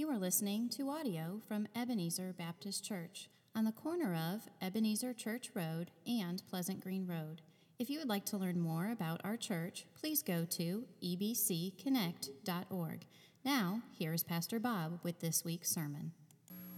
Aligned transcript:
You 0.00 0.08
are 0.08 0.18
listening 0.18 0.70
to 0.70 0.88
audio 0.88 1.42
from 1.46 1.68
Ebenezer 1.76 2.32
Baptist 2.32 2.82
Church 2.82 3.28
on 3.54 3.66
the 3.66 3.70
corner 3.70 4.14
of 4.14 4.48
Ebenezer 4.62 5.12
Church 5.12 5.50
Road 5.52 5.90
and 6.06 6.42
Pleasant 6.48 6.82
Green 6.82 7.06
Road. 7.06 7.42
If 7.78 7.90
you 7.90 7.98
would 7.98 8.08
like 8.08 8.24
to 8.24 8.38
learn 8.38 8.58
more 8.58 8.90
about 8.90 9.20
our 9.24 9.36
church, 9.36 9.84
please 10.00 10.22
go 10.22 10.46
to 10.52 10.84
ebcconnect.org. 11.04 13.04
Now, 13.44 13.82
here 13.92 14.14
is 14.14 14.22
Pastor 14.22 14.58
Bob 14.58 15.00
with 15.02 15.20
this 15.20 15.44
week's 15.44 15.68
sermon. 15.68 16.12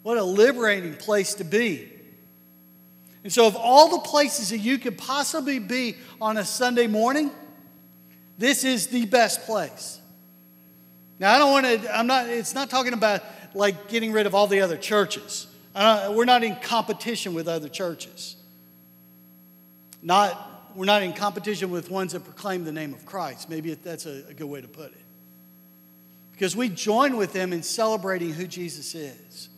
What 0.03 0.19
a 0.19 0.25
liberating 0.25 0.95
place 0.95 1.35
to 1.35 1.45
be. 1.45 1.93
And 3.23 3.33
so, 3.33 3.47
of 3.47 3.55
all 3.55 3.89
the 3.89 4.01
places 4.01 4.51
that 4.51 4.59
you 4.59 4.79
could 4.79 4.99
possibly 4.99 5.61
be 5.61 5.95
on 6.21 6.39
a 6.39 6.45
Sunday 6.45 6.89
morning, 6.89 7.31
this 8.37 8.65
is 8.65 8.89
the 8.89 9.07
best 9.07 9.43
place. 9.43 10.01
Now, 11.19 11.35
I 11.35 11.39
don't 11.39 11.51
want 11.51 11.67
to, 11.67 11.97
I'm 11.97 12.07
not, 12.07 12.29
it's 12.29 12.55
not 12.55 12.71
talking 12.71 12.93
about 12.93 13.23
like 13.55 13.89
getting 13.89 14.13
rid 14.13 14.27
of 14.27 14.35
all 14.35 14.47
the 14.47 14.61
other 14.61 14.77
churches. 14.77 15.47
we're 15.75 16.25
not 16.25 16.43
in 16.43 16.57
competition 16.57 17.35
with 17.35 17.49
other 17.49 17.69
churches. 17.69 18.37
Not, 20.03 20.73
we're 20.75 20.87
not 20.87 21.03
in 21.03 21.13
competition 21.13 21.71
with 21.71 21.91
ones 21.91 22.13
that 22.13 22.25
proclaim 22.25 22.65
the 22.65 22.73
name 22.73 22.93
of 22.95 23.07
Christ. 23.07 23.49
Maybe 23.49 23.75
that's 23.75 24.07
a, 24.07 24.25
a 24.29 24.35
good 24.35 24.47
way 24.47 24.61
to 24.61 24.69
put 24.69 24.93
it. 24.93 25.03
Because 26.33 26.57
we 26.57 26.69
join 26.69 27.17
with 27.17 27.33
them 27.33 27.53
in 27.53 27.63
celebrating 27.63 28.33
who 28.33 28.47
Jesus 28.47 28.95
is. 28.95 29.49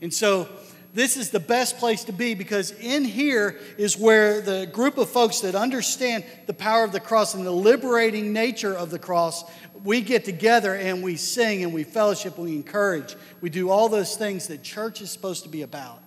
And 0.00 0.12
so, 0.12 0.48
this 0.94 1.16
is 1.16 1.30
the 1.30 1.40
best 1.40 1.78
place 1.78 2.04
to 2.04 2.12
be 2.12 2.34
because 2.34 2.72
in 2.72 3.04
here 3.04 3.58
is 3.76 3.96
where 3.96 4.40
the 4.40 4.66
group 4.66 4.96
of 4.96 5.10
folks 5.10 5.40
that 5.40 5.54
understand 5.54 6.24
the 6.46 6.54
power 6.54 6.82
of 6.82 6.92
the 6.92 7.00
cross 7.00 7.34
and 7.34 7.44
the 7.44 7.52
liberating 7.52 8.32
nature 8.32 8.74
of 8.74 8.90
the 8.90 8.98
cross, 8.98 9.44
we 9.84 10.00
get 10.00 10.24
together 10.24 10.74
and 10.74 11.02
we 11.02 11.16
sing 11.16 11.62
and 11.62 11.72
we 11.72 11.84
fellowship, 11.84 12.36
and 12.36 12.46
we 12.46 12.56
encourage. 12.56 13.16
We 13.40 13.50
do 13.50 13.70
all 13.70 13.88
those 13.88 14.16
things 14.16 14.48
that 14.48 14.62
church 14.62 15.00
is 15.00 15.10
supposed 15.10 15.42
to 15.44 15.48
be 15.48 15.62
about. 15.62 16.02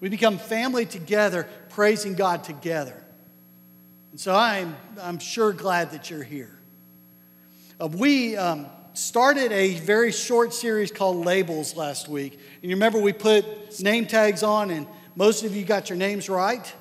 We 0.00 0.08
become 0.08 0.38
family 0.38 0.86
together, 0.86 1.48
praising 1.70 2.14
God 2.14 2.44
together. 2.44 3.02
And 4.10 4.20
so 4.20 4.34
I'm, 4.34 4.76
I'm 5.00 5.18
sure 5.18 5.52
glad 5.52 5.90
that 5.92 6.10
you're 6.10 6.22
here. 6.22 6.58
Uh, 7.80 7.88
we 7.88 8.36
um, 8.36 8.66
started 8.92 9.50
a 9.50 9.74
very 9.74 10.12
short 10.12 10.54
series 10.54 10.92
called 10.92 11.24
Labels 11.24 11.76
last 11.76 12.08
week. 12.08 12.34
And 12.34 12.70
you 12.70 12.76
remember 12.76 12.98
we 12.98 13.12
put 13.12 13.80
name 13.80 14.06
tags 14.06 14.42
on, 14.42 14.70
and 14.70 14.86
most 15.16 15.42
of 15.42 15.56
you 15.56 15.64
got 15.64 15.90
your 15.90 15.98
names 15.98 16.28
right. 16.28 16.74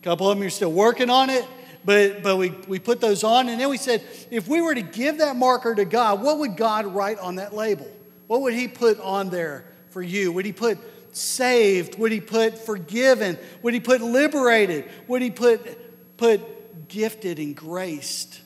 A 0.00 0.04
couple 0.04 0.28
of 0.30 0.36
them 0.36 0.46
are 0.46 0.50
still 0.50 0.72
working 0.72 1.10
on 1.10 1.30
it, 1.30 1.44
but, 1.86 2.22
but 2.22 2.36
we, 2.36 2.50
we 2.68 2.78
put 2.78 3.00
those 3.00 3.24
on. 3.24 3.48
And 3.48 3.58
then 3.58 3.70
we 3.70 3.78
said, 3.78 4.02
if 4.30 4.46
we 4.46 4.60
were 4.60 4.74
to 4.74 4.82
give 4.82 5.18
that 5.18 5.36
marker 5.36 5.74
to 5.74 5.86
God, 5.86 6.22
what 6.22 6.38
would 6.40 6.56
God 6.56 6.86
write 6.86 7.18
on 7.18 7.36
that 7.36 7.54
label? 7.54 7.90
What 8.26 8.42
would 8.42 8.52
He 8.52 8.68
put 8.68 9.00
on 9.00 9.30
there 9.30 9.64
for 9.90 10.02
you? 10.02 10.32
Would 10.32 10.44
He 10.44 10.52
put 10.52 10.78
saved? 11.16 11.98
Would 11.98 12.12
He 12.12 12.20
put 12.20 12.58
forgiven? 12.58 13.38
Would 13.62 13.72
He 13.72 13.80
put 13.80 14.02
liberated? 14.02 14.90
Would 15.08 15.22
He 15.22 15.30
put, 15.30 16.16
put 16.18 16.88
gifted 16.88 17.38
and 17.38 17.56
graced? 17.56 18.42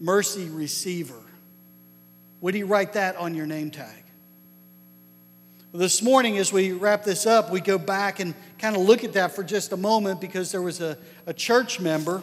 Mercy 0.00 0.48
receiver? 0.48 1.22
Would 2.40 2.54
he 2.54 2.62
write 2.62 2.94
that 2.94 3.16
on 3.16 3.34
your 3.34 3.46
name 3.46 3.70
tag? 3.70 4.04
This 5.76 6.00
morning, 6.00 6.38
as 6.38 6.54
we 6.54 6.72
wrap 6.72 7.04
this 7.04 7.26
up, 7.26 7.50
we 7.50 7.60
go 7.60 7.76
back 7.76 8.18
and 8.18 8.34
kind 8.58 8.74
of 8.74 8.80
look 8.80 9.04
at 9.04 9.12
that 9.12 9.36
for 9.36 9.44
just 9.44 9.72
a 9.72 9.76
moment 9.76 10.22
because 10.22 10.50
there 10.50 10.62
was 10.62 10.80
a, 10.80 10.96
a 11.26 11.34
church 11.34 11.80
member 11.80 12.22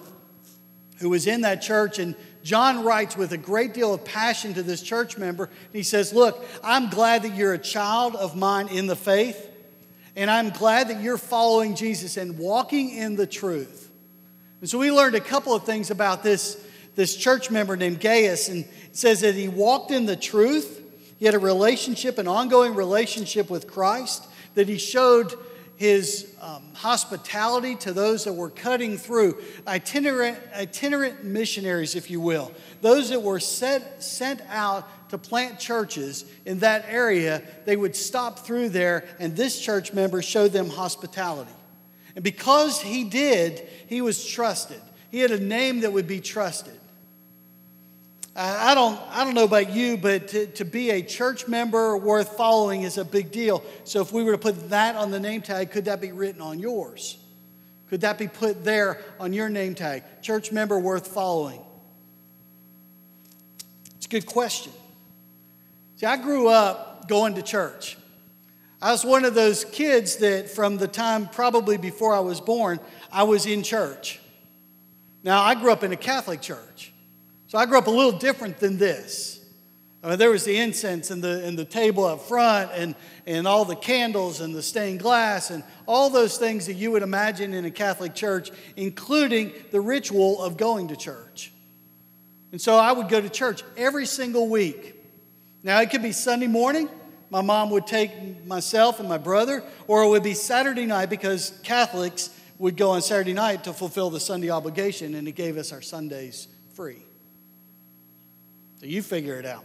who 0.98 1.10
was 1.10 1.28
in 1.28 1.42
that 1.42 1.62
church, 1.62 2.00
and 2.00 2.16
John 2.42 2.84
writes 2.84 3.16
with 3.16 3.32
a 3.32 3.38
great 3.38 3.76
deal 3.76 3.94
of 3.94 4.04
passion 4.04 4.56
to 4.56 4.64
this 4.64 4.82
church 4.82 5.20
member. 5.20 5.44
And 5.44 5.74
He 5.76 5.84
says, 5.84 6.12
Look, 6.12 6.44
I'm 6.64 6.90
glad 6.90 7.22
that 7.22 7.36
you're 7.36 7.54
a 7.54 7.60
child 7.60 8.16
of 8.16 8.36
mine 8.36 8.70
in 8.70 8.88
the 8.88 8.96
faith, 8.96 9.48
and 10.16 10.32
I'm 10.32 10.50
glad 10.50 10.88
that 10.88 11.04
you're 11.04 11.20
following 11.20 11.76
Jesus 11.76 12.18
and 12.18 12.40
walking 12.40 12.90
in 12.90 13.16
the 13.16 13.28
truth. 13.28 13.92
And 14.62 14.70
so 14.70 14.80
we 14.80 14.92
learned 14.92 15.14
a 15.14 15.22
couple 15.22 15.54
of 15.54 15.64
things 15.64 15.92
about 15.92 16.24
this, 16.24 16.60
this 16.96 17.16
church 17.16 17.52
member 17.52 17.78
named 17.78 18.02
Gaius, 18.02 18.50
and 18.50 18.66
it 18.66 18.98
says 18.98 19.22
that 19.22 19.36
he 19.36 19.48
walked 19.48 19.92
in 19.92 20.08
the 20.08 20.16
truth, 20.16 20.83
he 21.24 21.28
had 21.28 21.36
a 21.36 21.40
relationship, 21.40 22.18
an 22.18 22.28
ongoing 22.28 22.76
relationship 22.76 23.50
with 23.50 23.66
Christ, 23.66 24.28
that 24.56 24.68
he 24.68 24.78
showed 24.78 25.34
his 25.78 26.36
um, 26.42 26.62
hospitality 26.74 27.78
to 27.78 27.94
those 27.94 28.26
that 28.26 28.34
were 28.34 28.50
cutting 28.50 28.98
through, 28.98 29.42
itinerant, 29.66 30.38
itinerant 30.54 31.24
missionaries, 31.24 31.96
if 31.96 32.12
you 32.12 32.20
will, 32.20 32.52
those 32.82 33.10
that 33.10 33.22
were 33.22 33.40
set, 33.40 34.04
sent 34.04 34.42
out 34.50 34.86
to 35.12 35.18
plant 35.18 35.60
churches 35.60 36.26
in 36.46 36.60
that 36.60 36.84
area, 36.90 37.42
they 37.64 37.78
would 37.78 37.96
stop 37.96 38.40
through 38.40 38.68
there, 38.68 39.06
and 39.18 39.34
this 39.38 39.62
church 39.62 39.94
member 39.94 40.22
showed 40.22 40.52
them 40.52 40.70
hospitality. 40.70 41.54
And 42.16 42.24
because 42.26 42.82
he 42.82 43.06
did, 43.06 43.66
he 43.88 44.02
was 44.02 44.28
trusted. 44.28 44.82
He 45.10 45.20
had 45.20 45.32
a 45.32 45.40
name 45.40 45.80
that 45.80 45.94
would 45.94 46.06
be 46.06 46.20
trusted. 46.20 46.78
I 48.36 48.74
don't, 48.74 49.00
I 49.12 49.24
don't 49.24 49.36
know 49.36 49.44
about 49.44 49.72
you, 49.72 49.96
but 49.96 50.30
to, 50.30 50.48
to 50.48 50.66
be 50.66 50.90
a 50.90 51.04
church 51.04 51.48
member 51.48 51.96
worth 51.96 52.36
following 52.36 52.82
is 52.82 52.98
a 52.98 53.06
big 53.06 53.32
deal. 53.32 53.64
So 53.84 54.02
if 54.02 54.12
we 54.12 54.24
were 54.24 54.32
to 54.32 54.40
put 54.40 54.72
that 54.72 54.96
on 54.96 55.12
the 55.12 55.20
name 55.20 55.44
tag, 55.44 55.70
could 55.70 55.86
that 55.86 56.02
be 56.02 56.12
written 56.12 56.42
on 56.42 56.60
yours? 56.60 57.20
Could 57.90 58.02
that 58.02 58.18
be 58.18 58.28
put 58.28 58.64
there 58.64 59.00
on 59.20 59.34
your 59.34 59.50
name 59.50 59.76
tag? 59.76 60.02
Church 60.24 60.52
member 60.52 60.80
worth 60.80 61.08
following? 61.08 61.62
It's 63.98 64.08
a 64.08 64.10
good 64.10 64.26
question. 64.26 64.74
See, 65.98 66.08
I 66.08 66.18
grew 66.18 66.48
up 66.48 67.08
going 67.08 67.36
to 67.36 67.44
church. 67.44 67.98
I 68.82 68.92
was 68.92 69.06
one 69.06 69.26
of 69.26 69.36
those 69.36 69.64
kids 69.64 70.16
that 70.18 70.50
from 70.50 70.78
the 70.78 70.88
time 70.88 71.28
probably 71.28 71.78
before 71.78 72.16
I 72.16 72.20
was 72.20 72.42
born, 72.42 72.80
I 73.12 73.24
was 73.24 73.46
in 73.46 73.62
church. 73.62 74.20
Now, 75.22 75.44
I 75.44 75.54
grew 75.54 75.72
up 75.72 75.84
in 75.84 75.92
a 75.92 75.98
Catholic 75.98 76.42
church. 76.42 76.93
So 77.54 77.60
I 77.60 77.68
grew 77.68 77.78
up 77.78 77.86
a 77.86 77.92
little 77.92 78.18
different 78.18 78.58
than 78.58 78.80
this. 78.80 79.40
I 80.04 80.10
mean, 80.10 80.18
there 80.18 80.32
was 80.32 80.44
the 80.44 80.58
incense 80.58 81.12
and 81.12 81.24
the, 81.24 81.46
and 81.46 81.56
the 81.56 81.66
table 81.66 82.04
up 82.04 82.22
front 82.22 82.72
and, 82.74 82.96
and 83.28 83.48
all 83.48 83.64
the 83.64 83.76
candles 83.76 84.42
and 84.42 84.56
the 84.56 84.64
stained 84.64 85.02
glass 85.02 85.52
and 85.52 85.64
all 85.86 86.10
those 86.10 86.40
things 86.40 86.66
that 86.66 86.74
you 86.74 86.90
would 86.90 87.04
imagine 87.04 87.54
in 87.54 87.64
a 87.66 87.70
Catholic 87.70 88.16
church, 88.16 88.50
including 88.76 89.54
the 89.70 89.80
ritual 89.80 90.42
of 90.42 90.58
going 90.58 90.88
to 90.88 90.96
church. 90.96 91.54
And 92.52 92.60
so 92.60 92.76
I 92.76 92.92
would 92.92 93.08
go 93.08 93.22
to 93.22 93.30
church 93.30 93.62
every 93.78 94.08
single 94.08 94.50
week. 94.50 94.96
Now, 95.62 95.80
it 95.82 95.92
could 95.92 96.02
be 96.02 96.12
Sunday 96.12 96.48
morning. 96.48 96.90
My 97.30 97.42
mom 97.42 97.70
would 97.70 97.86
take 97.86 98.48
myself 98.48 99.00
and 99.00 99.08
my 99.08 99.20
brother, 99.20 99.64
or 99.86 100.02
it 100.02 100.10
would 100.10 100.24
be 100.24 100.34
Saturday 100.34 100.88
night 100.88 101.12
because 101.12 101.54
Catholics 101.62 102.32
would 102.58 102.78
go 102.78 102.90
on 102.90 103.04
Saturday 103.04 103.34
night 103.34 103.66
to 103.66 103.74
fulfill 103.74 104.10
the 104.10 104.20
Sunday 104.20 104.50
obligation, 104.50 105.14
and 105.14 105.28
it 105.28 105.34
gave 105.34 105.58
us 105.58 105.72
our 105.72 105.84
Sundays 105.84 106.48
free. 106.74 107.04
So 108.84 108.90
you 108.90 109.02
figure 109.02 109.40
it 109.40 109.46
out. 109.46 109.64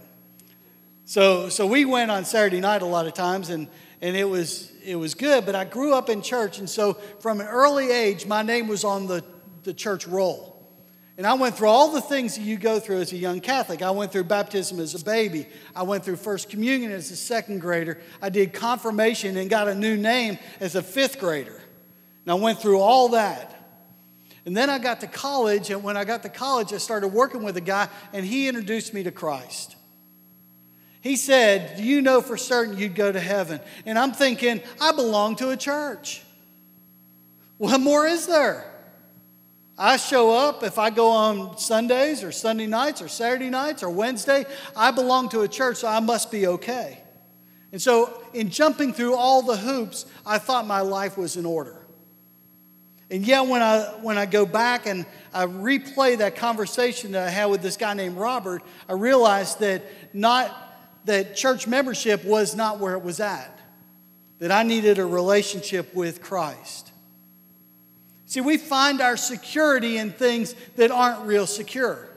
So, 1.05 1.49
so 1.49 1.67
we 1.67 1.85
went 1.85 2.13
on 2.13 2.25
Saturday 2.25 2.61
night 2.61 2.83
a 2.83 2.87
lot 2.87 3.09
of 3.09 3.15
times, 3.15 3.51
and, 3.51 3.67
and 4.01 4.15
it, 4.15 4.23
was, 4.23 4.73
it 4.85 4.95
was 4.95 5.15
good, 5.15 5.45
but 5.45 5.57
I 5.57 5.65
grew 5.65 5.93
up 5.93 6.09
in 6.09 6.23
church, 6.23 6.61
and 6.61 6.71
so 6.71 6.93
from 7.19 7.41
an 7.41 7.49
early 7.49 7.91
age, 7.91 8.27
my 8.27 8.43
name 8.43 8.69
was 8.69 8.85
on 8.85 9.09
the, 9.09 9.25
the 9.65 9.75
church 9.75 10.07
roll. 10.07 10.65
And 11.17 11.27
I 11.27 11.35
went 11.35 11.57
through 11.57 11.67
all 11.67 11.91
the 11.91 12.01
things 12.01 12.37
that 12.37 12.43
you 12.43 12.57
go 12.57 12.79
through 12.79 13.01
as 13.01 13.13
a 13.13 13.17
young 13.17 13.41
Catholic. 13.41 13.83
I 13.83 13.91
went 13.91 14.13
through 14.13 14.23
baptism 14.23 14.79
as 14.79 14.95
a 14.95 15.05
baby. 15.05 15.49
I 15.75 15.83
went 15.83 16.05
through 16.05 16.15
First 16.15 16.49
Communion 16.49 16.93
as 16.93 17.11
a 17.11 17.17
second 17.17 17.61
grader. 17.61 17.99
I 18.23 18.29
did 18.29 18.53
confirmation 18.53 19.37
and 19.37 19.51
got 19.51 19.67
a 19.67 19.75
new 19.75 19.97
name 19.97 20.39
as 20.61 20.77
a 20.77 20.83
fifth 20.83 21.19
grader. 21.19 21.61
And 22.25 22.31
I 22.31 22.35
went 22.35 22.61
through 22.61 22.79
all 22.79 23.09
that. 23.09 23.58
And 24.49 24.57
then 24.57 24.71
I 24.71 24.79
got 24.79 25.01
to 25.01 25.07
college, 25.07 25.69
and 25.69 25.83
when 25.83 25.99
I 25.99 26.07
got 26.07 26.23
to 26.23 26.31
college, 26.31 26.73
I 26.73 26.79
started 26.79 27.09
working 27.09 27.43
with 27.43 27.59
a 27.59 27.61
guy, 27.61 27.87
and 28.15 28.25
he 28.25 28.49
introduced 28.49 28.95
me 28.95 29.03
to 29.03 29.11
Christ. 29.11 29.77
He 31.03 31.17
said, 31.17 31.77
Do 31.77 31.83
you 31.85 32.01
know 32.01 32.23
for 32.23 32.39
certain 32.39 32.79
you'd 32.79 32.95
go 32.95 33.13
to 33.13 33.21
heaven? 33.21 33.61
And 33.85 33.99
I'm 33.99 34.13
thinking, 34.13 34.63
I 34.81 34.93
belong 34.93 35.37
to 35.37 35.51
a 35.51 35.57
church. 35.59 36.23
What 37.59 37.79
more 37.79 38.07
is 38.07 38.27
there? 38.27 38.65
I 39.77 39.99
show 39.99 40.31
up 40.31 40.63
if 40.63 40.79
I 40.79 40.89
go 40.89 41.11
on 41.11 41.59
Sundays 41.59 42.25
or 42.25 42.33
Sunday 42.33 42.67
nights 42.67 43.03
or 43.03 43.09
Saturday 43.09 43.51
nights 43.51 43.83
or 43.83 43.91
Wednesday. 43.91 44.47
I 44.75 44.93
belong 44.93 45.29
to 45.29 45.43
a 45.43 45.49
church, 45.49 45.77
so 45.77 45.89
I 45.89 46.01
must 46.01 46.31
be 46.31 46.47
okay. 46.47 47.03
And 47.71 47.83
so, 47.83 48.23
in 48.33 48.49
jumping 48.49 48.95
through 48.95 49.15
all 49.15 49.43
the 49.43 49.59
hoops, 49.59 50.07
I 50.25 50.39
thought 50.39 50.67
my 50.67 50.81
life 50.81 51.19
was 51.19 51.37
in 51.37 51.45
order. 51.45 51.78
And 53.11 53.27
yet, 53.27 53.47
when 53.47 53.63
I, 53.63 53.81
when 54.03 54.19
I 54.19 54.27
go 54.27 54.45
back 54.45 54.87
and 54.87 55.07
I 55.33 55.47
replay 55.47 56.19
that 56.19 56.37
conversation 56.37 57.13
that 57.13 57.27
I 57.27 57.31
had 57.31 57.47
with 57.47 57.63
this 57.63 57.79
guy 57.79 57.95
named 57.95 58.17
Robert, 58.17 58.63
I 58.89 58.93
realized 58.93 59.61
that, 59.61 59.83
not, 60.13 60.55
that 61.07 61.35
church 61.35 61.67
membership 61.67 62.23
was 62.25 62.55
not 62.55 62.81
where 62.81 62.95
it 62.95 63.03
was 63.03 63.19
at, 63.19 63.59
that 64.41 64.53
I 64.53 64.63
needed 64.63 64.99
a 64.99 65.07
relationship 65.07 65.95
with 65.95 66.21
Christ. 66.21 66.93
See, 68.27 68.43
we 68.43 68.59
find 68.59 69.01
our 69.01 69.17
security 69.17 69.97
in 69.97 70.11
things 70.11 70.55
that 70.77 70.91
aren't 70.91 71.27
real 71.27 71.47
secure. 71.47 72.11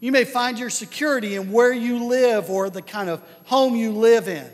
You 0.00 0.10
may 0.10 0.24
find 0.24 0.58
your 0.58 0.68
security 0.68 1.36
in 1.36 1.52
where 1.52 1.72
you 1.72 2.06
live 2.06 2.50
or 2.50 2.70
the 2.70 2.82
kind 2.82 3.08
of 3.08 3.22
home 3.44 3.76
you 3.76 3.92
live 3.92 4.26
in. 4.26 4.50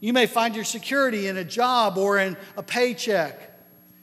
You 0.00 0.14
may 0.14 0.24
find 0.24 0.54
your 0.54 0.64
security 0.64 1.26
in 1.26 1.36
a 1.36 1.44
job 1.44 1.98
or 1.98 2.18
in 2.18 2.38
a 2.56 2.62
paycheck. 2.62 3.49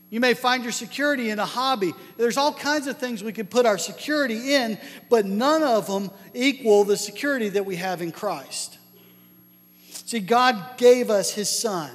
You 0.09 0.21
may 0.21 0.33
find 0.33 0.63
your 0.63 0.71
security 0.71 1.29
in 1.29 1.39
a 1.39 1.45
hobby. 1.45 1.93
There's 2.15 2.37
all 2.37 2.53
kinds 2.53 2.87
of 2.87 2.97
things 2.97 3.23
we 3.23 3.33
can 3.33 3.47
put 3.47 3.65
our 3.65 3.77
security 3.77 4.53
in, 4.53 4.77
but 5.09 5.25
none 5.25 5.63
of 5.63 5.87
them 5.87 6.11
equal 6.33 6.85
the 6.85 6.95
security 6.95 7.49
that 7.49 7.65
we 7.65 7.75
have 7.75 8.01
in 8.01 8.11
Christ. 8.11 8.77
See, 10.05 10.21
God 10.21 10.77
gave 10.77 11.09
us 11.09 11.33
His 11.33 11.49
Son. 11.49 11.91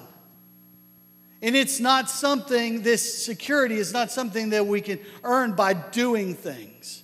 And 1.41 1.57
it's 1.57 1.81
not 1.81 2.11
something, 2.11 2.83
this 2.83 3.25
security 3.25 3.77
is 3.77 3.93
not 3.93 4.11
something 4.11 4.51
that 4.51 4.67
we 4.67 4.81
can 4.81 5.01
earn 5.25 5.53
by 5.53 5.73
doing 5.73 6.35
things. 6.35 7.03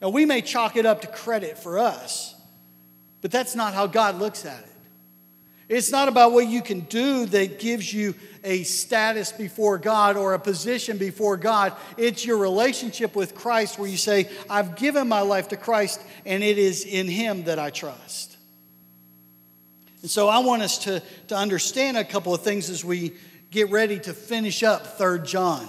Now, 0.00 0.08
we 0.08 0.24
may 0.24 0.40
chalk 0.40 0.76
it 0.76 0.86
up 0.86 1.02
to 1.02 1.08
credit 1.08 1.58
for 1.58 1.78
us, 1.78 2.34
but 3.20 3.30
that's 3.30 3.54
not 3.54 3.74
how 3.74 3.86
God 3.86 4.18
looks 4.18 4.46
at 4.46 4.60
it. 4.60 4.69
It's 5.70 5.92
not 5.92 6.08
about 6.08 6.32
what 6.32 6.48
you 6.48 6.62
can 6.62 6.80
do 6.80 7.26
that 7.26 7.60
gives 7.60 7.94
you 7.94 8.16
a 8.42 8.64
status 8.64 9.30
before 9.30 9.78
God 9.78 10.16
or 10.16 10.34
a 10.34 10.38
position 10.40 10.98
before 10.98 11.36
God. 11.36 11.74
It's 11.96 12.26
your 12.26 12.38
relationship 12.38 13.14
with 13.14 13.36
Christ 13.36 13.78
where 13.78 13.88
you 13.88 13.96
say, 13.96 14.28
I've 14.50 14.74
given 14.74 15.06
my 15.06 15.20
life 15.20 15.46
to 15.48 15.56
Christ 15.56 16.02
and 16.26 16.42
it 16.42 16.58
is 16.58 16.84
in 16.84 17.06
Him 17.06 17.44
that 17.44 17.60
I 17.60 17.70
trust. 17.70 18.36
And 20.02 20.10
so 20.10 20.28
I 20.28 20.40
want 20.40 20.62
us 20.62 20.78
to, 20.78 21.04
to 21.28 21.36
understand 21.36 21.96
a 21.96 22.04
couple 22.04 22.34
of 22.34 22.42
things 22.42 22.68
as 22.68 22.84
we 22.84 23.12
get 23.52 23.70
ready 23.70 24.00
to 24.00 24.12
finish 24.12 24.64
up 24.64 24.98
3rd 24.98 25.24
John. 25.24 25.68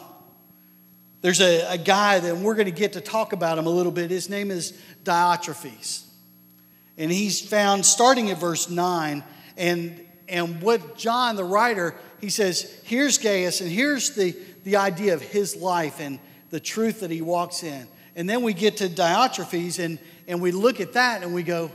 There's 1.21 1.41
a, 1.41 1.73
a 1.73 1.77
guy 1.77 2.19
that 2.19 2.37
we're 2.37 2.55
going 2.55 2.65
to 2.65 2.71
get 2.71 2.93
to 2.93 3.01
talk 3.01 3.33
about 3.33 3.59
him 3.59 3.67
a 3.67 3.69
little 3.69 3.91
bit. 3.91 4.09
His 4.09 4.31
name 4.31 4.49
is 4.49 4.73
Diotrephes. 5.03 6.05
And 6.97 7.11
he's 7.11 7.39
found 7.39 7.85
starting 7.85 8.31
at 8.31 8.39
verse 8.39 8.67
9. 8.67 9.23
And, 9.61 10.03
and 10.27 10.59
what 10.59 10.97
John, 10.97 11.35
the 11.35 11.43
writer, 11.43 11.93
he 12.19 12.31
says, 12.31 12.81
here's 12.83 13.19
Gaius, 13.19 13.61
and 13.61 13.71
here's 13.71 14.15
the, 14.15 14.35
the 14.63 14.77
idea 14.77 15.13
of 15.13 15.21
his 15.21 15.55
life 15.55 15.99
and 15.99 16.19
the 16.49 16.59
truth 16.59 17.01
that 17.01 17.11
he 17.11 17.21
walks 17.21 17.61
in. 17.61 17.87
And 18.15 18.27
then 18.27 18.41
we 18.41 18.53
get 18.55 18.77
to 18.77 18.89
Diotrephes, 18.89 19.77
and, 19.77 19.99
and 20.27 20.41
we 20.41 20.51
look 20.51 20.79
at 20.79 20.93
that 20.93 21.21
and 21.21 21.35
we 21.35 21.43
go, 21.43 21.69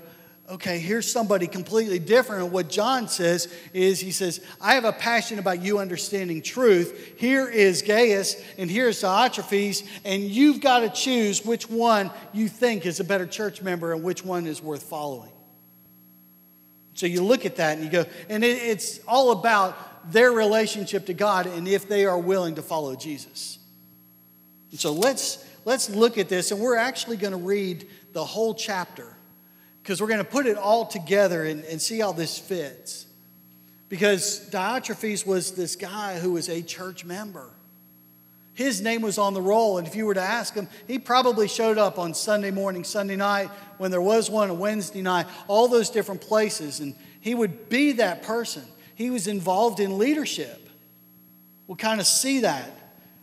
okay, 0.50 0.80
here's 0.80 1.10
somebody 1.10 1.46
completely 1.46 2.00
different. 2.00 2.42
And 2.42 2.52
what 2.52 2.68
John 2.68 3.06
says 3.06 3.52
is, 3.72 4.00
he 4.00 4.10
says, 4.10 4.44
I 4.60 4.74
have 4.74 4.84
a 4.84 4.92
passion 4.92 5.38
about 5.38 5.62
you 5.62 5.78
understanding 5.78 6.42
truth. 6.42 7.14
Here 7.18 7.48
is 7.48 7.82
Gaius, 7.82 8.34
and 8.58 8.68
here's 8.68 9.00
Diotrephes, 9.00 9.86
and 10.04 10.24
you've 10.24 10.60
got 10.60 10.80
to 10.80 10.88
choose 10.88 11.44
which 11.44 11.70
one 11.70 12.10
you 12.32 12.48
think 12.48 12.84
is 12.84 12.98
a 12.98 13.04
better 13.04 13.26
church 13.26 13.62
member 13.62 13.92
and 13.92 14.02
which 14.02 14.24
one 14.24 14.48
is 14.48 14.60
worth 14.60 14.82
following. 14.82 15.30
So 16.96 17.04
you 17.04 17.22
look 17.22 17.44
at 17.44 17.56
that 17.56 17.76
and 17.76 17.84
you 17.84 17.90
go, 17.90 18.06
and 18.30 18.42
it, 18.42 18.62
it's 18.62 19.00
all 19.06 19.30
about 19.32 20.10
their 20.10 20.32
relationship 20.32 21.06
to 21.06 21.14
God 21.14 21.46
and 21.46 21.68
if 21.68 21.88
they 21.88 22.06
are 22.06 22.18
willing 22.18 22.54
to 22.54 22.62
follow 22.62 22.96
Jesus. 22.96 23.58
And 24.70 24.80
so 24.80 24.92
let's 24.92 25.44
let's 25.66 25.90
look 25.90 26.16
at 26.16 26.28
this, 26.30 26.50
and 26.50 26.60
we're 26.60 26.76
actually 26.76 27.18
going 27.18 27.32
to 27.32 27.38
read 27.38 27.86
the 28.12 28.24
whole 28.24 28.54
chapter 28.54 29.14
because 29.82 30.00
we're 30.00 30.08
going 30.08 30.18
to 30.18 30.24
put 30.24 30.46
it 30.46 30.56
all 30.56 30.86
together 30.86 31.44
and, 31.44 31.64
and 31.64 31.80
see 31.80 31.98
how 31.98 32.12
this 32.12 32.38
fits. 32.38 33.06
Because 33.88 34.48
Diotrephes 34.50 35.26
was 35.26 35.52
this 35.52 35.76
guy 35.76 36.18
who 36.18 36.32
was 36.32 36.48
a 36.48 36.62
church 36.62 37.04
member. 37.04 37.50
His 38.56 38.80
name 38.80 39.02
was 39.02 39.18
on 39.18 39.32
the 39.32 39.40
roll, 39.40 39.78
and 39.78 39.86
if 39.86 39.94
you 39.94 40.06
were 40.06 40.14
to 40.14 40.20
ask 40.20 40.54
him, 40.54 40.66
he 40.88 40.98
probably 40.98 41.46
showed 41.46 41.78
up 41.78 41.98
on 41.98 42.12
Sunday 42.14 42.50
morning, 42.50 42.82
Sunday 42.82 43.14
night, 43.14 43.48
when 43.78 43.92
there 43.92 44.02
was 44.02 44.28
one, 44.28 44.50
a 44.50 44.54
Wednesday 44.54 45.02
night, 45.02 45.26
all 45.46 45.68
those 45.68 45.90
different 45.90 46.20
places, 46.20 46.80
and 46.80 46.94
he 47.20 47.34
would 47.34 47.68
be 47.68 47.92
that 47.92 48.22
person. 48.24 48.64
He 48.96 49.10
was 49.10 49.28
involved 49.28 49.78
in 49.78 49.98
leadership. 49.98 50.68
We'll 51.68 51.76
kind 51.76 52.00
of 52.00 52.06
see 52.06 52.40
that. 52.40 52.70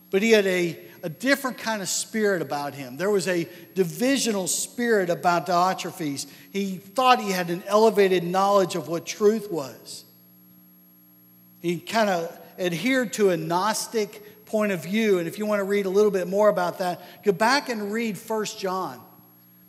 But 0.09 0.21
he 0.21 0.31
had 0.31 0.45
a 0.45 0.79
a 1.03 1.09
different 1.09 1.57
kind 1.57 1.81
of 1.81 1.89
spirit 1.89 2.41
about 2.41 2.73
him. 2.73 2.95
There 2.95 3.09
was 3.09 3.27
a 3.27 3.45
divisional 3.75 4.47
spirit 4.47 5.09
about 5.09 5.45
Diotrephes. 5.45 6.27
He 6.51 6.77
thought 6.77 7.19
he 7.19 7.31
had 7.31 7.49
an 7.49 7.61
elevated 7.67 8.23
knowledge 8.23 8.75
of 8.75 8.87
what 8.87 9.05
truth 9.05 9.51
was. 9.51 10.05
He 11.59 11.79
kind 11.79 12.09
of 12.09 12.39
adhered 12.57 13.11
to 13.13 13.31
a 13.31 13.37
Gnostic 13.37 14.23
point 14.53 14.71
of 14.71 14.83
view. 14.83 15.17
And 15.17 15.27
if 15.27 15.39
you 15.39 15.47
want 15.47 15.61
to 15.61 15.63
read 15.63 15.87
a 15.87 15.89
little 15.89 16.11
bit 16.11 16.27
more 16.27 16.47
about 16.47 16.77
that, 16.77 17.01
go 17.23 17.31
back 17.31 17.69
and 17.69 17.91
read 17.91 18.19
First 18.19 18.59
John. 18.59 19.01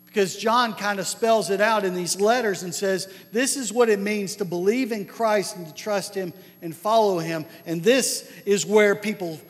Because 0.05 0.37
John 0.37 0.75
kind 0.75 0.99
of 0.99 1.07
spells 1.07 1.49
it 1.49 1.59
out 1.59 1.83
in 1.83 1.95
these 1.95 2.21
letters 2.21 2.61
and 2.61 2.73
says, 2.73 3.11
This 3.31 3.57
is 3.57 3.73
what 3.73 3.89
it 3.89 3.97
means 3.97 4.35
to 4.35 4.45
believe 4.45 4.91
in 4.91 5.05
Christ 5.05 5.55
and 5.55 5.65
to 5.65 5.73
trust 5.73 6.13
Him 6.13 6.33
and 6.61 6.73
follow 6.73 7.17
Him. 7.17 7.45
And 7.65 7.81
this 7.81 8.31
is 8.45 8.63
where 8.63 8.95
people 8.95 9.41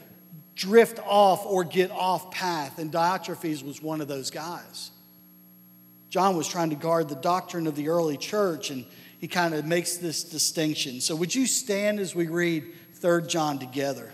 drift 0.56 1.00
off 1.06 1.46
or 1.46 1.66
get 1.66 1.92
off 1.92 2.32
path, 2.32 2.80
and 2.80 2.90
Diotrephes 2.90 3.62
was 3.62 3.82
one 3.82 4.00
of 4.00 4.08
those 4.08 4.32
guys. 4.32 4.92
John 6.10 6.38
was 6.38 6.48
trying 6.48 6.70
to 6.70 6.78
guard 6.78 7.10
the 7.10 7.16
doctrine 7.16 7.68
of 7.68 7.76
the 7.76 7.90
early 7.90 8.16
church, 8.16 8.70
and 8.70 8.86
he 9.20 9.28
kind 9.28 9.54
of 9.54 9.66
makes 9.66 9.98
this 9.98 10.24
distinction. 10.24 11.02
So, 11.02 11.14
would 11.14 11.36
you 11.36 11.46
stand 11.46 12.00
as 12.00 12.16
we 12.16 12.28
read 12.28 12.64
3 12.94 13.28
John 13.28 13.60
together? 13.60 14.14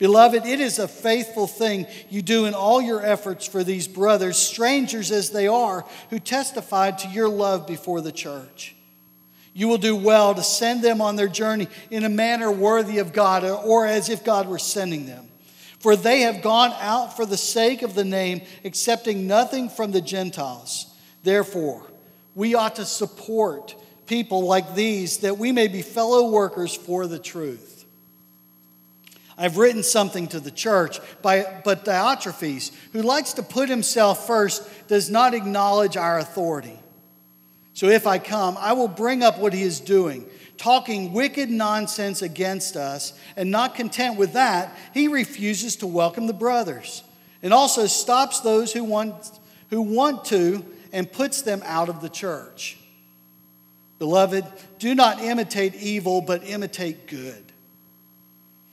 Beloved, 0.00 0.46
it 0.46 0.60
is 0.60 0.78
a 0.78 0.88
faithful 0.88 1.46
thing 1.46 1.86
you 2.08 2.22
do 2.22 2.46
in 2.46 2.54
all 2.54 2.80
your 2.80 3.04
efforts 3.04 3.46
for 3.46 3.62
these 3.62 3.86
brothers, 3.86 4.38
strangers 4.38 5.10
as 5.10 5.28
they 5.28 5.46
are, 5.46 5.84
who 6.08 6.18
testified 6.18 6.98
to 6.98 7.08
your 7.08 7.28
love 7.28 7.66
before 7.66 8.00
the 8.00 8.10
church. 8.10 8.74
You 9.52 9.68
will 9.68 9.78
do 9.78 9.94
well 9.94 10.34
to 10.34 10.42
send 10.42 10.82
them 10.82 11.02
on 11.02 11.16
their 11.16 11.28
journey 11.28 11.68
in 11.90 12.04
a 12.04 12.08
manner 12.08 12.50
worthy 12.50 12.96
of 12.96 13.12
God, 13.12 13.44
or 13.44 13.84
as 13.84 14.08
if 14.08 14.24
God 14.24 14.48
were 14.48 14.58
sending 14.58 15.04
them. 15.04 15.28
For 15.80 15.96
they 15.96 16.22
have 16.22 16.40
gone 16.40 16.72
out 16.80 17.14
for 17.14 17.26
the 17.26 17.36
sake 17.36 17.82
of 17.82 17.94
the 17.94 18.04
name, 18.04 18.40
accepting 18.64 19.26
nothing 19.26 19.68
from 19.68 19.92
the 19.92 20.00
Gentiles. 20.00 20.86
Therefore, 21.22 21.86
we 22.34 22.54
ought 22.54 22.76
to 22.76 22.86
support 22.86 23.74
people 24.06 24.44
like 24.46 24.74
these 24.74 25.18
that 25.18 25.36
we 25.36 25.52
may 25.52 25.68
be 25.68 25.82
fellow 25.82 26.30
workers 26.30 26.74
for 26.74 27.06
the 27.06 27.18
truth. 27.18 27.79
I've 29.40 29.56
written 29.56 29.82
something 29.82 30.28
to 30.28 30.38
the 30.38 30.50
church, 30.50 31.00
by, 31.22 31.62
but 31.64 31.84
Diotrephes, 31.84 32.72
who 32.92 33.02
likes 33.02 33.32
to 33.32 33.42
put 33.42 33.68
himself 33.68 34.26
first, 34.26 34.62
does 34.86 35.10
not 35.10 35.34
acknowledge 35.34 35.96
our 35.96 36.18
authority. 36.18 36.78
So 37.72 37.88
if 37.88 38.06
I 38.06 38.18
come, 38.18 38.56
I 38.60 38.74
will 38.74 38.88
bring 38.88 39.22
up 39.22 39.38
what 39.38 39.52
he 39.52 39.62
is 39.62 39.80
doing 39.80 40.26
talking 40.60 41.14
wicked 41.14 41.48
nonsense 41.48 42.20
against 42.20 42.76
us, 42.76 43.14
and 43.34 43.50
not 43.50 43.74
content 43.74 44.18
with 44.18 44.34
that, 44.34 44.76
he 44.92 45.08
refuses 45.08 45.76
to 45.76 45.86
welcome 45.86 46.26
the 46.26 46.34
brothers 46.34 47.02
and 47.42 47.54
also 47.54 47.86
stops 47.86 48.40
those 48.40 48.70
who 48.70 48.84
want, 48.84 49.14
who 49.70 49.80
want 49.80 50.22
to 50.26 50.62
and 50.92 51.10
puts 51.10 51.40
them 51.40 51.62
out 51.64 51.88
of 51.88 52.02
the 52.02 52.10
church. 52.10 52.76
Beloved, 53.98 54.44
do 54.78 54.94
not 54.94 55.22
imitate 55.22 55.74
evil, 55.76 56.20
but 56.20 56.46
imitate 56.46 57.06
good. 57.06 57.49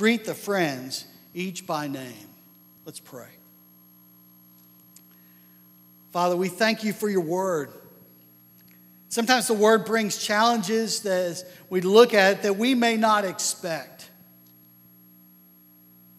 greet 0.00 0.24
the 0.24 0.32
friends, 0.32 1.04
each 1.34 1.66
by 1.66 1.86
name. 1.86 2.30
Let's 2.86 2.98
pray. 2.98 3.28
Father, 6.10 6.34
we 6.36 6.48
thank 6.48 6.84
you 6.84 6.94
for 6.94 7.10
your 7.10 7.20
word. 7.20 7.70
Sometimes 9.10 9.46
the 9.46 9.52
word 9.52 9.84
brings 9.84 10.16
challenges 10.16 11.02
that 11.02 11.44
we 11.68 11.82
look 11.82 12.14
at 12.14 12.38
it, 12.38 12.42
that 12.44 12.56
we 12.56 12.74
may 12.74 12.96
not 12.96 13.26
expect. 13.26 14.08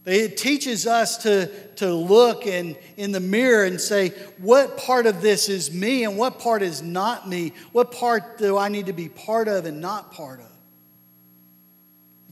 It 0.06 0.38
teaches 0.38 0.86
us 0.86 1.18
to, 1.24 1.48
to 1.78 1.92
look 1.92 2.46
in, 2.46 2.76
in 2.98 3.12
the 3.12 3.20
mirror 3.20 3.64
and 3.64 3.82
say, 3.82 4.10
what 4.38 4.78
part 4.78 5.08
of 5.08 5.24
this 5.24 5.50
is 5.50 5.74
me 5.74 6.04
and 6.04 6.20
what 6.20 6.38
part 6.38 6.62
is 6.62 6.84
not 6.84 7.28
me? 7.28 7.54
What 7.72 7.92
part 7.92 8.38
do 8.38 8.60
I 8.60 8.70
need 8.70 8.86
to 8.86 8.94
be 8.94 9.10
part 9.10 9.48
of 9.48 9.66
and 9.66 9.82
not 9.82 10.12
part 10.12 10.40
of? 10.40 10.51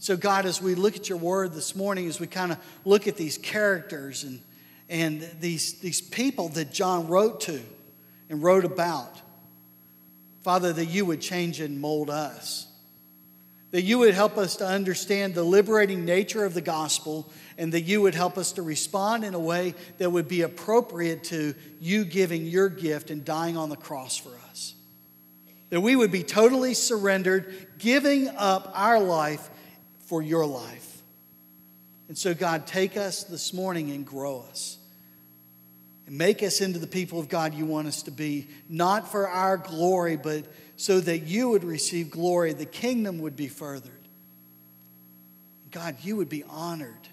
So, 0.00 0.16
God, 0.16 0.46
as 0.46 0.62
we 0.62 0.74
look 0.74 0.96
at 0.96 1.10
your 1.10 1.18
word 1.18 1.52
this 1.52 1.76
morning, 1.76 2.06
as 2.06 2.18
we 2.18 2.26
kind 2.26 2.52
of 2.52 2.58
look 2.86 3.06
at 3.06 3.18
these 3.18 3.36
characters 3.36 4.24
and, 4.24 4.40
and 4.88 5.20
these, 5.40 5.74
these 5.80 6.00
people 6.00 6.48
that 6.50 6.72
John 6.72 7.06
wrote 7.06 7.42
to 7.42 7.60
and 8.30 8.42
wrote 8.42 8.64
about, 8.64 9.20
Father, 10.40 10.72
that 10.72 10.86
you 10.86 11.04
would 11.04 11.20
change 11.20 11.60
and 11.60 11.82
mold 11.82 12.08
us. 12.08 12.66
That 13.72 13.82
you 13.82 13.98
would 13.98 14.14
help 14.14 14.38
us 14.38 14.56
to 14.56 14.66
understand 14.66 15.34
the 15.34 15.44
liberating 15.44 16.06
nature 16.06 16.46
of 16.46 16.54
the 16.54 16.62
gospel 16.62 17.30
and 17.58 17.70
that 17.74 17.82
you 17.82 18.00
would 18.00 18.14
help 18.14 18.38
us 18.38 18.52
to 18.52 18.62
respond 18.62 19.22
in 19.22 19.34
a 19.34 19.38
way 19.38 19.74
that 19.98 20.10
would 20.10 20.28
be 20.28 20.40
appropriate 20.40 21.24
to 21.24 21.54
you 21.78 22.06
giving 22.06 22.46
your 22.46 22.70
gift 22.70 23.10
and 23.10 23.22
dying 23.22 23.58
on 23.58 23.68
the 23.68 23.76
cross 23.76 24.16
for 24.16 24.32
us. 24.48 24.74
That 25.68 25.82
we 25.82 25.94
would 25.94 26.10
be 26.10 26.22
totally 26.22 26.72
surrendered, 26.72 27.54
giving 27.78 28.28
up 28.28 28.72
our 28.74 28.98
life 28.98 29.50
for 30.10 30.20
your 30.20 30.44
life. 30.44 31.02
And 32.08 32.18
so, 32.18 32.34
God, 32.34 32.66
take 32.66 32.96
us 32.96 33.22
this 33.22 33.54
morning 33.54 33.92
and 33.92 34.04
grow 34.04 34.44
us. 34.50 34.76
And 36.08 36.18
make 36.18 36.42
us 36.42 36.60
into 36.60 36.80
the 36.80 36.88
people 36.88 37.20
of 37.20 37.28
God 37.28 37.54
you 37.54 37.64
want 37.64 37.86
us 37.86 38.02
to 38.02 38.10
be, 38.10 38.48
not 38.68 39.12
for 39.12 39.28
our 39.28 39.56
glory, 39.56 40.16
but 40.16 40.46
so 40.74 40.98
that 40.98 41.18
you 41.18 41.50
would 41.50 41.62
receive 41.62 42.10
glory, 42.10 42.52
the 42.54 42.66
kingdom 42.66 43.20
would 43.20 43.36
be 43.36 43.46
furthered. 43.46 43.92
God, 45.70 45.94
you 46.02 46.16
would 46.16 46.28
be 46.28 46.42
honored 46.42 47.06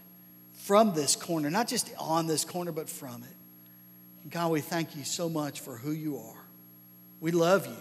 from 0.54 0.96
this 0.96 1.16
corner, 1.16 1.52
not 1.52 1.68
just 1.68 1.92
on 2.00 2.26
this 2.26 2.44
corner, 2.44 2.72
but 2.72 2.90
from 2.90 3.22
it. 3.22 3.36
And 4.24 4.32
God, 4.32 4.50
we 4.50 4.62
thank 4.62 4.96
you 4.96 5.04
so 5.04 5.30
much 5.30 5.60
for 5.60 5.78
who 5.78 5.92
you 5.92 6.18
are. 6.18 6.48
We 7.20 7.30
love 7.30 7.68
you. 7.68 7.78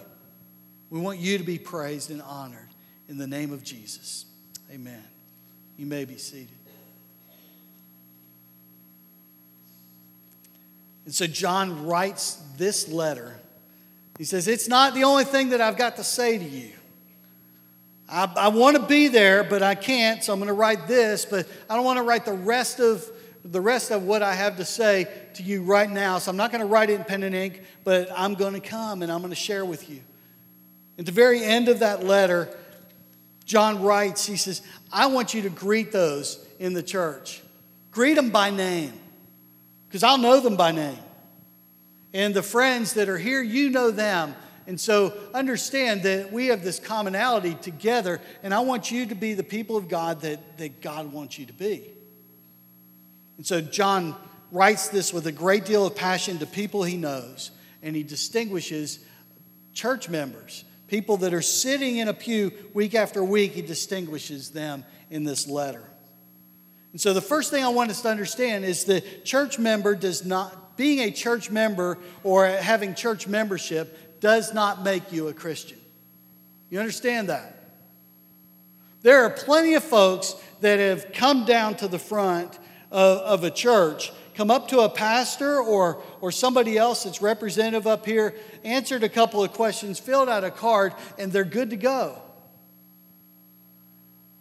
We 0.91 0.99
want 0.99 1.17
you 1.17 1.39
to 1.39 1.43
be 1.43 1.57
praised 1.57 2.11
and 2.11 2.21
honored 2.21 2.69
in 3.09 3.17
the 3.17 3.25
name 3.25 3.51
of 3.51 3.63
Jesus. 3.63 4.27
Amen. 4.71 5.03
You 5.77 5.85
may 5.85 6.05
be 6.05 6.17
seated. 6.17 6.49
And 11.05 11.15
so 11.15 11.25
John 11.25 11.85
writes 11.85 12.41
this 12.57 12.89
letter. 12.89 13.39
He 14.17 14.25
says, 14.25 14.47
It's 14.47 14.67
not 14.67 14.93
the 14.93 15.05
only 15.05 15.23
thing 15.23 15.49
that 15.49 15.61
I've 15.61 15.77
got 15.77 15.95
to 15.97 16.03
say 16.03 16.37
to 16.37 16.43
you. 16.43 16.71
I, 18.09 18.29
I 18.35 18.47
want 18.49 18.77
to 18.77 18.83
be 18.83 19.07
there, 19.07 19.43
but 19.43 19.63
I 19.63 19.75
can't, 19.75 20.23
so 20.23 20.33
I'm 20.33 20.39
going 20.39 20.47
to 20.47 20.53
write 20.53 20.87
this, 20.87 21.25
but 21.25 21.47
I 21.69 21.75
don't 21.75 21.85
want 21.85 21.97
to 21.97 22.03
write 22.03 22.25
the 22.25 22.33
rest 22.33 22.79
of 22.79 23.09
the 23.43 23.61
rest 23.61 23.91
of 23.91 24.03
what 24.03 24.21
I 24.21 24.33
have 24.33 24.57
to 24.57 24.65
say 24.65 25.07
to 25.35 25.43
you 25.43 25.63
right 25.63 25.89
now. 25.89 26.17
So 26.17 26.29
I'm 26.29 26.37
not 26.37 26.51
going 26.51 26.61
to 26.61 26.67
write 26.67 26.89
it 26.89 26.95
in 26.95 27.05
pen 27.05 27.23
and 27.23 27.33
ink, 27.33 27.61
but 27.83 28.09
I'm 28.13 28.33
going 28.33 28.53
to 28.53 28.59
come 28.59 29.01
and 29.01 29.11
I'm 29.11 29.19
going 29.19 29.29
to 29.29 29.35
share 29.35 29.63
with 29.63 29.89
you. 29.89 30.01
At 30.99 31.05
the 31.05 31.11
very 31.11 31.43
end 31.43 31.69
of 31.69 31.79
that 31.79 32.03
letter, 32.03 32.49
John 33.47 33.81
writes, 33.81 34.25
he 34.25 34.35
says, 34.35 34.61
I 34.91 35.07
want 35.07 35.33
you 35.33 35.41
to 35.43 35.49
greet 35.49 35.91
those 35.91 36.45
in 36.59 36.73
the 36.73 36.83
church. 36.83 37.41
Greet 37.91 38.15
them 38.15 38.29
by 38.29 38.51
name 38.51 38.93
because 39.87 40.03
I'll 40.03 40.17
know 40.17 40.39
them 40.41 40.57
by 40.57 40.71
name. 40.73 40.99
And 42.13 42.33
the 42.33 42.43
friends 42.43 42.93
that 42.93 43.09
are 43.09 43.17
here, 43.17 43.41
you 43.41 43.69
know 43.69 43.89
them. 43.89 44.35
And 44.67 44.79
so 44.79 45.13
understand 45.33 46.03
that 46.03 46.33
we 46.33 46.47
have 46.47 46.61
this 46.61 46.77
commonality 46.77 47.55
together, 47.55 48.19
and 48.43 48.53
I 48.53 48.59
want 48.59 48.91
you 48.91 49.05
to 49.05 49.15
be 49.15 49.33
the 49.33 49.43
people 49.43 49.77
of 49.77 49.87
God 49.87 50.21
that, 50.21 50.57
that 50.57 50.81
God 50.81 51.13
wants 51.13 51.39
you 51.39 51.45
to 51.45 51.53
be. 51.53 51.89
And 53.37 53.47
so 53.47 53.61
John 53.61 54.13
writes 54.51 54.89
this 54.89 55.13
with 55.13 55.25
a 55.25 55.31
great 55.31 55.63
deal 55.63 55.85
of 55.85 55.95
passion 55.95 56.39
to 56.39 56.45
people 56.45 56.83
he 56.83 56.97
knows, 56.97 57.51
and 57.81 57.95
he 57.95 58.03
distinguishes 58.03 58.99
church 59.73 60.09
members, 60.09 60.65
people 60.87 61.17
that 61.17 61.33
are 61.33 61.41
sitting 61.41 61.97
in 61.97 62.07
a 62.07 62.13
pew 62.13 62.51
week 62.73 62.95
after 62.95 63.23
week, 63.23 63.53
he 63.53 63.61
distinguishes 63.61 64.51
them 64.51 64.85
in 65.09 65.23
this 65.23 65.47
letter. 65.47 65.83
And 66.91 67.01
so 67.01 67.13
the 67.13 67.21
first 67.21 67.51
thing 67.51 67.63
I 67.63 67.69
want 67.69 67.89
us 67.89 68.01
to 68.01 68.09
understand 68.09 68.65
is 68.65 68.85
the 68.85 69.01
church 69.23 69.59
member 69.59 69.95
does 69.95 70.25
not, 70.25 70.77
being 70.77 70.99
a 70.99 71.11
church 71.11 71.51
member 71.51 71.97
or 72.23 72.47
having 72.47 72.95
church 72.95 73.27
membership 73.27 74.19
does 74.19 74.53
not 74.53 74.83
make 74.83 75.11
you 75.11 75.27
a 75.27 75.33
Christian. 75.33 75.77
You 76.69 76.79
understand 76.79 77.29
that? 77.29 77.53
There 79.01 79.23
are 79.23 79.29
plenty 79.29 79.75
of 79.75 79.83
folks 79.83 80.35
that 80.61 80.79
have 80.79 81.13
come 81.13 81.45
down 81.45 81.75
to 81.75 81.87
the 81.87 81.99
front 81.99 82.57
of, 82.91 83.17
of 83.19 83.43
a 83.43 83.51
church, 83.51 84.11
come 84.37 84.51
up 84.51 84.67
to 84.67 84.81
a 84.81 84.89
pastor 84.89 85.59
or, 85.59 85.99
or 86.21 86.31
somebody 86.31 86.77
else 86.77 87.03
that's 87.03 87.23
representative 87.23 87.87
up 87.87 88.05
here, 88.05 88.35
answered 88.63 89.03
a 89.03 89.09
couple 89.09 89.43
of 89.43 89.51
questions, 89.51 89.99
filled 89.99 90.29
out 90.29 90.43
a 90.43 90.51
card, 90.51 90.93
and 91.17 91.33
they're 91.33 91.43
good 91.43 91.71
to 91.71 91.75
go. 91.75 92.21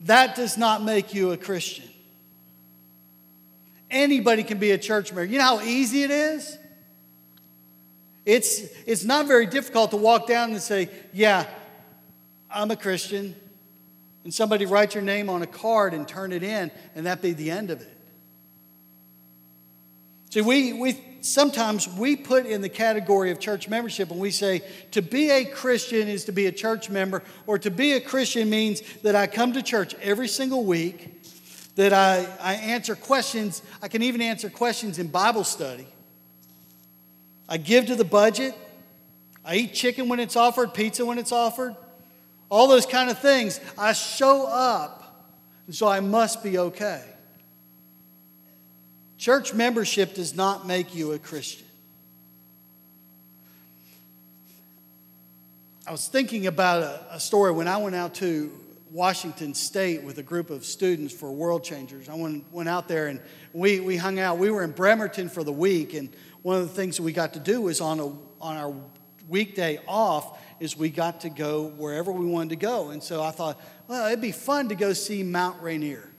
That 0.03 0.37
does 0.37 0.59
not 0.59 0.83
make 0.83 1.15
you 1.15 1.33
a 1.33 1.38
Christian. 1.38 1.88
Anybody 3.91 4.45
can 4.45 4.59
be 4.59 4.73
a 4.73 4.79
church 4.79 5.12
member. 5.12 5.25
You 5.25 5.38
know 5.38 5.45
how 5.45 5.61
easy 5.62 6.03
it 6.03 6.11
is? 6.11 6.59
It's, 8.26 8.61
it's 8.87 9.05
not 9.05 9.26
very 9.26 9.47
difficult 9.47 9.93
to 9.93 9.97
walk 9.97 10.26
down 10.26 10.50
and 10.50 10.61
say, 10.61 10.91
Yeah, 11.15 11.47
I'm 12.50 12.71
a 12.71 12.76
Christian. 12.76 13.35
And 14.25 14.35
somebody 14.35 14.67
write 14.67 14.95
your 14.95 15.05
name 15.05 15.31
on 15.31 15.43
a 15.43 15.47
card 15.47 15.95
and 15.95 16.07
turn 16.07 16.33
it 16.33 16.43
in, 16.43 16.71
and 16.95 17.07
that 17.07 17.23
be 17.23 17.33
the 17.33 17.50
end 17.50 17.71
of 17.71 17.81
it. 17.81 17.96
See, 20.30 20.40
we, 20.40 20.73
we 20.73 21.00
sometimes 21.21 21.88
we 21.88 22.16
put 22.16 22.47
in 22.47 22.61
the 22.61 22.68
category 22.68 23.30
of 23.30 23.40
church 23.40 23.68
membership 23.68 24.11
and 24.11 24.21
we 24.21 24.30
say 24.30 24.62
to 24.92 25.02
be 25.02 25.30
a 25.30 25.45
Christian 25.45 26.09
is 26.09 26.25
to 26.26 26.33
be 26.33 26.47
a 26.47 26.52
church 26.52 26.90
member, 26.90 27.23
or 27.47 27.59
to 27.59 27.71
be 27.71 27.92
a 27.92 28.00
Christian 28.00 28.50
means 28.50 28.80
that 29.02 29.14
I 29.14 29.26
come 29.26 29.52
to 29.54 29.62
church 29.62 29.95
every 30.02 30.28
single 30.28 30.64
week 30.64 31.12
that 31.76 31.92
I, 31.92 32.26
I 32.40 32.54
answer 32.54 32.97
questions. 32.97 33.62
I 33.83 33.88
can 33.88 34.02
even 34.02 34.21
answer 34.21 34.50
questions 34.50 34.99
in 34.99 35.09
Bible 35.09 35.45
study. 35.45 35.87
I 37.49 37.59
give 37.59 37.87
to 37.87 37.95
the 37.95 38.04
budget. 38.04 38.54
I 39.45 39.56
eat 39.56 39.75
chicken 39.75 40.09
when 40.09 40.18
it's 40.18 40.35
offered, 40.35 40.75
pizza 40.75 41.04
when 41.04 41.18
it's 41.18 41.30
offered, 41.30 41.76
all 42.49 42.66
those 42.66 42.85
kind 42.87 43.11
of 43.11 43.21
things. 43.21 43.61
I 43.78 43.92
show 43.92 44.47
up, 44.47 45.30
and 45.66 45.75
so 45.75 45.87
I 45.87 46.00
must 46.00 46.42
be 46.42 46.59
okay. 46.59 47.04
Church 49.18 49.54
membership 49.54 50.14
does 50.14 50.35
not 50.35 50.66
make 50.66 50.94
you 50.94 51.12
a 51.12 51.18
Christian. 51.18 51.66
I 55.87 55.92
was 55.92 56.08
thinking 56.08 56.46
about 56.46 56.82
a, 56.82 57.14
a 57.16 57.20
story 57.20 57.52
when 57.52 57.68
I 57.68 57.76
went 57.76 57.94
out 57.94 58.14
to 58.16 58.50
Washington 58.90 59.54
State 59.54 60.02
with 60.02 60.18
a 60.18 60.23
group 60.23 60.50
of 60.50 60.64
students 60.64 61.14
for 61.14 61.30
World 61.30 61.62
Changers. 61.62 62.08
I 62.08 62.14
went, 62.14 62.50
went 62.52 62.68
out 62.68 62.88
there 62.88 63.06
and 63.06 63.20
we, 63.52 63.80
we 63.80 63.96
hung 63.96 64.18
out. 64.18 64.38
We 64.38 64.50
were 64.50 64.64
in 64.64 64.73
Bremerton 64.73 65.28
for 65.28 65.44
the 65.44 65.52
week, 65.52 65.94
and 65.94 66.08
one 66.42 66.56
of 66.56 66.68
the 66.68 66.75
things 66.75 66.96
that 66.96 67.02
we 67.02 67.12
got 67.12 67.35
to 67.35 67.40
do 67.40 67.61
was 67.61 67.80
on, 67.80 68.00
a, 68.00 68.06
on 68.40 68.56
our 68.56 68.75
weekday 69.28 69.78
off 69.87 70.38
is 70.61 70.76
we 70.76 70.88
got 70.88 71.20
to 71.20 71.28
go 71.28 71.68
wherever 71.68 72.11
we 72.11 72.26
wanted 72.26 72.50
to 72.50 72.56
go. 72.56 72.90
And 72.90 73.02
so 73.02 73.23
I 73.23 73.30
thought, 73.30 73.61
well, 73.87 74.06
it'd 74.06 74.20
be 74.20 74.32
fun 74.32 74.68
to 74.70 74.75
go 74.75 74.92
see 74.92 75.23
Mount 75.23 75.62
Rainier, 75.62 76.11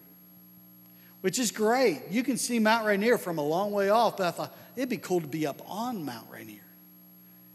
which 1.22 1.40
is 1.40 1.52
great. 1.52 2.04
You 2.10 2.24
can 2.24 2.38
see 2.38 2.60
Mount 2.60 2.86
Rainier 2.86 3.18
from 3.18 3.38
a 3.38 3.44
long 3.44 3.72
way 3.72 3.90
off, 3.90 4.18
but 4.18 4.28
I 4.28 4.32
thought 4.32 4.58
it'd 4.76 4.90
be 4.90 4.98
cool 4.98 5.22
to 5.22 5.28
be 5.28 5.48
up 5.48 5.62
on 5.68 6.06
Mount 6.06 6.28
Rainier 6.32 6.62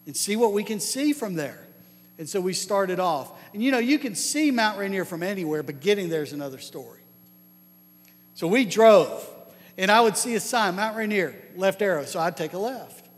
and 0.07 0.17
see 0.17 0.37
what 0.37 0.53
we 0.53 0.65
can 0.65 0.81
see 0.81 1.13
from 1.13 1.35
there. 1.35 1.67
And 2.19 2.29
so 2.29 2.41
we 2.41 2.53
started 2.53 3.01
off. 3.01 3.33
And 3.53 3.63
you 3.63 3.71
know, 3.71 3.79
you 3.79 3.99
can 3.99 4.15
see 4.15 4.51
Mount 4.51 4.79
Rainier 4.79 5.05
from 5.05 5.23
anywhere, 5.23 5.63
but 5.63 5.81
getting 5.81 6.09
there 6.09 6.23
is 6.23 6.33
another 6.33 6.59
story. 6.59 7.01
So 8.35 8.47
we 8.47 8.65
drove, 8.65 9.29
and 9.79 9.91
I 9.91 10.01
would 10.01 10.17
see 10.17 10.35
a 10.35 10.41
sign, 10.41 10.77
Mount 10.77 10.97
Rainier, 10.97 11.35
left 11.57 11.83
arrow. 11.83 12.05
So 12.05 12.21
I'd 12.21 12.37
take 12.37 12.53
a 12.53 12.59
left. 12.59 13.09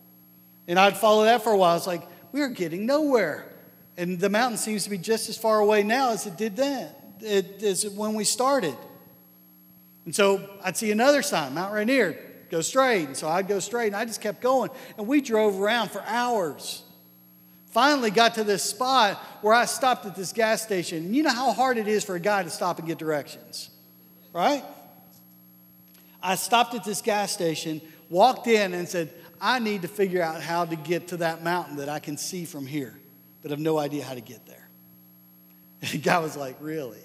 And 0.67 0.79
I'd 0.79 0.97
follow 0.97 1.25
that 1.25 1.43
for 1.43 1.53
a 1.53 1.57
while. 1.57 1.77
It's 1.77 1.87
like, 1.87 2.03
we 2.33 2.41
are 2.41 2.49
getting 2.49 2.87
nowhere. 2.87 3.53
And 3.97 4.19
the 4.19 4.29
mountain 4.29 4.59
seems 4.59 4.85
to 4.85 4.91
be 4.91 4.99
just 4.99 5.29
as 5.29 5.39
far 5.39 5.61
away 5.61 5.83
now 5.83 6.11
as 6.11 6.27
it 6.27 6.37
did 6.37 6.57
then, 6.57 6.91
it, 7.21 7.63
as 7.63 7.89
when 7.89 8.15
we 8.15 8.25
started. 8.25 8.77
And 10.05 10.15
so 10.15 10.49
I'd 10.63 10.77
see 10.77 10.91
another 10.91 11.23
sign, 11.23 11.55
Mount 11.55 11.73
Rainier, 11.73 12.19
go 12.51 12.61
straight. 12.61 13.07
And 13.07 13.17
so 13.17 13.29
I'd 13.29 13.49
go 13.49 13.59
straight, 13.59 13.89
and 13.89 13.97
I 13.97 14.05
just 14.05 14.21
kept 14.21 14.41
going. 14.41 14.71
And 14.99 15.07
we 15.07 15.21
drove 15.21 15.59
around 15.59 15.91
for 15.91 16.03
hours. 16.07 16.83
Finally, 17.71 18.11
got 18.11 18.35
to 18.37 18.45
this 18.45 18.63
spot 18.63 19.17
where 19.43 19.55
I 19.55 19.65
stopped 19.65 20.07
at 20.07 20.15
this 20.15 20.33
gas 20.33 20.63
station. 20.63 20.99
And 21.07 21.17
you 21.17 21.23
know 21.23 21.31
how 21.31 21.53
hard 21.53 21.79
it 21.79 21.89
is 21.89 22.05
for 22.05 22.15
a 22.15 22.21
guy 22.21 22.43
to 22.43 22.51
stop 22.51 22.79
and 22.79 22.87
get 22.87 22.99
directions, 22.99 23.71
right? 24.33 24.65
I 26.23 26.37
stopped 26.37 26.75
at 26.75 26.85
this 26.85 27.03
gas 27.03 27.33
station, 27.33 27.81
walked 28.09 28.47
in, 28.47 28.75
and 28.75 28.89
said, 28.89 29.13
I 29.41 29.59
need 29.59 29.83
to 29.83 29.89
figure 29.89 30.23
out 30.23 30.41
how 30.41 30.65
to 30.65 30.77
get 30.77 31.09
to 31.09 31.19
that 31.19 31.43
mountain 31.43 31.77
that 31.77 31.89
I 31.89 31.99
can 31.99 32.17
see 32.17 32.45
from 32.45 32.67
here. 32.67 32.99
but 33.43 33.51
have 33.51 33.61
no 33.61 33.79
idea 33.79 34.05
how 34.05 34.15
to 34.15 34.23
get 34.23 34.47
there. 34.47 34.69
And 35.83 35.91
the 35.93 35.99
guy 35.99 36.19
was 36.19 36.37
like, 36.37 36.57
Really? 36.61 37.03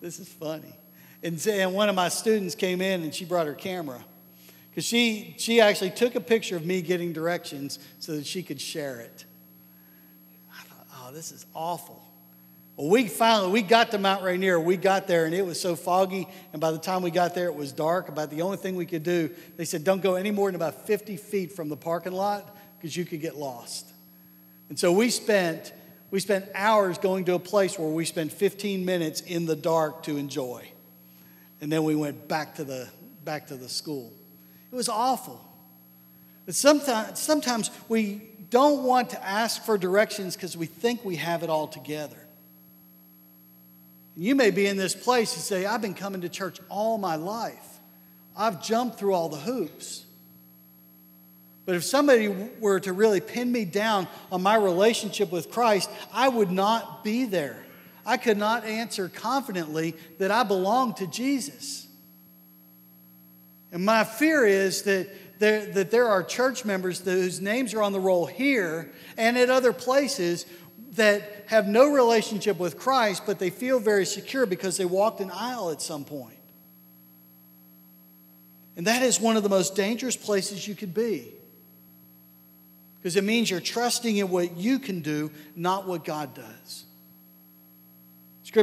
This 0.00 0.20
is 0.20 0.28
funny. 0.28 0.77
And, 1.22 1.44
and 1.46 1.74
one 1.74 1.88
of 1.88 1.94
my 1.94 2.08
students 2.08 2.54
came 2.54 2.80
in 2.80 3.02
and 3.02 3.14
she 3.14 3.24
brought 3.24 3.46
her 3.46 3.54
camera 3.54 4.04
because 4.70 4.84
she, 4.84 5.34
she 5.38 5.60
actually 5.60 5.90
took 5.90 6.14
a 6.14 6.20
picture 6.20 6.56
of 6.56 6.64
me 6.64 6.82
getting 6.82 7.12
directions 7.12 7.78
so 7.98 8.16
that 8.16 8.26
she 8.26 8.42
could 8.42 8.60
share 8.60 9.00
it. 9.00 9.24
I 10.52 10.62
thought, 10.62 10.86
oh, 10.94 11.12
this 11.12 11.32
is 11.32 11.46
awful. 11.54 12.04
Well, 12.76 12.90
we 12.90 13.08
finally 13.08 13.50
we 13.50 13.62
got 13.62 13.90
to 13.90 13.98
Mount 13.98 14.22
Rainier. 14.22 14.60
We 14.60 14.76
got 14.76 15.08
there 15.08 15.24
and 15.24 15.34
it 15.34 15.44
was 15.44 15.60
so 15.60 15.74
foggy, 15.74 16.28
and 16.52 16.60
by 16.60 16.70
the 16.70 16.78
time 16.78 17.02
we 17.02 17.10
got 17.10 17.34
there, 17.34 17.46
it 17.46 17.54
was 17.54 17.72
dark. 17.72 18.08
About 18.08 18.30
the 18.30 18.42
only 18.42 18.56
thing 18.56 18.76
we 18.76 18.86
could 18.86 19.02
do, 19.02 19.30
they 19.56 19.64
said, 19.64 19.82
don't 19.82 20.00
go 20.00 20.14
any 20.14 20.30
more 20.30 20.46
than 20.48 20.54
about 20.54 20.86
50 20.86 21.16
feet 21.16 21.50
from 21.50 21.68
the 21.68 21.76
parking 21.76 22.12
lot 22.12 22.56
because 22.78 22.96
you 22.96 23.04
could 23.04 23.20
get 23.20 23.34
lost. 23.34 23.92
And 24.68 24.78
so 24.78 24.92
we 24.92 25.10
spent 25.10 25.72
we 26.12 26.20
spent 26.20 26.46
hours 26.54 26.98
going 26.98 27.24
to 27.24 27.34
a 27.34 27.38
place 27.38 27.78
where 27.78 27.88
we 27.88 28.04
spent 28.04 28.32
15 28.32 28.84
minutes 28.84 29.20
in 29.22 29.44
the 29.44 29.56
dark 29.56 30.04
to 30.04 30.16
enjoy, 30.16 30.70
and 31.60 31.70
then 31.70 31.84
we 31.84 31.94
went 31.94 32.28
back 32.28 32.54
to 32.56 32.64
the 32.64 32.88
back 33.24 33.48
to 33.48 33.56
the 33.56 33.68
school. 33.68 34.12
It 34.70 34.74
was 34.74 34.88
awful. 34.88 35.44
But 36.46 36.54
sometimes 36.54 37.18
sometimes 37.18 37.70
we 37.88 38.22
don't 38.50 38.84
want 38.84 39.10
to 39.10 39.22
ask 39.24 39.64
for 39.64 39.76
directions 39.76 40.34
because 40.34 40.56
we 40.56 40.66
think 40.66 41.04
we 41.04 41.16
have 41.16 41.42
it 41.42 41.50
all 41.50 41.68
together. 41.68 42.16
You 44.16 44.34
may 44.34 44.50
be 44.50 44.66
in 44.66 44.76
this 44.76 44.94
place 44.94 45.34
and 45.34 45.42
say, 45.42 45.64
I've 45.64 45.82
been 45.82 45.94
coming 45.94 46.22
to 46.22 46.28
church 46.28 46.58
all 46.68 46.98
my 46.98 47.16
life. 47.16 47.78
I've 48.36 48.62
jumped 48.62 48.98
through 48.98 49.14
all 49.14 49.28
the 49.28 49.36
hoops. 49.36 50.04
But 51.66 51.76
if 51.76 51.84
somebody 51.84 52.28
were 52.60 52.80
to 52.80 52.92
really 52.92 53.20
pin 53.20 53.52
me 53.52 53.64
down 53.64 54.08
on 54.32 54.42
my 54.42 54.56
relationship 54.56 55.30
with 55.30 55.50
Christ, 55.50 55.90
I 56.12 56.28
would 56.28 56.50
not 56.50 57.04
be 57.04 57.26
there. 57.26 57.62
I 58.08 58.16
could 58.16 58.38
not 58.38 58.64
answer 58.64 59.10
confidently 59.10 59.94
that 60.16 60.30
I 60.30 60.42
belong 60.42 60.94
to 60.94 61.06
Jesus. 61.06 61.86
And 63.70 63.84
my 63.84 64.02
fear 64.02 64.46
is 64.46 64.80
that 64.84 65.10
there, 65.38 65.66
that 65.66 65.90
there 65.90 66.08
are 66.08 66.22
church 66.22 66.64
members 66.64 67.00
whose 67.00 67.38
names 67.42 67.74
are 67.74 67.82
on 67.82 67.92
the 67.92 68.00
roll 68.00 68.24
here 68.24 68.90
and 69.18 69.36
at 69.36 69.50
other 69.50 69.74
places 69.74 70.46
that 70.92 71.44
have 71.48 71.68
no 71.68 71.92
relationship 71.92 72.58
with 72.58 72.78
Christ, 72.78 73.24
but 73.26 73.38
they 73.38 73.50
feel 73.50 73.78
very 73.78 74.06
secure 74.06 74.46
because 74.46 74.78
they 74.78 74.86
walked 74.86 75.20
an 75.20 75.30
aisle 75.30 75.70
at 75.70 75.82
some 75.82 76.06
point. 76.06 76.38
And 78.78 78.86
that 78.86 79.02
is 79.02 79.20
one 79.20 79.36
of 79.36 79.42
the 79.42 79.50
most 79.50 79.76
dangerous 79.76 80.16
places 80.16 80.66
you 80.66 80.74
could 80.74 80.94
be. 80.94 81.34
Because 82.98 83.16
it 83.16 83.24
means 83.24 83.50
you're 83.50 83.60
trusting 83.60 84.16
in 84.16 84.30
what 84.30 84.56
you 84.56 84.78
can 84.78 85.02
do, 85.02 85.30
not 85.54 85.86
what 85.86 86.06
God 86.06 86.32
does. 86.32 86.86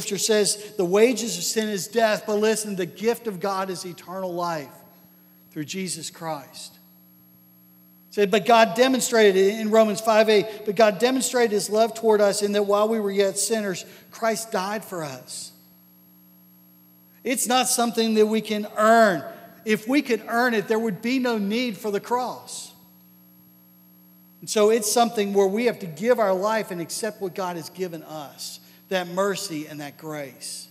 Scripture 0.01 0.17
says 0.17 0.73
the 0.75 0.85
wages 0.85 1.37
of 1.37 1.43
sin 1.43 1.69
is 1.69 1.87
death, 1.87 2.23
but 2.27 2.35
listen, 2.35 2.75
the 2.75 2.85
gift 2.85 3.27
of 3.27 3.39
God 3.39 3.69
is 3.69 3.85
eternal 3.85 4.33
life 4.33 4.73
through 5.51 5.65
Jesus 5.65 6.09
Christ 6.09 6.77
said, 8.15 8.31
but 8.31 8.45
God 8.45 8.75
demonstrated 8.75 9.35
it 9.35 9.59
in 9.59 9.69
Romans 9.69 9.99
5 9.99 10.29
8, 10.29 10.45
but 10.65 10.77
God 10.77 10.99
demonstrated 10.99 11.51
his 11.51 11.69
love 11.69 11.93
toward 11.93 12.21
us 12.21 12.41
in 12.41 12.53
that 12.53 12.63
while 12.63 12.87
we 12.87 12.97
were 12.97 13.11
yet 13.11 13.37
sinners, 13.37 13.85
Christ 14.09 14.53
died 14.53 14.85
for 14.85 15.03
us. 15.03 15.51
It's 17.25 17.45
not 17.45 17.67
something 17.67 18.13
that 18.13 18.27
we 18.27 18.39
can 18.39 18.67
earn. 18.77 19.21
If 19.65 19.85
we 19.85 20.01
could 20.01 20.23
earn 20.29 20.53
it, 20.53 20.69
there 20.69 20.79
would 20.79 21.01
be 21.01 21.19
no 21.19 21.37
need 21.37 21.77
for 21.77 21.91
the 21.91 21.99
cross. 21.99 22.71
And 24.39 24.49
so 24.49 24.69
it's 24.69 24.89
something 24.89 25.33
where 25.33 25.47
we 25.47 25.65
have 25.65 25.79
to 25.79 25.85
give 25.85 26.17
our 26.17 26.33
life 26.33 26.71
and 26.71 26.79
accept 26.79 27.21
what 27.21 27.35
God 27.35 27.57
has 27.57 27.69
given 27.69 28.01
us 28.03 28.61
that 28.89 29.07
mercy 29.07 29.67
and 29.67 29.81
that 29.81 29.97
grace. 29.97 30.67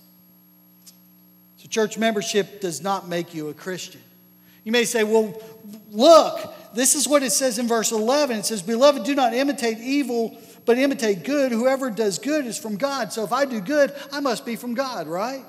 So, 1.57 1.69
church 1.69 1.99
membership 1.99 2.61
does 2.61 2.83
not 2.83 3.09
make 3.09 3.35
you 3.35 3.49
a 3.49 3.55
Christian. 3.55 4.01
You 4.65 4.73
may 4.73 4.85
say, 4.85 5.05
well, 5.05 5.41
look, 5.91 6.55
this 6.75 6.95
is 6.95 7.07
what 7.07 7.23
it 7.23 7.31
says 7.31 7.59
in 7.59 7.69
verse 7.69 7.93
11. 7.93 8.39
It 8.39 8.47
says, 8.47 8.63
Beloved, 8.63 9.05
do 9.05 9.15
not 9.15 9.35
imitate 9.35 9.79
evil, 9.79 10.39
but 10.65 10.79
imitate 10.79 11.23
good. 11.25 11.53
Whoever 11.53 11.91
does 11.91 12.19
good 12.19 12.47
is 12.47 12.59
from 12.59 12.77
God. 12.77 13.13
So 13.13 13.25
if 13.25 13.33
I 13.33 13.45
do 13.45 13.61
good, 13.61 13.95
I 14.11 14.21
must 14.21 14.47
be 14.47 14.57
from 14.57 14.75
God, 14.75 15.07
right? 15.07 15.45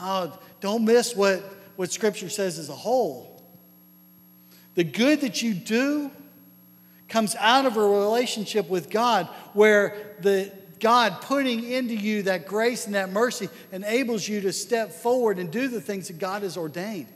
Oh, 0.00 0.36
don't 0.60 0.84
miss 0.84 1.14
what, 1.14 1.40
what 1.76 1.92
Scripture 1.92 2.28
says 2.28 2.58
as 2.58 2.68
a 2.68 2.74
whole. 2.74 3.42
The 4.74 4.84
good 4.84 5.20
that 5.20 5.40
you 5.40 5.54
do 5.54 6.10
comes 7.08 7.36
out 7.36 7.66
of 7.66 7.76
a 7.76 7.80
relationship 7.80 8.68
with 8.68 8.90
God 8.90 9.26
where 9.52 10.16
the 10.20 10.52
God 10.80 11.22
putting 11.22 11.64
into 11.64 11.94
you 11.94 12.24
that 12.24 12.46
grace 12.46 12.86
and 12.86 12.94
that 12.94 13.10
mercy 13.10 13.48
enables 13.72 14.28
you 14.28 14.42
to 14.42 14.52
step 14.52 14.92
forward 14.92 15.38
and 15.38 15.50
do 15.50 15.68
the 15.68 15.80
things 15.80 16.08
that 16.08 16.18
God 16.18 16.42
has 16.42 16.56
ordained. 16.56 17.08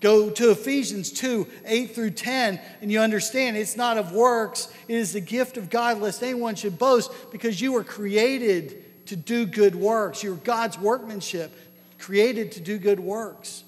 Go 0.00 0.30
to 0.30 0.50
Ephesians 0.50 1.10
2 1.10 1.46
8 1.64 1.94
through 1.94 2.10
10, 2.10 2.60
and 2.80 2.92
you 2.92 3.00
understand 3.00 3.56
it's 3.56 3.76
not 3.76 3.96
of 3.96 4.12
works, 4.12 4.68
it 4.88 4.94
is 4.94 5.12
the 5.12 5.20
gift 5.20 5.56
of 5.56 5.70
God, 5.70 6.00
lest 6.00 6.22
anyone 6.22 6.54
should 6.54 6.78
boast, 6.78 7.10
because 7.32 7.60
you 7.60 7.72
were 7.72 7.84
created 7.84 9.06
to 9.06 9.16
do 9.16 9.46
good 9.46 9.74
works. 9.74 10.22
You're 10.22 10.34
God's 10.34 10.78
workmanship, 10.78 11.52
created 11.98 12.52
to 12.52 12.60
do 12.60 12.78
good 12.78 13.00
works 13.00 13.64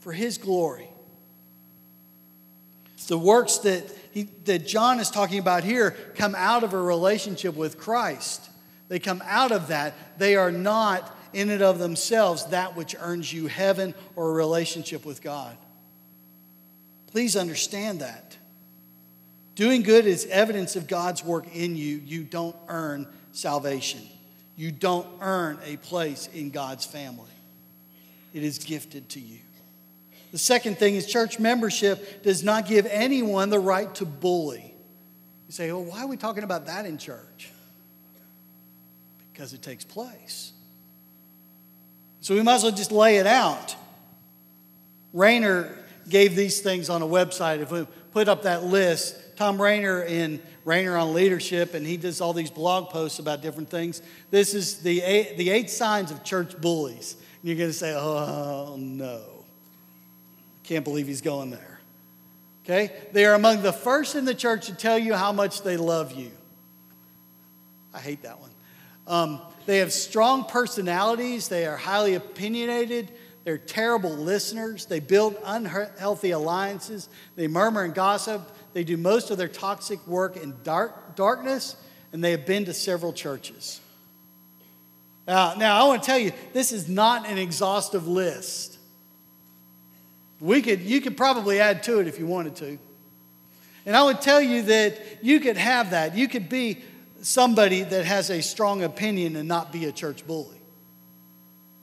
for 0.00 0.12
His 0.12 0.38
glory. 0.38 0.88
The 3.06 3.18
works 3.18 3.58
that, 3.58 3.84
he, 4.12 4.24
that 4.44 4.66
John 4.66 5.00
is 5.00 5.10
talking 5.10 5.38
about 5.38 5.64
here 5.64 5.90
come 6.14 6.34
out 6.34 6.64
of 6.64 6.72
a 6.72 6.80
relationship 6.80 7.54
with 7.54 7.78
Christ. 7.78 8.50
They 8.88 8.98
come 8.98 9.22
out 9.26 9.52
of 9.52 9.68
that. 9.68 9.94
They 10.18 10.36
are 10.36 10.52
not 10.52 11.16
in 11.32 11.50
and 11.50 11.62
of 11.62 11.78
themselves 11.78 12.46
that 12.46 12.76
which 12.76 12.94
earns 12.98 13.32
you 13.32 13.48
heaven 13.48 13.94
or 14.16 14.30
a 14.30 14.34
relationship 14.34 15.04
with 15.04 15.20
God. 15.20 15.56
Please 17.08 17.36
understand 17.36 18.00
that. 18.00 18.36
Doing 19.54 19.82
good 19.82 20.06
is 20.06 20.26
evidence 20.26 20.74
of 20.74 20.88
God's 20.88 21.24
work 21.24 21.46
in 21.54 21.76
you. 21.76 22.00
You 22.04 22.24
don't 22.24 22.56
earn 22.68 23.06
salvation, 23.32 24.00
you 24.56 24.70
don't 24.70 25.06
earn 25.20 25.58
a 25.64 25.76
place 25.76 26.28
in 26.32 26.50
God's 26.50 26.86
family. 26.86 27.30
It 28.32 28.42
is 28.42 28.58
gifted 28.58 29.08
to 29.10 29.20
you. 29.20 29.38
The 30.34 30.40
second 30.40 30.78
thing 30.78 30.96
is 30.96 31.06
church 31.06 31.38
membership 31.38 32.24
does 32.24 32.42
not 32.42 32.66
give 32.66 32.86
anyone 32.86 33.50
the 33.50 33.60
right 33.60 33.94
to 33.94 34.04
bully. 34.04 34.74
You 35.46 35.52
say, 35.52 35.70
well, 35.70 35.84
why 35.84 36.02
are 36.02 36.08
we 36.08 36.16
talking 36.16 36.42
about 36.42 36.66
that 36.66 36.86
in 36.86 36.98
church? 36.98 37.52
Because 39.32 39.52
it 39.52 39.62
takes 39.62 39.84
place. 39.84 40.50
So 42.18 42.34
we 42.34 42.42
might 42.42 42.56
as 42.56 42.62
well 42.64 42.72
just 42.72 42.90
lay 42.90 43.18
it 43.18 43.28
out. 43.28 43.76
Rainer 45.12 45.72
gave 46.08 46.34
these 46.34 46.60
things 46.60 46.90
on 46.90 47.00
a 47.00 47.06
website. 47.06 47.60
If 47.60 47.70
we 47.70 47.86
put 48.10 48.26
up 48.26 48.42
that 48.42 48.64
list, 48.64 49.36
Thom 49.36 49.62
Rainer 49.62 50.02
in 50.02 50.42
Rainer 50.64 50.96
on 50.96 51.14
Leadership, 51.14 51.74
and 51.74 51.86
he 51.86 51.96
does 51.96 52.20
all 52.20 52.32
these 52.32 52.50
blog 52.50 52.90
posts 52.90 53.20
about 53.20 53.40
different 53.40 53.70
things. 53.70 54.02
This 54.32 54.52
is 54.52 54.80
the 54.80 55.00
eight, 55.00 55.38
the 55.38 55.50
eight 55.50 55.70
signs 55.70 56.10
of 56.10 56.24
church 56.24 56.60
bullies. 56.60 57.14
And 57.40 57.48
you're 57.48 57.56
going 57.56 57.70
to 57.70 57.72
say, 57.72 57.94
oh, 57.94 58.74
no. 58.76 59.33
Can't 60.64 60.84
believe 60.84 61.06
he's 61.06 61.20
going 61.20 61.50
there. 61.50 61.80
Okay? 62.64 62.90
They 63.12 63.24
are 63.26 63.34
among 63.34 63.62
the 63.62 63.72
first 63.72 64.14
in 64.14 64.24
the 64.24 64.34
church 64.34 64.66
to 64.66 64.74
tell 64.74 64.98
you 64.98 65.14
how 65.14 65.32
much 65.32 65.62
they 65.62 65.76
love 65.76 66.12
you. 66.12 66.30
I 67.92 68.00
hate 68.00 68.22
that 68.22 68.40
one. 68.40 68.50
Um, 69.06 69.40
they 69.66 69.78
have 69.78 69.92
strong 69.92 70.44
personalities. 70.44 71.48
They 71.48 71.66
are 71.66 71.76
highly 71.76 72.14
opinionated. 72.14 73.12
They're 73.44 73.58
terrible 73.58 74.10
listeners. 74.10 74.86
They 74.86 75.00
build 75.00 75.36
unhealthy 75.44 76.30
alliances. 76.30 77.08
They 77.36 77.46
murmur 77.46 77.82
and 77.82 77.94
gossip. 77.94 78.42
They 78.72 78.84
do 78.84 78.96
most 78.96 79.30
of 79.30 79.36
their 79.38 79.48
toxic 79.48 80.04
work 80.06 80.36
in 80.36 80.54
dark, 80.64 81.14
darkness, 81.14 81.76
and 82.12 82.24
they 82.24 82.30
have 82.30 82.46
been 82.46 82.64
to 82.64 82.74
several 82.74 83.12
churches. 83.12 83.80
Now, 85.26 85.54
now, 85.54 85.82
I 85.82 85.88
want 85.88 86.02
to 86.02 86.06
tell 86.06 86.18
you, 86.18 86.32
this 86.52 86.72
is 86.72 86.88
not 86.88 87.26
an 87.26 87.38
exhaustive 87.38 88.06
list. 88.08 88.73
We 90.44 90.60
could, 90.60 90.82
you 90.82 91.00
could 91.00 91.16
probably 91.16 91.58
add 91.58 91.84
to 91.84 92.00
it 92.00 92.06
if 92.06 92.18
you 92.18 92.26
wanted 92.26 92.56
to. 92.56 92.78
And 93.86 93.96
I 93.96 94.02
would 94.02 94.20
tell 94.20 94.42
you 94.42 94.60
that 94.64 95.00
you 95.22 95.40
could 95.40 95.56
have 95.56 95.92
that. 95.92 96.14
You 96.14 96.28
could 96.28 96.50
be 96.50 96.82
somebody 97.22 97.82
that 97.82 98.04
has 98.04 98.28
a 98.28 98.42
strong 98.42 98.82
opinion 98.82 99.36
and 99.36 99.48
not 99.48 99.72
be 99.72 99.86
a 99.86 99.92
church 99.92 100.26
bully. 100.26 100.60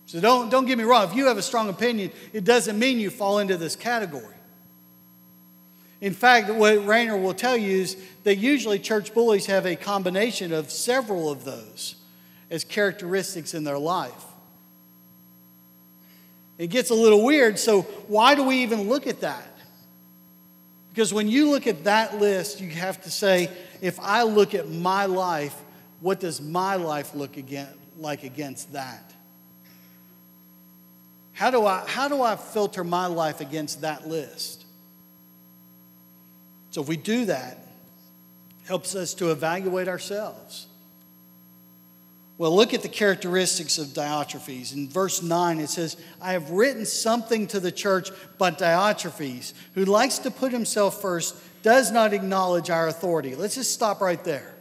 So 0.06 0.21
don't, 0.21 0.52
don't 0.52 0.67
get 0.67 0.78
me 0.78 0.84
wrong. 0.84 1.10
If 1.10 1.15
you 1.15 1.26
have 1.26 1.39
a 1.39 1.41
strong 1.41 1.69
opinion, 1.69 2.12
it 2.34 2.43
doesn't 2.43 2.78
mean 2.78 3.00
you 3.00 3.10
fall 3.10 3.39
into 3.39 3.58
this 3.58 3.76
category. 3.76 4.36
In 6.00 6.13
fact, 6.13 6.52
what 6.52 6.86
Rainer 6.86 7.17
will 7.17 7.34
tell 7.34 7.58
you 7.58 7.82
is 7.82 7.97
that 8.26 8.36
usually 8.36 8.78
church 8.78 9.12
bullies 9.12 9.47
have 9.47 9.65
a 9.65 9.76
combination 9.76 10.54
of 10.54 10.69
several 10.69 11.32
of 11.32 11.45
those 11.45 11.95
as 12.52 12.63
characteristics 12.63 13.56
in 13.56 13.63
their 13.63 13.80
life. 13.80 14.24
It 16.62 16.69
gets 16.69 16.91
a 16.91 16.93
little 16.93 17.24
weird, 17.26 17.58
so 17.58 17.82
why 18.08 18.36
do 18.36 18.43
we 18.43 18.58
even 18.58 18.88
look 18.88 19.08
at 19.08 19.21
that? 19.21 19.47
Because 20.89 21.12
when 21.12 21.28
you 21.28 21.50
look 21.50 21.65
at 21.65 21.86
that 21.86 22.19
list, 22.19 22.62
you 22.62 22.69
have 22.69 23.02
to 23.02 23.10
say, 23.10 23.50
if 23.82 24.00
I 24.00 24.21
look 24.21 24.54
at 24.54 24.69
my 24.69 25.06
life, 25.06 25.60
what 26.02 26.19
does 26.19 26.39
my 26.39 26.76
life 26.76 27.15
look 27.15 27.38
again, 27.38 27.74
like 27.97 28.21
against 28.21 28.74
that? 28.74 29.12
How 31.34 31.50
do, 31.50 31.65
I, 31.65 31.84
how 31.88 32.08
do 32.08 32.21
I 32.21 32.36
filter 32.36 32.84
my 32.84 33.08
life 33.08 33.41
against 33.41 33.82
that 33.82 34.08
list? 34.08 34.63
So 36.69 36.84
if 36.84 36.88
we 36.88 36.95
do 36.95 37.26
that, 37.26 37.58
helps 38.67 38.93
us 38.93 39.15
to 39.15 39.32
evaluate 39.32 39.88
ourselves. 39.88 40.67
Well, 42.41 42.56
look 42.56 42.73
at 42.73 42.82
the 42.82 42.89
characteristics 42.89 43.77
of 43.77 43.89
Diotrephes. 43.89 44.73
In 44.73 44.89
verse 44.89 45.21
9, 45.21 45.60
it 45.60 45.69
says, 45.69 45.95
I 46.19 46.32
have 46.32 46.49
written 46.49 46.88
something 46.88 47.45
to 47.45 47.60
the 47.60 47.71
church, 47.71 48.10
but 48.39 48.58
Diotrephes, 48.58 49.54
who 49.75 49.86
likes 49.86 50.17
to 50.17 50.32
put 50.32 50.51
himself 50.51 50.99
first, 51.04 51.36
does 51.62 51.91
not 51.91 52.13
acknowledge 52.13 52.71
our 52.71 52.88
authority. 52.88 53.36
Let's 53.36 53.54
just 53.54 53.75
stop 53.75 54.01
right 54.01 54.23
there. 54.23 54.56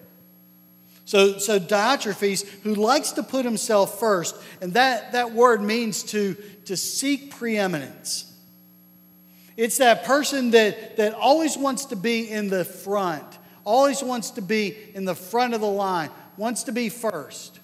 So, 1.06 1.38
so 1.38 1.58
Diotrephes, 1.58 2.46
who 2.64 2.74
likes 2.74 3.12
to 3.12 3.22
put 3.22 3.46
himself 3.46 3.98
first, 3.98 4.36
and 4.60 4.74
that, 4.74 5.12
that 5.12 5.32
word 5.32 5.62
means 5.62 6.02
to, 6.02 6.34
to 6.66 6.76
seek 6.76 7.30
preeminence. 7.30 8.30
It's 9.56 9.78
that 9.78 10.04
person 10.04 10.50
that, 10.50 10.98
that 10.98 11.14
always 11.14 11.56
wants 11.56 11.86
to 11.86 11.96
be 11.96 12.30
in 12.30 12.50
the 12.50 12.66
front, 12.66 13.38
always 13.64 14.02
wants 14.02 14.32
to 14.32 14.42
be 14.42 14.76
in 14.92 15.06
the 15.06 15.14
front 15.14 15.54
of 15.54 15.62
the 15.62 15.66
line, 15.66 16.10
wants 16.36 16.64
to 16.64 16.72
be 16.72 16.90
first. 16.90 17.59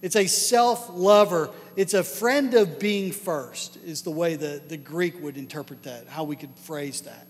It's 0.00 0.16
a 0.16 0.26
self 0.26 0.90
lover. 0.92 1.50
It's 1.76 1.94
a 1.94 2.04
friend 2.04 2.54
of 2.54 2.78
being 2.78 3.12
first, 3.12 3.78
is 3.84 4.02
the 4.02 4.10
way 4.10 4.36
the, 4.36 4.60
the 4.66 4.76
Greek 4.76 5.20
would 5.22 5.36
interpret 5.36 5.84
that, 5.84 6.08
how 6.08 6.24
we 6.24 6.36
could 6.36 6.56
phrase 6.56 7.02
that. 7.02 7.26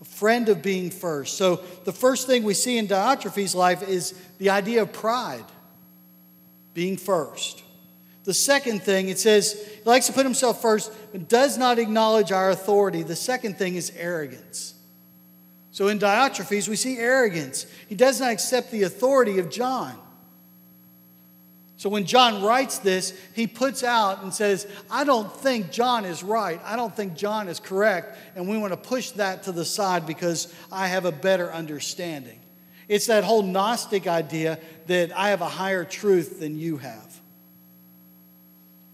A 0.00 0.04
friend 0.04 0.48
of 0.48 0.62
being 0.62 0.90
first. 0.90 1.36
So, 1.36 1.56
the 1.84 1.92
first 1.92 2.26
thing 2.26 2.42
we 2.42 2.54
see 2.54 2.78
in 2.78 2.88
Diotrephes' 2.88 3.54
life 3.54 3.86
is 3.86 4.14
the 4.38 4.50
idea 4.50 4.82
of 4.82 4.92
pride, 4.92 5.44
being 6.74 6.96
first. 6.96 7.62
The 8.24 8.34
second 8.34 8.82
thing, 8.82 9.10
it 9.10 9.18
says, 9.18 9.52
he 9.52 9.84
likes 9.84 10.06
to 10.06 10.12
put 10.14 10.24
himself 10.24 10.62
first, 10.62 10.90
but 11.12 11.28
does 11.28 11.58
not 11.58 11.78
acknowledge 11.78 12.32
our 12.32 12.50
authority. 12.50 13.02
The 13.02 13.16
second 13.16 13.58
thing 13.58 13.76
is 13.76 13.92
arrogance. 13.96 14.74
So 15.70 15.88
in 15.88 15.98
Diotrephes, 15.98 16.68
we 16.68 16.76
see 16.76 16.98
arrogance. 16.98 17.66
He 17.88 17.94
does 17.94 18.20
not 18.20 18.30
accept 18.30 18.70
the 18.70 18.84
authority 18.84 19.38
of 19.38 19.50
John. 19.50 19.98
So 21.84 21.90
when 21.90 22.06
John 22.06 22.42
writes 22.42 22.78
this, 22.78 23.12
he 23.34 23.46
puts 23.46 23.84
out 23.84 24.22
and 24.22 24.32
says, 24.32 24.66
I 24.90 25.04
don't 25.04 25.30
think 25.30 25.70
John 25.70 26.06
is 26.06 26.22
right. 26.22 26.58
I 26.64 26.76
don't 26.76 26.96
think 26.96 27.12
John 27.14 27.46
is 27.46 27.60
correct. 27.60 28.16
And 28.34 28.48
we 28.48 28.56
want 28.56 28.72
to 28.72 28.78
push 28.78 29.10
that 29.10 29.42
to 29.42 29.52
the 29.52 29.66
side 29.66 30.06
because 30.06 30.50
I 30.72 30.86
have 30.86 31.04
a 31.04 31.12
better 31.12 31.52
understanding. 31.52 32.40
It's 32.88 33.08
that 33.08 33.22
whole 33.22 33.42
Gnostic 33.42 34.06
idea 34.06 34.58
that 34.86 35.12
I 35.14 35.28
have 35.28 35.42
a 35.42 35.48
higher 35.48 35.84
truth 35.84 36.40
than 36.40 36.58
you 36.58 36.78
have. 36.78 37.20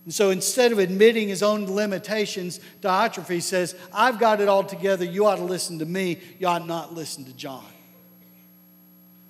And 0.04 0.12
so 0.12 0.30
instead 0.30 0.72
of 0.72 0.80
admitting 0.80 1.28
his 1.28 1.44
own 1.44 1.66
limitations, 1.66 2.58
Diotrephes 2.80 3.42
says, 3.42 3.76
I've 3.94 4.18
got 4.18 4.40
it 4.40 4.48
all 4.48 4.64
together. 4.64 5.04
You 5.04 5.26
ought 5.26 5.36
to 5.36 5.44
listen 5.44 5.78
to 5.78 5.86
me. 5.86 6.18
You 6.40 6.48
ought 6.48 6.66
not 6.66 6.92
listen 6.92 7.24
to 7.26 7.32
John. 7.34 7.62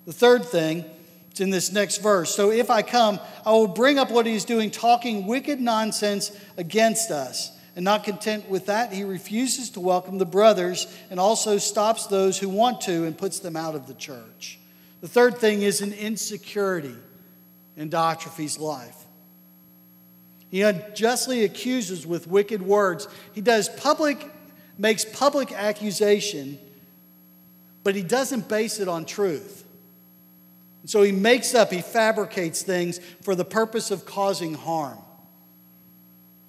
The 0.07 0.13
third 0.13 0.45
thing 0.45 0.83
it's 1.31 1.39
in 1.39 1.49
this 1.49 1.71
next 1.71 1.99
verse. 1.99 2.35
So 2.35 2.51
if 2.51 2.69
I 2.69 2.81
come, 2.81 3.17
I 3.45 3.51
will 3.51 3.67
bring 3.67 3.97
up 3.97 4.11
what 4.11 4.25
he's 4.25 4.43
doing, 4.43 4.69
talking 4.69 5.27
wicked 5.27 5.61
nonsense 5.61 6.37
against 6.57 7.09
us. 7.09 7.57
And 7.73 7.85
not 7.85 8.03
content 8.03 8.49
with 8.49 8.65
that, 8.65 8.91
he 8.91 9.05
refuses 9.05 9.69
to 9.71 9.79
welcome 9.79 10.17
the 10.17 10.25
brothers 10.25 10.93
and 11.09 11.21
also 11.21 11.57
stops 11.57 12.07
those 12.07 12.37
who 12.37 12.49
want 12.49 12.81
to 12.81 13.05
and 13.05 13.17
puts 13.17 13.39
them 13.39 13.55
out 13.55 13.75
of 13.75 13.87
the 13.87 13.93
church. 13.93 14.59
The 14.99 15.07
third 15.07 15.37
thing 15.37 15.61
is 15.61 15.79
an 15.79 15.93
insecurity 15.93 16.95
in 17.77 17.89
Diotrephes' 17.89 18.59
life. 18.59 18.97
He 20.49 20.63
unjustly 20.63 21.45
accuses 21.45 22.05
with 22.05 22.27
wicked 22.27 22.61
words. 22.61 23.07
He 23.31 23.39
does 23.39 23.69
public, 23.69 24.29
makes 24.77 25.05
public 25.05 25.53
accusation, 25.53 26.59
but 27.85 27.95
he 27.95 28.03
doesn't 28.03 28.49
base 28.49 28.81
it 28.81 28.89
on 28.89 29.05
truth. 29.05 29.60
And 30.81 30.89
so 30.89 31.03
he 31.03 31.11
makes 31.11 31.53
up, 31.53 31.71
he 31.71 31.81
fabricates 31.81 32.63
things 32.63 32.99
for 33.21 33.35
the 33.35 33.45
purpose 33.45 33.91
of 33.91 34.05
causing 34.05 34.55
harm. 34.55 34.97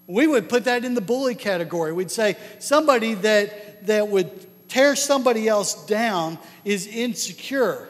We 0.07 0.27
would 0.27 0.49
put 0.49 0.65
that 0.65 0.85
in 0.85 0.95
the 0.95 1.01
bully 1.01 1.35
category. 1.35 1.93
We'd 1.93 2.11
say 2.11 2.37
somebody 2.59 3.15
that, 3.15 3.87
that 3.87 4.09
would 4.09 4.31
tear 4.69 4.97
somebody 4.97 5.49
else 5.49 5.87
down 5.87 6.39
is 6.65 6.87
insecure. 6.87 7.89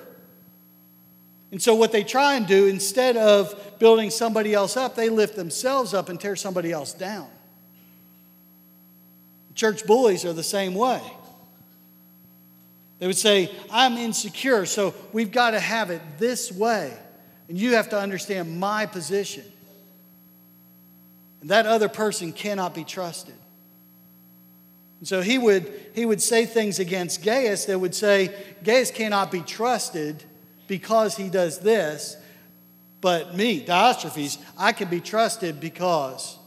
And 1.51 1.63
so, 1.63 1.75
what 1.75 1.93
they 1.93 2.03
try 2.03 2.35
and 2.35 2.47
do, 2.47 2.67
instead 2.67 3.17
of 3.17 3.79
building 3.79 4.11
somebody 4.11 4.55
else 4.55 4.77
up, 4.77 4.95
they 4.95 5.11
lift 5.11 5.37
themselves 5.37 5.95
up 5.95 6.09
and 6.09 6.19
tear 6.21 6.35
somebody 6.35 6.73
else 6.73 6.93
down. 6.93 7.29
Church 9.55 9.87
bullies 9.87 10.25
are 10.25 10.33
the 10.33 10.43
same 10.43 10.75
way. 10.75 11.03
They 13.03 13.09
would 13.09 13.19
say, 13.19 13.51
I'm 13.69 13.97
insecure, 13.97 14.65
so 14.65 14.95
we've 15.13 15.33
got 15.33 15.51
to 15.51 15.59
have 15.59 15.91
it 15.91 16.01
this 16.19 16.53
way. 16.53 16.97
And 17.49 17.59
you 17.59 17.75
have 17.75 17.89
to 17.89 17.99
understand 17.99 18.61
my 18.61 18.87
position. 18.87 19.43
And 21.41 21.51
that 21.51 21.67
other 21.67 21.89
person 21.89 22.33
cannot 22.33 22.77
be 22.77 22.85
trusted. 22.85 23.35
And 25.01 25.09
so 25.09 25.21
he 25.21 25.37
would, 25.37 25.91
he 25.97 26.07
would 26.07 26.23
say 26.23 26.47
things 26.47 26.79
against 26.79 27.25
Gaius 27.25 27.65
that 27.65 27.77
would 27.77 27.97
say, 27.97 28.33
Gaius 28.63 28.93
cannot 28.93 29.33
be 29.33 29.41
trusted 29.41 30.23
because 30.69 31.17
he 31.17 31.29
does 31.29 31.59
this, 31.59 32.17
but 33.01 33.35
me, 33.35 33.65
Diotrephes, 33.67 34.39
I 34.57 34.71
can 34.71 34.87
be 34.87 35.01
trusted 35.01 35.59
because. 35.59 36.39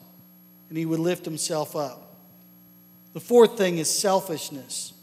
And 0.69 0.77
he 0.77 0.85
would 0.85 1.01
lift 1.01 1.25
himself 1.25 1.75
up. 1.75 2.15
The 3.11 3.19
fourth 3.19 3.57
thing 3.57 3.77
is 3.77 3.89
selfishness 3.93 4.93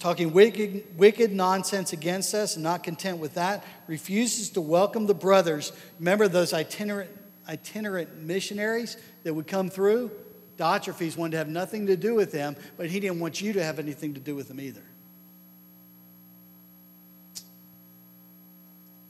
talking 0.00 0.32
wicked, 0.32 0.84
wicked 0.96 1.30
nonsense 1.30 1.92
against 1.92 2.34
us 2.34 2.56
and 2.56 2.64
not 2.64 2.82
content 2.82 3.18
with 3.18 3.34
that, 3.34 3.62
refuses 3.86 4.50
to 4.50 4.60
welcome 4.60 5.06
the 5.06 5.14
brothers. 5.14 5.72
Remember 5.98 6.26
those 6.26 6.52
itinerant, 6.52 7.10
itinerant 7.48 8.22
missionaries 8.22 8.96
that 9.22 9.34
would 9.34 9.46
come 9.46 9.70
through? 9.70 10.10
Diotrephes 10.56 11.16
wanted 11.16 11.32
to 11.32 11.36
have 11.36 11.48
nothing 11.48 11.86
to 11.86 11.96
do 11.96 12.14
with 12.14 12.32
them, 12.32 12.56
but 12.76 12.86
he 12.86 12.98
didn't 12.98 13.20
want 13.20 13.40
you 13.40 13.52
to 13.52 13.62
have 13.62 13.78
anything 13.78 14.14
to 14.14 14.20
do 14.20 14.34
with 14.34 14.48
them 14.48 14.60
either. 14.60 14.82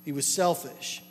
He 0.05 0.13
was 0.13 0.27
selfish. 0.27 1.03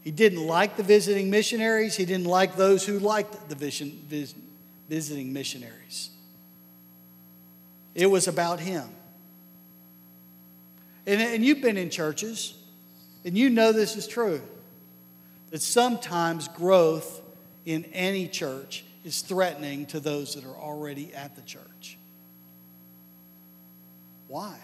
He 0.00 0.10
didn't 0.10 0.44
like 0.44 0.76
the 0.76 0.82
visiting 0.82 1.30
missionaries. 1.30 1.96
He 1.96 2.04
didn't 2.04 2.26
like 2.26 2.56
those 2.56 2.86
who 2.86 2.98
liked 2.98 3.48
the 3.48 3.54
visiting 4.88 5.32
missionaries. 5.32 6.10
It 7.96 8.10
was 8.10 8.28
about 8.28 8.60
him. 8.60 8.86
And, 11.06 11.20
and 11.20 11.42
you've 11.42 11.62
been 11.62 11.78
in 11.78 11.88
churches, 11.88 12.54
and 13.24 13.36
you 13.38 13.48
know 13.48 13.72
this 13.72 13.96
is 13.96 14.06
true 14.06 14.42
that 15.50 15.62
sometimes 15.62 16.48
growth 16.48 17.22
in 17.64 17.84
any 17.86 18.28
church 18.28 18.84
is 19.02 19.22
threatening 19.22 19.86
to 19.86 20.00
those 20.00 20.34
that 20.34 20.44
are 20.44 20.56
already 20.56 21.14
at 21.14 21.36
the 21.36 21.42
church. 21.42 21.96
Why? 24.28 24.58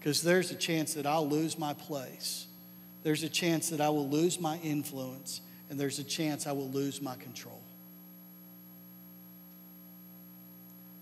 Because 0.00 0.20
there's 0.20 0.50
a 0.50 0.56
chance 0.56 0.94
that 0.94 1.06
I'll 1.06 1.28
lose 1.28 1.56
my 1.58 1.74
place. 1.74 2.48
There's 3.04 3.22
a 3.22 3.28
chance 3.28 3.68
that 3.68 3.80
I 3.80 3.90
will 3.90 4.08
lose 4.08 4.40
my 4.40 4.58
influence, 4.58 5.42
and 5.70 5.78
there's 5.78 6.00
a 6.00 6.04
chance 6.04 6.46
I 6.48 6.52
will 6.52 6.70
lose 6.70 7.00
my 7.00 7.14
control. 7.14 7.60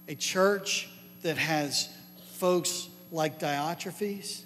A 0.08 0.14
church 0.14 0.88
that 1.22 1.38
has 1.38 1.88
folks 2.34 2.88
like 3.10 3.38
Diotrephes 3.38 4.42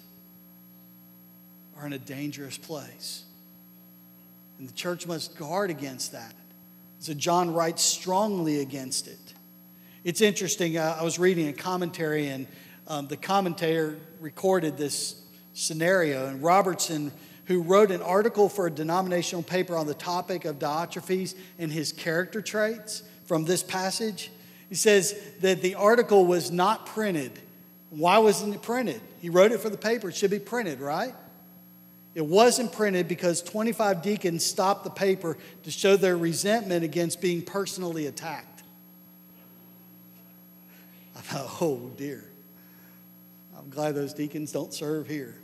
are 1.79 1.85
in 1.85 1.93
a 1.93 1.99
dangerous 1.99 2.57
place. 2.57 3.23
And 4.59 4.67
the 4.67 4.73
church 4.73 5.07
must 5.07 5.37
guard 5.37 5.69
against 5.69 6.11
that. 6.11 6.33
So 6.99 7.13
John 7.13 7.53
writes 7.53 7.83
strongly 7.83 8.61
against 8.61 9.07
it. 9.07 9.19
It's 10.03 10.21
interesting. 10.21 10.79
I 10.79 11.03
was 11.03 11.19
reading 11.19 11.47
a 11.47 11.53
commentary, 11.53 12.27
and 12.27 12.47
um, 12.87 13.07
the 13.07 13.17
commentator 13.17 13.97
recorded 14.19 14.77
this 14.77 15.21
scenario. 15.53 16.27
And 16.27 16.41
Robertson, 16.41 17.11
who 17.45 17.61
wrote 17.61 17.91
an 17.91 18.01
article 18.01 18.49
for 18.49 18.67
a 18.67 18.71
denominational 18.71 19.43
paper 19.43 19.75
on 19.75 19.85
the 19.85 19.93
topic 19.93 20.45
of 20.45 20.59
Diotrephes 20.59 21.35
and 21.59 21.71
his 21.71 21.91
character 21.91 22.41
traits 22.41 23.03
from 23.25 23.45
this 23.45 23.61
passage, 23.61 24.31
he 24.69 24.75
says 24.75 25.19
that 25.41 25.61
the 25.61 25.75
article 25.75 26.25
was 26.25 26.51
not 26.51 26.85
printed. 26.85 27.31
Why 27.89 28.17
wasn't 28.17 28.55
it 28.55 28.61
printed? 28.61 29.01
He 29.21 29.29
wrote 29.29 29.51
it 29.51 29.59
for 29.59 29.69
the 29.69 29.77
paper. 29.77 30.09
It 30.09 30.15
should 30.15 30.31
be 30.31 30.39
printed, 30.39 30.79
right? 30.79 31.13
It 32.13 32.25
wasn't 32.25 32.71
printed 32.71 33.07
because 33.07 33.41
25 33.41 34.01
deacons 34.01 34.45
stopped 34.45 34.83
the 34.83 34.89
paper 34.89 35.37
to 35.63 35.71
show 35.71 35.95
their 35.95 36.17
resentment 36.17 36.83
against 36.83 37.21
being 37.21 37.41
personally 37.41 38.07
attacked. 38.07 38.63
I 41.15 41.19
thought, 41.19 41.61
oh 41.61 41.91
dear. 41.95 42.25
I'm 43.57 43.69
glad 43.69 43.95
those 43.95 44.13
deacons 44.13 44.51
don't 44.51 44.73
serve 44.73 45.07
here. 45.07 45.35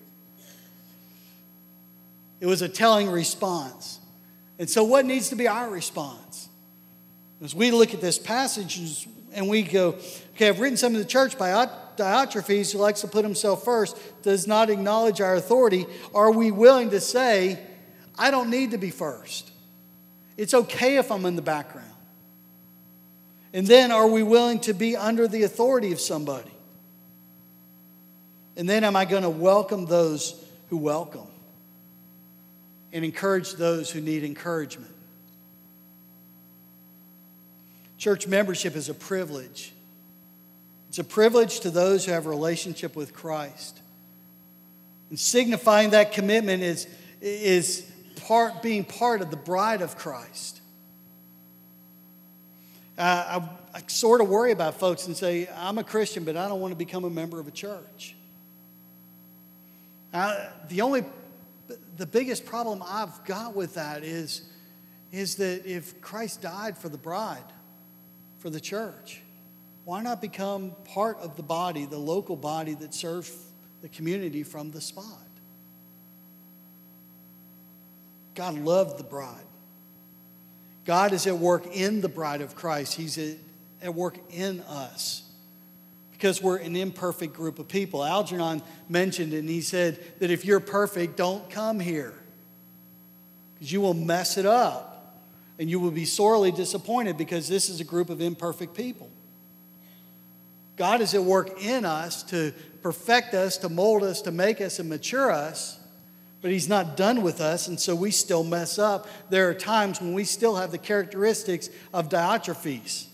It 2.40 2.46
was 2.46 2.62
a 2.62 2.70
telling 2.70 3.10
response. 3.10 4.00
And 4.60 4.70
so, 4.70 4.84
what 4.84 5.06
needs 5.06 5.30
to 5.30 5.36
be 5.36 5.48
our 5.48 5.70
response? 5.70 6.50
As 7.42 7.54
we 7.54 7.72
look 7.72 7.94
at 7.94 8.02
this 8.02 8.18
passage 8.18 9.08
and 9.34 9.50
we 9.50 9.64
go, 9.64 9.96
okay, 10.36 10.50
I've 10.50 10.60
written 10.60 10.78
some 10.78 10.94
of 10.94 11.00
the 11.00 11.08
church 11.08 11.38
by 11.38 11.50
Diotrephes, 11.98 12.72
who 12.72 12.80
likes 12.80 13.02
to 13.02 13.08
put 13.08 13.24
himself 13.24 13.64
first, 13.64 13.98
does 14.24 14.48
not 14.48 14.70
acknowledge 14.70 15.22
our 15.22 15.36
authority. 15.36 15.86
Are 16.14 16.32
we 16.32 16.52
willing 16.52 16.90
to 16.92 17.00
say, 17.00 17.60
I 18.18 18.32
don't 18.32 18.50
need 18.50 18.72
to 18.72 18.78
be 18.78 18.90
first? 18.90 19.52
It's 20.38 20.54
okay 20.54 20.98
if 20.98 21.12
I'm 21.12 21.26
in 21.26 21.36
the 21.36 21.42
background. 21.42 21.90
And 23.54 23.68
then, 23.68 23.92
are 23.92 24.08
we 24.08 24.24
willing 24.24 24.60
to 24.62 24.74
be 24.74 24.96
under 24.96 25.28
the 25.28 25.44
authority 25.44 25.92
of 25.92 26.00
somebody? 26.00 26.50
And 28.58 28.68
then, 28.68 28.84
am 28.84 28.96
I 28.96 29.06
going 29.06 29.24
to 29.24 29.30
welcome 29.30 29.86
those 29.86 30.44
who 30.70 30.78
welcome 30.78 31.28
and 32.92 33.06
encourage 33.06 33.54
those 33.54 33.92
who 33.92 34.02
need 34.02 34.24
encouragement? 34.24 34.92
Church 38.04 38.28
membership 38.28 38.76
is 38.76 38.90
a 38.90 38.94
privilege. 38.94 39.72
It's 40.90 41.00
a 41.00 41.06
privilege 41.06 41.62
to 41.62 41.70
those 41.70 42.04
who 42.04 42.12
have 42.12 42.26
a 42.26 42.30
relationship 42.30 42.98
with 42.98 43.14
Christ. 43.14 43.80
And 45.10 45.18
signifying 45.18 45.92
that 45.92 46.12
commitment 46.12 46.64
is, 46.64 46.86
is 47.22 47.90
part, 48.28 48.62
being 48.62 48.84
part 48.84 49.22
of 49.22 49.32
the 49.32 49.38
bride 49.38 49.82
of 49.82 49.96
Christ. 49.96 50.60
I, 52.98 53.48
I 53.74 53.82
sort 53.88 54.20
of 54.20 54.28
worry 54.28 54.52
about 54.52 54.78
folks 54.78 55.08
and 55.08 55.16
say, 55.16 55.48
I'm 55.56 55.78
a 55.78 55.84
Christian, 55.86 56.26
but 56.26 56.36
I 56.36 56.50
don't 56.50 56.60
want 56.60 56.74
to 56.74 56.78
become 56.78 57.06
a 57.06 57.10
member 57.10 57.40
of 57.40 57.48
a 57.48 57.52
church. 57.52 58.18
Uh, 60.14 60.48
the 60.68 60.82
only, 60.82 61.06
the 61.96 62.06
biggest 62.06 62.46
problem 62.46 62.84
I've 62.86 63.24
got 63.24 63.56
with 63.56 63.76
that 63.76 64.04
is, 64.04 64.42
is 65.14 65.36
that 65.38 65.66
if 65.66 66.02
Christ 66.02 66.42
died 66.42 66.78
for 66.78 66.90
the 66.90 66.98
bride, 66.98 67.46
for 68.44 68.50
the 68.50 68.60
church. 68.60 69.22
Why 69.86 70.02
not 70.02 70.22
become 70.22 70.74
part 70.84 71.18
of 71.20 71.38
the 71.38 71.44
body, 71.44 71.86
the 71.86 71.98
local 71.98 72.36
body 72.36 72.74
that 72.74 72.94
serves 72.94 73.34
the 73.82 73.88
community 73.88 74.44
from 74.44 74.70
the 74.70 74.82
spot? 74.82 75.06
God 78.36 78.56
loved 78.56 79.00
the 79.00 79.06
bride. 79.06 79.46
God 80.84 81.14
is 81.14 81.26
at 81.26 81.38
work 81.38 81.66
in 81.74 82.02
the 82.02 82.10
bride 82.10 82.42
of 82.42 82.54
Christ. 82.54 82.96
He's 82.96 83.18
at 83.82 83.96
work 83.96 84.18
in 84.30 84.60
us 84.62 85.24
because 86.12 86.42
we're 86.42 86.58
an 86.58 86.76
imperfect 86.76 87.34
group 87.34 87.60
of 87.60 87.70
people. 87.70 88.04
Algernon 88.04 88.62
mentioned 88.90 89.32
and 89.32 89.48
he 89.48 89.62
said 89.62 90.04
that 90.20 90.32
if 90.32 90.44
you're 90.44 90.60
perfect, 90.60 91.16
don't 91.16 91.50
come 91.50 91.80
here 91.80 92.14
because 93.54 93.72
you 93.72 93.80
will 93.80 93.94
mess 93.94 94.38
it 94.38 94.46
up 94.46 94.93
and 95.60 95.70
you 95.70 95.80
will 95.80 95.92
be 95.92 96.06
sorely 96.06 96.52
disappointed 96.52 97.18
because 97.18 97.48
this 97.48 97.70
is 97.70 97.80
a 97.80 97.84
group 97.84 98.10
of 98.10 98.22
imperfect 98.22 98.76
people. 98.76 99.10
God 100.76 101.02
is 101.02 101.14
at 101.14 101.24
work 101.24 101.62
in 101.62 101.86
us 101.86 102.24
to 102.24 102.54
perfect 102.82 103.34
us, 103.34 103.58
to 103.58 103.70
mold 103.70 104.04
us, 104.04 104.22
to 104.24 104.32
make 104.32 104.60
us, 104.60 104.80
and 104.80 104.90
mature 104.90 105.32
us, 105.32 105.80
but 106.42 106.52
He's 106.52 106.68
not 106.68 106.98
done 106.98 107.22
with 107.22 107.40
us, 107.40 107.68
and 107.68 107.80
so 107.80 107.96
we 107.96 108.12
still 108.12 108.44
mess 108.44 108.80
up. 108.80 109.08
There 109.30 109.50
are 109.50 109.54
times 109.54 110.02
when 110.02 110.14
we 110.14 110.24
still 110.24 110.56
have 110.56 110.72
the 110.72 110.78
characteristics 110.78 111.70
of 111.94 112.10
Diotrephes. 112.10 113.08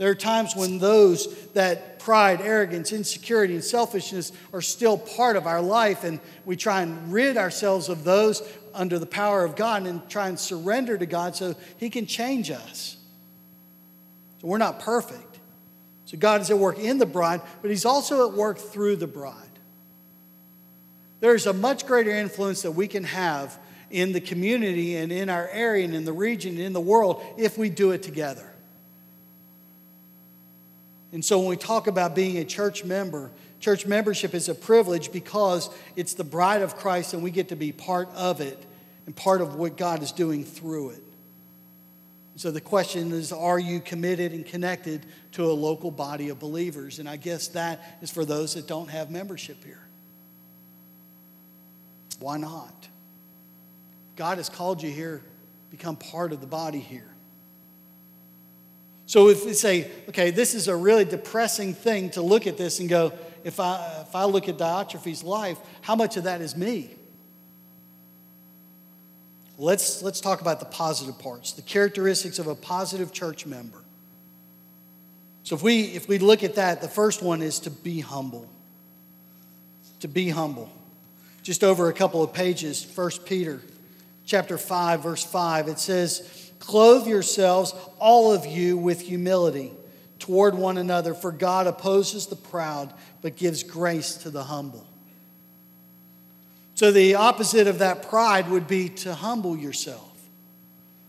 There 0.00 0.10
are 0.10 0.14
times 0.14 0.56
when 0.56 0.78
those 0.78 1.28
that 1.48 1.98
pride, 1.98 2.40
arrogance, 2.40 2.90
insecurity, 2.90 3.52
and 3.52 3.62
selfishness 3.62 4.32
are 4.50 4.62
still 4.62 4.96
part 4.96 5.36
of 5.36 5.46
our 5.46 5.60
life, 5.60 6.04
and 6.04 6.20
we 6.46 6.56
try 6.56 6.80
and 6.80 7.12
rid 7.12 7.36
ourselves 7.36 7.90
of 7.90 8.02
those 8.02 8.42
under 8.72 8.98
the 8.98 9.04
power 9.04 9.44
of 9.44 9.56
God 9.56 9.86
and 9.86 10.08
try 10.08 10.28
and 10.28 10.40
surrender 10.40 10.96
to 10.96 11.04
God 11.04 11.36
so 11.36 11.54
He 11.76 11.90
can 11.90 12.06
change 12.06 12.50
us. 12.50 12.96
So 14.40 14.46
we're 14.46 14.56
not 14.56 14.80
perfect. 14.80 15.38
So 16.06 16.16
God 16.16 16.40
is 16.40 16.50
at 16.50 16.56
work 16.56 16.78
in 16.78 16.96
the 16.96 17.04
bride, 17.04 17.42
but 17.60 17.70
He's 17.70 17.84
also 17.84 18.26
at 18.26 18.34
work 18.34 18.56
through 18.56 18.96
the 18.96 19.06
bride. 19.06 19.34
There's 21.20 21.44
a 21.44 21.52
much 21.52 21.86
greater 21.86 22.10
influence 22.10 22.62
that 22.62 22.72
we 22.72 22.88
can 22.88 23.04
have 23.04 23.58
in 23.90 24.12
the 24.12 24.20
community 24.22 24.96
and 24.96 25.12
in 25.12 25.28
our 25.28 25.46
area 25.48 25.84
and 25.84 25.94
in 25.94 26.06
the 26.06 26.12
region 26.14 26.52
and 26.52 26.62
in 26.62 26.72
the 26.72 26.80
world 26.80 27.22
if 27.36 27.58
we 27.58 27.68
do 27.68 27.90
it 27.90 28.02
together. 28.02 28.50
And 31.12 31.24
so 31.24 31.38
when 31.38 31.48
we 31.48 31.56
talk 31.56 31.86
about 31.86 32.14
being 32.14 32.38
a 32.38 32.44
church 32.44 32.84
member, 32.84 33.30
church 33.58 33.86
membership 33.86 34.34
is 34.34 34.48
a 34.48 34.54
privilege 34.54 35.12
because 35.12 35.70
it's 35.96 36.14
the 36.14 36.24
bride 36.24 36.62
of 36.62 36.76
Christ 36.76 37.14
and 37.14 37.22
we 37.22 37.30
get 37.30 37.48
to 37.48 37.56
be 37.56 37.72
part 37.72 38.08
of 38.14 38.40
it 38.40 38.58
and 39.06 39.14
part 39.14 39.40
of 39.40 39.56
what 39.56 39.76
God 39.76 40.02
is 40.02 40.12
doing 40.12 40.44
through 40.44 40.90
it. 40.90 41.02
So 42.36 42.50
the 42.50 42.60
question 42.60 43.12
is 43.12 43.32
are 43.32 43.58
you 43.58 43.80
committed 43.80 44.32
and 44.32 44.46
connected 44.46 45.04
to 45.32 45.44
a 45.44 45.52
local 45.52 45.90
body 45.90 46.30
of 46.30 46.38
believers? 46.38 46.98
And 46.98 47.06
I 47.06 47.16
guess 47.16 47.48
that 47.48 47.98
is 48.00 48.10
for 48.10 48.24
those 48.24 48.54
that 48.54 48.66
don't 48.66 48.88
have 48.88 49.10
membership 49.10 49.62
here. 49.62 49.82
Why 52.18 52.38
not? 52.38 52.88
God 54.16 54.38
has 54.38 54.48
called 54.48 54.82
you 54.82 54.90
here, 54.90 55.22
become 55.70 55.96
part 55.96 56.32
of 56.32 56.40
the 56.40 56.46
body 56.46 56.78
here. 56.78 57.09
So 59.10 59.28
if 59.28 59.44
we 59.44 59.54
say, 59.54 59.90
okay, 60.10 60.30
this 60.30 60.54
is 60.54 60.68
a 60.68 60.76
really 60.76 61.04
depressing 61.04 61.74
thing 61.74 62.10
to 62.10 62.22
look 62.22 62.46
at 62.46 62.56
this 62.56 62.78
and 62.78 62.88
go, 62.88 63.12
if 63.42 63.58
I, 63.58 64.04
if 64.06 64.14
I 64.14 64.22
look 64.26 64.48
at 64.48 64.56
Diotrephes' 64.56 65.24
life, 65.24 65.58
how 65.80 65.96
much 65.96 66.16
of 66.16 66.22
that 66.22 66.40
is 66.40 66.56
me? 66.56 66.94
Let's, 69.58 70.00
let's 70.00 70.20
talk 70.20 70.40
about 70.40 70.60
the 70.60 70.66
positive 70.66 71.18
parts, 71.18 71.50
the 71.54 71.62
characteristics 71.62 72.38
of 72.38 72.46
a 72.46 72.54
positive 72.54 73.12
church 73.12 73.46
member. 73.46 73.78
So 75.42 75.56
if 75.56 75.62
we, 75.64 75.86
if 75.86 76.08
we 76.08 76.18
look 76.18 76.44
at 76.44 76.54
that, 76.54 76.80
the 76.80 76.86
first 76.86 77.20
one 77.20 77.42
is 77.42 77.58
to 77.60 77.70
be 77.70 77.98
humble. 77.98 78.48
To 80.02 80.06
be 80.06 80.28
humble. 80.28 80.70
Just 81.42 81.64
over 81.64 81.88
a 81.88 81.92
couple 81.92 82.22
of 82.22 82.32
pages, 82.32 82.86
1 82.94 83.10
Peter 83.26 83.60
chapter 84.24 84.56
5, 84.56 85.02
verse 85.02 85.24
5, 85.24 85.66
it 85.66 85.80
says, 85.80 86.39
Clothe 86.60 87.08
yourselves, 87.08 87.74
all 87.98 88.32
of 88.32 88.46
you, 88.46 88.76
with 88.76 89.00
humility 89.00 89.72
toward 90.20 90.54
one 90.54 90.78
another, 90.78 91.14
for 91.14 91.32
God 91.32 91.66
opposes 91.66 92.26
the 92.26 92.36
proud, 92.36 92.92
but 93.22 93.34
gives 93.34 93.64
grace 93.64 94.14
to 94.18 94.30
the 94.30 94.44
humble. 94.44 94.86
So, 96.74 96.92
the 96.92 97.16
opposite 97.16 97.66
of 97.66 97.80
that 97.80 98.08
pride 98.08 98.48
would 98.48 98.68
be 98.68 98.88
to 98.90 99.14
humble 99.14 99.56
yourself. 99.56 100.06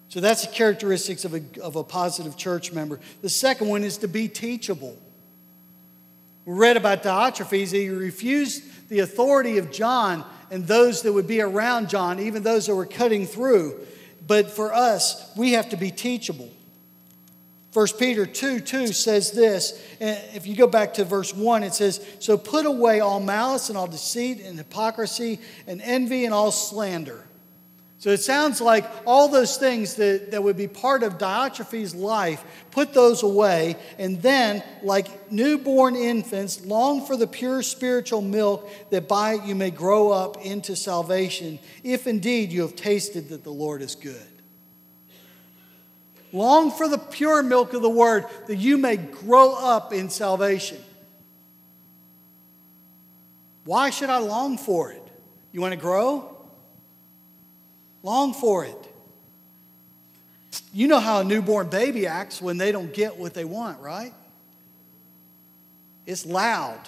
So, 0.07 0.19
that's 0.19 0.45
the 0.45 0.51
characteristics 0.51 1.25
of 1.25 1.33
a, 1.33 1.41
of 1.61 1.75
a 1.75 1.83
positive 1.83 2.35
church 2.35 2.71
member. 2.71 2.99
The 3.21 3.29
second 3.29 3.67
one 3.67 3.83
is 3.83 3.97
to 3.99 4.07
be 4.07 4.27
teachable. 4.27 4.97
We 6.45 6.53
read 6.53 6.77
about 6.77 7.03
Diotrephes, 7.03 7.71
he 7.71 7.89
refused 7.89 8.89
the 8.89 8.99
authority 8.99 9.57
of 9.57 9.71
John 9.71 10.25
and 10.49 10.65
those 10.67 11.01
that 11.03 11.13
would 11.13 11.27
be 11.27 11.41
around 11.41 11.89
John, 11.89 12.19
even 12.19 12.43
those 12.43 12.67
that 12.67 12.75
were 12.75 12.85
cutting 12.85 13.25
through. 13.25 13.79
But 14.25 14.51
for 14.51 14.73
us, 14.73 15.31
we 15.35 15.53
have 15.53 15.69
to 15.69 15.77
be 15.77 15.91
teachable. 15.91 16.49
1 17.73 17.87
Peter 17.97 18.25
2 18.25 18.59
2 18.59 18.87
says 18.87 19.31
this. 19.31 19.81
If 19.99 20.45
you 20.45 20.55
go 20.55 20.67
back 20.67 20.95
to 20.95 21.05
verse 21.05 21.33
1, 21.33 21.63
it 21.63 21.73
says, 21.73 22.05
So 22.19 22.37
put 22.37 22.65
away 22.65 22.99
all 22.99 23.19
malice 23.19 23.69
and 23.69 23.77
all 23.77 23.87
deceit 23.87 24.41
and 24.41 24.57
hypocrisy 24.57 25.39
and 25.67 25.81
envy 25.81 26.25
and 26.25 26.33
all 26.33 26.51
slander. 26.51 27.23
So 28.01 28.09
it 28.09 28.19
sounds 28.19 28.59
like 28.59 28.83
all 29.05 29.27
those 29.27 29.57
things 29.57 29.93
that, 29.97 30.31
that 30.31 30.41
would 30.41 30.57
be 30.57 30.67
part 30.67 31.03
of 31.03 31.19
Diotrephes' 31.19 31.95
life, 31.95 32.43
put 32.71 32.95
those 32.95 33.21
away, 33.21 33.75
and 33.99 34.19
then, 34.23 34.63
like 34.81 35.31
newborn 35.31 35.95
infants, 35.95 36.65
long 36.65 37.05
for 37.05 37.15
the 37.15 37.27
pure 37.27 37.61
spiritual 37.61 38.23
milk 38.23 38.67
that 38.89 39.07
by 39.07 39.35
it 39.35 39.43
you 39.43 39.53
may 39.53 39.69
grow 39.69 40.09
up 40.09 40.43
into 40.43 40.75
salvation, 40.75 41.59
if 41.83 42.07
indeed 42.07 42.51
you 42.51 42.63
have 42.63 42.75
tasted 42.75 43.29
that 43.29 43.43
the 43.43 43.51
Lord 43.51 43.83
is 43.83 43.93
good. 43.93 44.17
Long 46.33 46.71
for 46.71 46.87
the 46.87 46.97
pure 46.97 47.43
milk 47.43 47.73
of 47.73 47.83
the 47.83 47.89
word 47.89 48.25
that 48.47 48.55
you 48.55 48.79
may 48.79 48.97
grow 48.97 49.53
up 49.53 49.93
in 49.93 50.09
salvation. 50.09 50.79
Why 53.63 53.91
should 53.91 54.09
I 54.09 54.17
long 54.17 54.57
for 54.57 54.91
it? 54.91 55.07
You 55.51 55.61
want 55.61 55.75
to 55.75 55.79
grow? 55.79 56.40
Long 58.03 58.33
for 58.33 58.65
it. 58.65 58.77
You 60.73 60.87
know 60.87 60.99
how 60.99 61.19
a 61.19 61.23
newborn 61.23 61.69
baby 61.69 62.07
acts 62.07 62.41
when 62.41 62.57
they 62.57 62.71
don't 62.71 62.93
get 62.93 63.17
what 63.17 63.33
they 63.33 63.45
want, 63.45 63.79
right? 63.79 64.13
It's 66.05 66.25
loud. 66.25 66.79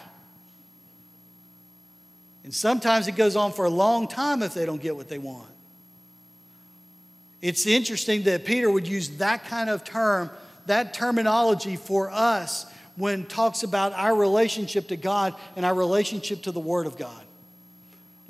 And 2.43 2.53
sometimes 2.53 3.07
it 3.07 3.15
goes 3.15 3.35
on 3.35 3.53
for 3.53 3.65
a 3.65 3.69
long 3.69 4.07
time 4.07 4.43
if 4.43 4.53
they 4.53 4.65
don't 4.65 4.81
get 4.81 4.95
what 4.95 5.07
they 5.07 5.17
want. 5.17 5.49
It's 7.41 7.65
interesting 7.65 8.23
that 8.23 8.45
Peter 8.45 8.71
would 8.71 8.87
use 8.87 9.17
that 9.17 9.45
kind 9.45 9.69
of 9.69 9.83
term, 9.83 10.29
that 10.65 10.93
terminology 10.93 11.75
for 11.75 12.09
us 12.09 12.65
when 12.95 13.25
talks 13.25 13.63
about 13.63 13.93
our 13.93 14.15
relationship 14.15 14.89
to 14.89 14.95
God 14.95 15.35
and 15.55 15.65
our 15.65 15.73
relationship 15.73 16.43
to 16.43 16.51
the 16.51 16.59
Word 16.59 16.85
of 16.85 16.97
God. 16.97 17.23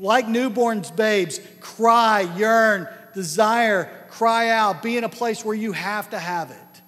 Like 0.03 0.25
newborns, 0.25 0.93
babes, 0.93 1.39
cry, 1.61 2.27
yearn, 2.35 2.89
desire, 3.13 3.89
cry 4.09 4.49
out, 4.49 4.83
be 4.83 4.97
in 4.97 5.05
a 5.05 5.09
place 5.09 5.45
where 5.45 5.55
you 5.55 5.71
have 5.71 6.09
to 6.09 6.19
have 6.19 6.51
it. 6.51 6.81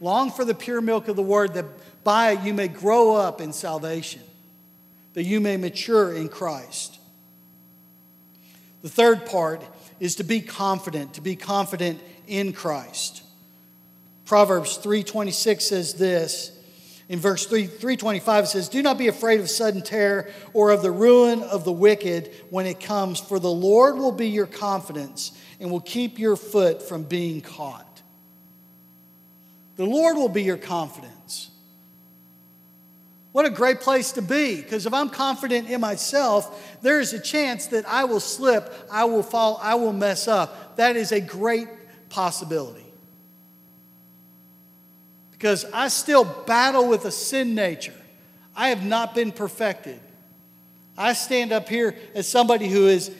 Long 0.00 0.30
for 0.30 0.46
the 0.46 0.54
pure 0.54 0.80
milk 0.80 1.08
of 1.08 1.16
the 1.16 1.22
Word 1.22 1.52
that 1.52 1.66
by 2.04 2.30
it 2.30 2.40
you 2.40 2.54
may 2.54 2.66
grow 2.66 3.14
up 3.14 3.42
in 3.42 3.52
salvation, 3.52 4.22
that 5.12 5.24
you 5.24 5.38
may 5.38 5.58
mature 5.58 6.14
in 6.14 6.30
Christ. 6.30 6.98
The 8.80 8.88
third 8.88 9.26
part 9.26 9.62
is 10.00 10.14
to 10.14 10.24
be 10.24 10.40
confident, 10.40 11.12
to 11.14 11.20
be 11.20 11.36
confident 11.36 12.00
in 12.26 12.54
Christ. 12.54 13.22
Proverbs 14.24 14.78
3:26 14.78 15.60
says 15.60 15.92
this. 15.92 16.52
In 17.08 17.18
verse 17.18 17.46
3, 17.46 17.66
325 17.66 18.44
it 18.44 18.46
says, 18.48 18.68
Do 18.68 18.82
not 18.82 18.98
be 18.98 19.08
afraid 19.08 19.40
of 19.40 19.48
sudden 19.48 19.80
terror 19.80 20.28
or 20.52 20.70
of 20.70 20.82
the 20.82 20.90
ruin 20.90 21.42
of 21.42 21.64
the 21.64 21.72
wicked 21.72 22.30
when 22.50 22.66
it 22.66 22.80
comes, 22.80 23.18
for 23.18 23.38
the 23.38 23.50
Lord 23.50 23.96
will 23.96 24.12
be 24.12 24.28
your 24.28 24.46
confidence 24.46 25.32
and 25.58 25.70
will 25.70 25.80
keep 25.80 26.18
your 26.18 26.36
foot 26.36 26.82
from 26.82 27.04
being 27.04 27.40
caught. 27.40 28.02
The 29.76 29.86
Lord 29.86 30.16
will 30.16 30.28
be 30.28 30.42
your 30.42 30.58
confidence. 30.58 31.50
What 33.32 33.46
a 33.46 33.50
great 33.50 33.80
place 33.80 34.12
to 34.12 34.22
be, 34.22 34.56
because 34.60 34.84
if 34.84 34.92
I'm 34.92 35.08
confident 35.08 35.70
in 35.70 35.80
myself, 35.80 36.78
there 36.82 37.00
is 37.00 37.12
a 37.12 37.20
chance 37.20 37.66
that 37.68 37.88
I 37.88 38.04
will 38.04 38.20
slip, 38.20 38.74
I 38.90 39.04
will 39.04 39.22
fall, 39.22 39.58
I 39.62 39.76
will 39.76 39.92
mess 39.92 40.28
up. 40.28 40.76
That 40.76 40.96
is 40.96 41.12
a 41.12 41.20
great 41.20 41.68
possibility 42.08 42.87
because 45.38 45.64
I 45.72 45.86
still 45.86 46.24
battle 46.24 46.88
with 46.88 47.04
a 47.04 47.12
sin 47.12 47.54
nature. 47.54 47.94
I 48.56 48.70
have 48.70 48.84
not 48.84 49.14
been 49.14 49.30
perfected. 49.30 50.00
I 50.96 51.12
stand 51.12 51.52
up 51.52 51.68
here 51.68 51.94
as 52.16 52.28
somebody 52.28 52.68
who 52.68 52.88
is 52.88 53.12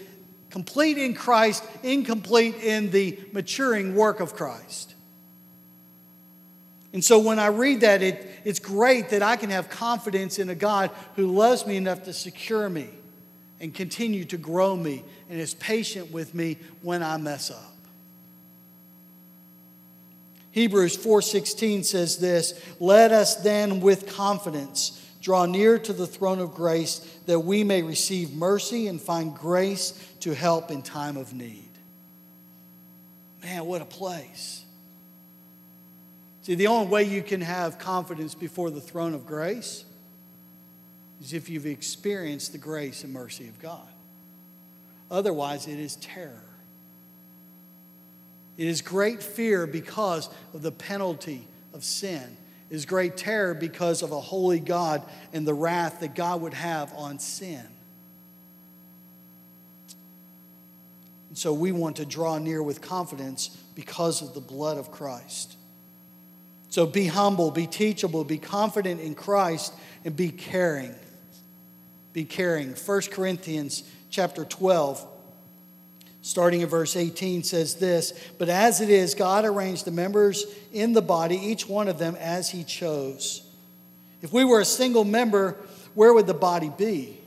complete 0.50 0.98
in 0.98 1.14
Christ, 1.14 1.62
incomplete 1.84 2.56
in 2.56 2.90
the 2.90 3.16
maturing 3.30 3.94
work 3.94 4.18
of 4.18 4.34
Christ. 4.34 4.96
And 6.92 7.04
so 7.04 7.20
when 7.20 7.38
I 7.38 7.48
read 7.48 7.82
that, 7.82 8.02
it, 8.02 8.28
it's 8.44 8.58
great 8.58 9.10
that 9.10 9.22
I 9.22 9.36
can 9.36 9.50
have 9.50 9.70
confidence 9.70 10.40
in 10.40 10.48
a 10.48 10.56
God 10.56 10.90
who 11.14 11.28
loves 11.28 11.66
me 11.66 11.76
enough 11.76 12.02
to 12.04 12.12
secure 12.12 12.68
me 12.68 12.88
and 13.60 13.72
continue 13.72 14.24
to 14.24 14.36
grow 14.36 14.74
me 14.74 15.04
and 15.30 15.38
is 15.38 15.54
patient 15.54 16.10
with 16.10 16.34
me 16.34 16.56
when 16.82 17.04
I 17.04 17.16
mess 17.16 17.52
up. 17.52 17.77
Hebrews 20.50 20.96
4:16 20.96 21.84
says 21.84 22.18
this, 22.18 22.54
"Let 22.80 23.12
us 23.12 23.36
then 23.36 23.80
with 23.80 24.06
confidence 24.06 25.00
draw 25.20 25.46
near 25.46 25.78
to 25.78 25.92
the 25.92 26.06
throne 26.06 26.38
of 26.38 26.54
grace 26.54 27.00
that 27.26 27.40
we 27.40 27.64
may 27.64 27.82
receive 27.82 28.32
mercy 28.32 28.86
and 28.86 29.00
find 29.00 29.34
grace 29.34 29.92
to 30.20 30.34
help 30.34 30.70
in 30.70 30.82
time 30.82 31.16
of 31.16 31.32
need." 31.34 31.70
Man, 33.42 33.66
what 33.66 33.82
a 33.82 33.86
place. 33.86 34.62
See, 36.42 36.54
the 36.54 36.66
only 36.66 36.88
way 36.88 37.04
you 37.04 37.22
can 37.22 37.42
have 37.42 37.78
confidence 37.78 38.34
before 38.34 38.70
the 38.70 38.80
throne 38.80 39.12
of 39.12 39.26
grace 39.26 39.84
is 41.20 41.34
if 41.34 41.50
you've 41.50 41.66
experienced 41.66 42.52
the 42.52 42.58
grace 42.58 43.04
and 43.04 43.12
mercy 43.12 43.48
of 43.48 43.58
God. 43.58 43.88
Otherwise, 45.10 45.66
it 45.66 45.78
is 45.78 45.96
terror. 45.96 46.47
It 48.58 48.66
is 48.66 48.82
great 48.82 49.22
fear 49.22 49.66
because 49.66 50.28
of 50.52 50.62
the 50.62 50.72
penalty 50.72 51.46
of 51.72 51.84
sin. 51.84 52.36
It 52.68 52.74
is 52.74 52.84
great 52.84 53.16
terror 53.16 53.54
because 53.54 54.02
of 54.02 54.10
a 54.10 54.20
holy 54.20 54.58
God 54.58 55.02
and 55.32 55.46
the 55.46 55.54
wrath 55.54 56.00
that 56.00 56.16
God 56.16 56.42
would 56.42 56.54
have 56.54 56.92
on 56.94 57.20
sin. 57.20 57.64
And 61.28 61.38
so 61.38 61.54
we 61.54 61.70
want 61.70 61.96
to 61.96 62.04
draw 62.04 62.38
near 62.38 62.60
with 62.62 62.80
confidence 62.80 63.48
because 63.76 64.22
of 64.22 64.34
the 64.34 64.40
blood 64.40 64.76
of 64.76 64.90
Christ. 64.90 65.56
So 66.68 66.84
be 66.84 67.06
humble, 67.06 67.52
be 67.52 67.66
teachable, 67.66 68.24
be 68.24 68.38
confident 68.38 69.00
in 69.00 69.14
Christ, 69.14 69.72
and 70.04 70.16
be 70.16 70.30
caring. 70.30 70.94
Be 72.12 72.24
caring. 72.24 72.70
1 72.70 73.00
Corinthians 73.12 73.84
chapter 74.10 74.44
12 74.44 75.06
starting 76.28 76.60
in 76.60 76.68
verse 76.68 76.94
18, 76.94 77.42
says 77.42 77.76
this 77.76 78.12
But 78.36 78.50
as 78.50 78.82
it 78.82 78.90
is, 78.90 79.14
God 79.14 79.46
arranged 79.46 79.86
the 79.86 79.90
members 79.90 80.44
in 80.74 80.92
the 80.92 81.00
body, 81.00 81.36
each 81.36 81.66
one 81.66 81.88
of 81.88 81.98
them 81.98 82.16
as 82.16 82.50
he 82.50 82.64
chose. 82.64 83.42
If 84.20 84.30
we 84.30 84.44
were 84.44 84.60
a 84.60 84.64
single 84.64 85.04
member, 85.04 85.56
where 85.94 86.12
would 86.12 86.26
the 86.26 86.34
body 86.34 86.70
be? 86.76 87.18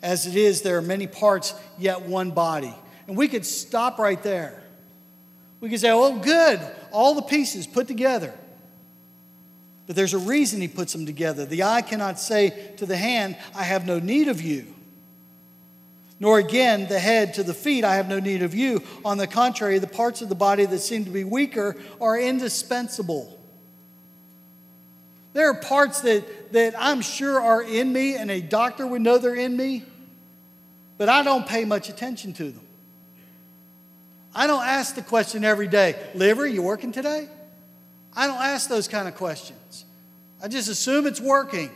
As 0.00 0.28
it 0.28 0.36
is, 0.36 0.62
there 0.62 0.78
are 0.78 0.82
many 0.82 1.08
parts, 1.08 1.54
yet 1.76 2.02
one 2.02 2.30
body. 2.30 2.74
And 3.08 3.16
we 3.16 3.26
could 3.26 3.44
stop 3.44 3.98
right 3.98 4.22
there. 4.22 4.62
We 5.58 5.68
could 5.68 5.80
say, 5.80 5.90
oh, 5.90 6.20
good, 6.20 6.60
all 6.92 7.14
the 7.14 7.22
pieces 7.22 7.66
put 7.66 7.88
together. 7.88 8.32
But 9.88 9.96
there's 9.96 10.14
a 10.14 10.18
reason 10.18 10.60
he 10.60 10.68
puts 10.68 10.92
them 10.92 11.06
together. 11.06 11.46
The 11.46 11.64
eye 11.64 11.82
cannot 11.82 12.20
say 12.20 12.74
to 12.76 12.86
the 12.86 12.96
hand, 12.96 13.36
I 13.56 13.64
have 13.64 13.86
no 13.86 13.98
need 13.98 14.28
of 14.28 14.40
you 14.40 14.75
nor 16.18 16.38
again 16.38 16.88
the 16.88 16.98
head 16.98 17.34
to 17.34 17.42
the 17.42 17.54
feet, 17.54 17.84
I 17.84 17.96
have 17.96 18.08
no 18.08 18.18
need 18.18 18.42
of 18.42 18.54
you. 18.54 18.82
On 19.04 19.18
the 19.18 19.26
contrary, 19.26 19.78
the 19.78 19.86
parts 19.86 20.22
of 20.22 20.28
the 20.28 20.34
body 20.34 20.64
that 20.64 20.78
seem 20.78 21.04
to 21.04 21.10
be 21.10 21.24
weaker 21.24 21.76
are 22.00 22.18
indispensable. 22.18 23.38
There 25.34 25.50
are 25.50 25.54
parts 25.54 26.00
that, 26.00 26.52
that 26.52 26.74
I'm 26.78 27.02
sure 27.02 27.40
are 27.40 27.62
in 27.62 27.92
me, 27.92 28.16
and 28.16 28.30
a 28.30 28.40
doctor 28.40 28.86
would 28.86 29.02
know 29.02 29.18
they're 29.18 29.34
in 29.34 29.54
me, 29.54 29.84
but 30.96 31.10
I 31.10 31.22
don't 31.22 31.46
pay 31.46 31.66
much 31.66 31.90
attention 31.90 32.32
to 32.34 32.50
them. 32.50 32.66
I 34.34 34.46
don't 34.46 34.64
ask 34.64 34.94
the 34.94 35.02
question 35.02 35.44
every 35.44 35.68
day, 35.68 35.96
liver, 36.14 36.46
you 36.46 36.62
working 36.62 36.92
today? 36.92 37.28
I 38.14 38.26
don't 38.26 38.40
ask 38.40 38.68
those 38.68 38.88
kind 38.88 39.06
of 39.06 39.14
questions. 39.14 39.84
I 40.42 40.48
just 40.48 40.68
assume 40.68 41.06
it's 41.06 41.20
working. 41.20 41.70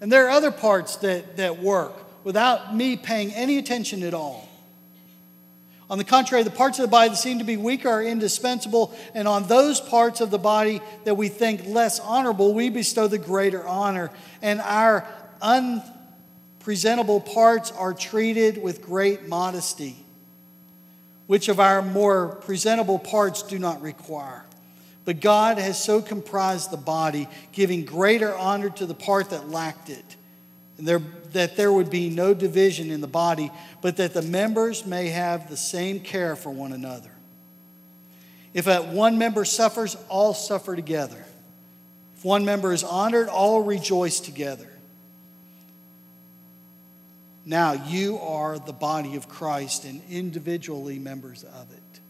And 0.00 0.10
there 0.10 0.26
are 0.26 0.30
other 0.30 0.50
parts 0.50 0.96
that, 0.96 1.36
that 1.36 1.58
work 1.58 2.03
without 2.24 2.74
me 2.74 2.96
paying 2.96 3.32
any 3.32 3.58
attention 3.58 4.02
at 4.02 4.14
all. 4.14 4.48
On 5.90 5.98
the 5.98 6.04
contrary, 6.04 6.42
the 6.42 6.50
parts 6.50 6.78
of 6.78 6.82
the 6.82 6.90
body 6.90 7.10
that 7.10 7.16
seem 7.16 7.38
to 7.38 7.44
be 7.44 7.58
weaker 7.58 7.90
are 7.90 8.02
indispensable, 8.02 8.96
and 9.12 9.28
on 9.28 9.46
those 9.46 9.80
parts 9.80 10.22
of 10.22 10.30
the 10.30 10.38
body 10.38 10.80
that 11.04 11.16
we 11.16 11.28
think 11.28 11.66
less 11.66 12.00
honorable, 12.00 12.54
we 12.54 12.70
bestow 12.70 13.06
the 13.06 13.18
greater 13.18 13.64
honor. 13.66 14.10
And 14.40 14.62
our 14.62 15.06
unpresentable 15.42 17.20
parts 17.20 17.70
are 17.70 17.92
treated 17.92 18.62
with 18.62 18.80
great 18.80 19.28
modesty, 19.28 19.94
which 21.26 21.48
of 21.48 21.60
our 21.60 21.82
more 21.82 22.36
presentable 22.36 22.98
parts 22.98 23.42
do 23.42 23.58
not 23.58 23.82
require. 23.82 24.42
But 25.04 25.20
God 25.20 25.58
has 25.58 25.82
so 25.82 26.00
comprised 26.00 26.70
the 26.70 26.78
body, 26.78 27.28
giving 27.52 27.84
greater 27.84 28.34
honor 28.34 28.70
to 28.70 28.86
the 28.86 28.94
part 28.94 29.30
that 29.30 29.50
lacked 29.50 29.90
it 29.90 30.16
there, 30.76 31.00
that 31.32 31.56
there 31.56 31.72
would 31.72 31.90
be 31.90 32.10
no 32.10 32.34
division 32.34 32.90
in 32.90 33.00
the 33.00 33.06
body, 33.06 33.50
but 33.80 33.96
that 33.98 34.14
the 34.14 34.22
members 34.22 34.84
may 34.84 35.08
have 35.08 35.48
the 35.48 35.56
same 35.56 36.00
care 36.00 36.36
for 36.36 36.50
one 36.50 36.72
another. 36.72 37.10
If 38.52 38.66
one 38.66 39.18
member 39.18 39.44
suffers, 39.44 39.96
all 40.08 40.34
suffer 40.34 40.76
together. 40.76 41.24
If 42.16 42.24
one 42.24 42.44
member 42.44 42.72
is 42.72 42.84
honored, 42.84 43.28
all 43.28 43.62
rejoice 43.62 44.20
together. 44.20 44.68
Now 47.44 47.72
you 47.72 48.18
are 48.18 48.58
the 48.58 48.72
body 48.72 49.16
of 49.16 49.28
Christ 49.28 49.84
and 49.84 50.00
individually 50.08 50.98
members 50.98 51.44
of 51.44 51.70
it. 51.72 52.00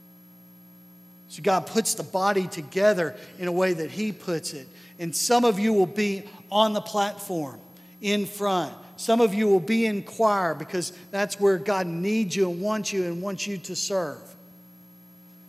So 1.28 1.42
God 1.42 1.66
puts 1.66 1.94
the 1.94 2.04
body 2.04 2.46
together 2.46 3.16
in 3.38 3.48
a 3.48 3.52
way 3.52 3.72
that 3.72 3.90
He 3.90 4.12
puts 4.12 4.52
it. 4.52 4.68
And 5.00 5.16
some 5.16 5.44
of 5.44 5.58
you 5.58 5.72
will 5.72 5.86
be 5.86 6.22
on 6.52 6.74
the 6.74 6.80
platform 6.80 7.58
in 8.04 8.26
front. 8.26 8.72
Some 8.96 9.22
of 9.22 9.34
you 9.34 9.48
will 9.48 9.60
be 9.60 9.86
in 9.86 10.02
choir 10.02 10.54
because 10.54 10.92
that's 11.10 11.40
where 11.40 11.58
God 11.58 11.86
needs 11.86 12.36
you 12.36 12.50
and 12.50 12.60
wants 12.60 12.92
you 12.92 13.04
and 13.04 13.20
wants 13.20 13.46
you 13.46 13.56
to 13.58 13.74
serve. 13.74 14.20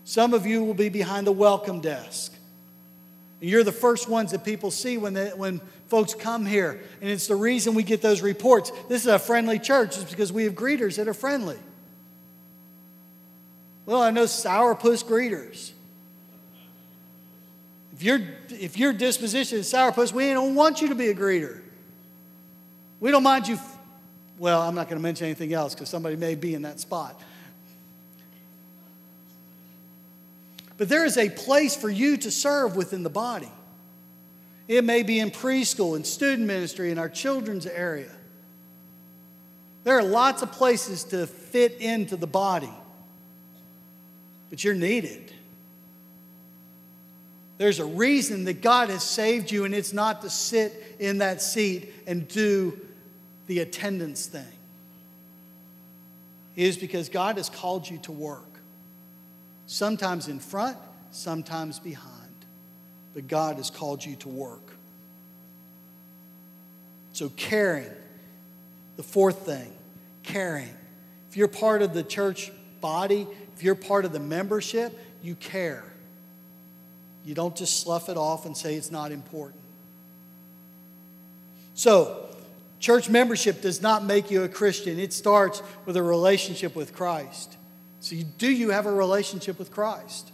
Some 0.06 0.34
of 0.34 0.46
you 0.46 0.64
will 0.64 0.74
be 0.74 0.90
behind 0.90 1.28
the 1.28 1.34
welcome 1.34 1.82
desk. 1.82 2.34
And 3.42 3.50
you're 3.50 3.64
the 3.64 3.74
first 3.74 4.08
ones 4.08 4.32
that 4.32 4.46
people 4.46 4.72
see 4.72 4.98
when, 4.98 5.14
they, 5.14 5.30
when 5.30 5.60
folks 5.88 6.16
come 6.16 6.46
here. 6.46 6.82
And 7.02 7.10
it's 7.10 7.28
the 7.28 7.36
reason 7.36 7.76
we 7.76 7.84
get 7.84 8.02
those 8.02 8.22
reports. 8.22 8.72
This 8.88 9.02
is 9.02 9.08
a 9.08 9.20
friendly 9.20 9.60
church, 9.60 9.98
it's 9.98 10.10
because 10.10 10.32
we 10.32 10.46
have 10.46 10.54
greeters 10.54 10.96
that 10.96 11.10
are 11.10 11.14
friendly. 11.14 11.58
Well, 13.86 14.02
I 14.02 14.12
know 14.12 14.24
sourpuss 14.24 15.04
greeters. 15.04 15.72
If, 17.94 18.02
your 18.02 18.20
if 18.50 18.78
your 18.78 18.94
disposition 18.94 19.60
is 19.60 19.72
sourpuss, 19.72 20.14
we 20.14 20.32
don't 20.32 20.56
want 20.56 20.82
you 20.82 20.88
to 20.88 20.96
be 20.96 21.10
a 21.10 21.14
greeter. 21.14 21.62
We 23.06 23.12
don't 23.12 23.22
mind 23.22 23.48
you. 23.48 23.60
Well, 24.40 24.64
I'm 24.64 24.74
not 24.74 24.90
going 24.90 24.98
to 24.98 25.04
mention 25.04 25.26
anything 25.26 25.54
else 25.54 25.76
because 25.76 25.90
somebody 25.90 26.16
may 26.16 26.34
be 26.34 26.56
in 26.56 26.64
that 26.64 26.80
spot. 26.80 27.22
But 30.78 30.90
there 30.90 31.06
is 31.06 31.16
a 31.16 31.30
place 31.30 31.76
for 31.76 31.88
you 31.88 32.18
to 32.18 32.32
serve 32.32 32.76
within 32.76 33.04
the 33.04 33.12
body. 33.12 33.52
It 34.68 34.84
may 34.84 35.04
be 35.04 35.20
in 35.20 35.30
preschool 35.30 35.96
and 35.96 36.04
student 36.04 36.48
ministry 36.48 36.90
in 36.90 36.98
our 36.98 37.08
children's 37.08 37.68
area. 37.68 38.10
There 39.84 40.00
are 40.00 40.04
lots 40.04 40.42
of 40.42 40.52
places 40.52 41.04
to 41.04 41.28
fit 41.28 41.74
into 41.74 42.16
the 42.16 42.26
body, 42.26 42.74
but 44.50 44.64
you're 44.64 44.74
needed. 44.74 45.32
There's 47.60 47.78
a 47.78 47.86
reason 47.86 48.46
that 48.46 48.64
God 48.64 48.90
has 48.90 49.04
saved 49.04 49.52
you, 49.52 49.64
and 49.64 49.76
it's 49.76 49.94
not 49.94 50.24
to 50.24 50.30
sit 50.32 50.96
in 50.98 51.20
that 51.20 51.44
seat 51.44 51.94
and 52.08 52.28
do 52.28 52.80
the 53.48 53.60
attendance 53.60 54.26
thing. 54.26 54.44
is 56.56 56.78
because 56.78 57.10
God 57.10 57.36
has 57.36 57.50
called 57.50 57.90
you 57.90 57.98
to 58.00 58.14
work, 58.14 58.60
sometimes 59.66 60.30
in 60.30 60.40
front, 60.40 60.78
sometimes 61.12 61.80
behind. 61.80 62.14
But 63.14 63.28
God 63.28 63.58
has 63.58 63.70
called 63.70 64.04
you 64.06 64.16
to 64.18 64.30
work. 64.30 64.76
So, 67.12 67.30
caring, 67.30 67.90
the 68.98 69.04
fourth 69.04 69.46
thing, 69.46 69.72
caring. 70.24 70.74
If 71.30 71.38
you're 71.38 71.48
part 71.48 71.82
of 71.82 71.94
the 71.94 72.04
church 72.04 72.52
body, 72.82 73.28
if 73.56 73.64
you're 73.64 73.76
part 73.76 74.06
of 74.06 74.12
the 74.12 74.20
membership, 74.20 74.98
you 75.22 75.36
care. 75.36 75.84
You 77.26 77.34
don't 77.34 77.56
just 77.56 77.82
slough 77.82 78.10
it 78.10 78.18
off 78.18 78.46
and 78.46 78.56
say 78.56 78.76
it's 78.76 78.92
not 78.92 79.12
important. 79.12 79.62
So, 81.74 82.25
church 82.86 83.10
membership 83.10 83.62
does 83.62 83.82
not 83.82 84.04
make 84.04 84.30
you 84.30 84.44
a 84.44 84.48
Christian. 84.48 85.00
It 85.00 85.12
starts 85.12 85.64
with 85.88 85.98
a 85.98 86.04
relationship 86.04 86.76
with 86.76 86.94
Christ. 86.94 87.58
So, 88.00 88.14
you, 88.14 88.26
do 88.26 88.48
you 88.48 88.70
have 88.70 88.86
a 88.86 88.92
relationship 88.92 89.58
with 89.58 89.72
Christ? 89.72 90.32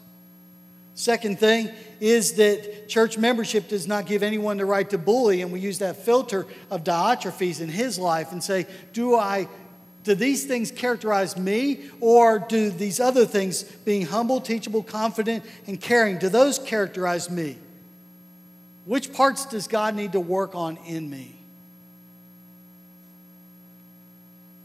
Second 0.94 1.40
thing 1.40 1.72
is 2.02 2.34
that 2.34 2.90
church 2.90 3.18
membership 3.18 3.70
does 3.70 3.88
not 3.88 4.06
give 4.06 4.22
anyone 4.22 4.58
the 4.58 4.66
right 4.66 4.90
to 4.90 4.98
bully, 4.98 5.42
and 5.42 5.54
we 5.54 5.62
use 5.62 5.80
that 5.80 5.96
filter 5.96 6.46
of 6.70 6.84
Diotrephes 6.84 7.62
in 7.62 7.70
his 7.70 7.98
life 7.98 8.34
and 8.34 8.44
say, 8.44 8.68
Do 8.92 9.16
I 9.16 9.48
do 10.04 10.14
these 10.14 10.44
things 10.44 10.72
characterize 10.72 11.38
me, 11.38 11.90
or 12.02 12.38
do 12.38 12.70
these 12.70 13.00
other 13.00 13.26
things, 13.26 13.64
being 13.64 14.06
humble, 14.06 14.42
teachable, 14.42 14.84
confident, 14.84 15.46
and 15.68 15.80
caring, 15.80 16.18
do 16.18 16.28
those 16.28 16.60
characterize 16.60 17.30
me? 17.30 17.58
Which 18.84 19.14
parts 19.14 19.46
does 19.46 19.70
God 19.70 19.96
need 19.96 20.12
to 20.12 20.20
work 20.20 20.54
on 20.54 20.76
in 20.86 21.10
me? 21.10 21.41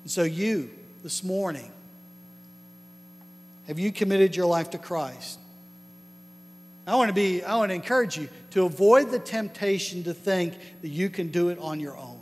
And 0.07 0.11
so, 0.13 0.23
you, 0.23 0.71
this 1.03 1.25
morning, 1.25 1.69
have 3.67 3.81
you 3.81 3.91
committed 3.91 4.37
your 4.37 4.47
life 4.47 4.71
to 4.71 4.79
Christ? 4.79 5.41
I 6.87 6.95
want 6.95 7.09
to 7.09 7.13
be, 7.13 7.43
I 7.43 7.57
want 7.57 7.71
to 7.71 7.75
encourage 7.75 8.17
you 8.17 8.29
to 8.51 8.67
avoid 8.67 9.11
the 9.11 9.19
temptation 9.19 10.05
to 10.05 10.15
think 10.15 10.55
that 10.83 10.91
you 10.91 11.11
can 11.11 11.33
do 11.33 11.49
it 11.49 11.59
on 11.59 11.81
your 11.81 11.97
own. 11.97 12.21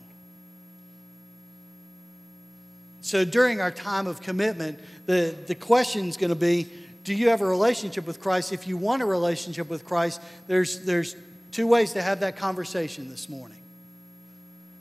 So 3.03 3.23
during 3.23 3.61
our 3.61 3.71
time 3.71 4.07
of 4.07 4.23
commitment, 4.23 4.81
the, 5.05 5.37
the 5.47 5.55
question 5.55 6.09
is 6.09 6.17
going 6.17 6.31
to 6.31 6.35
be 6.35 6.67
do 7.03 7.13
you 7.13 7.29
have 7.29 7.43
a 7.43 7.47
relationship 7.47 8.07
with 8.07 8.19
Christ? 8.19 8.55
If 8.55 8.67
you 8.67 8.79
want 8.79 9.03
a 9.03 9.05
relationship 9.05 9.69
with 9.69 9.85
Christ, 9.85 10.23
there's, 10.47 10.87
there's 10.87 11.17
two 11.51 11.67
ways 11.67 11.93
to 11.93 12.01
have 12.01 12.21
that 12.21 12.39
conversation 12.39 13.11
this 13.11 13.29
morning. 13.29 13.61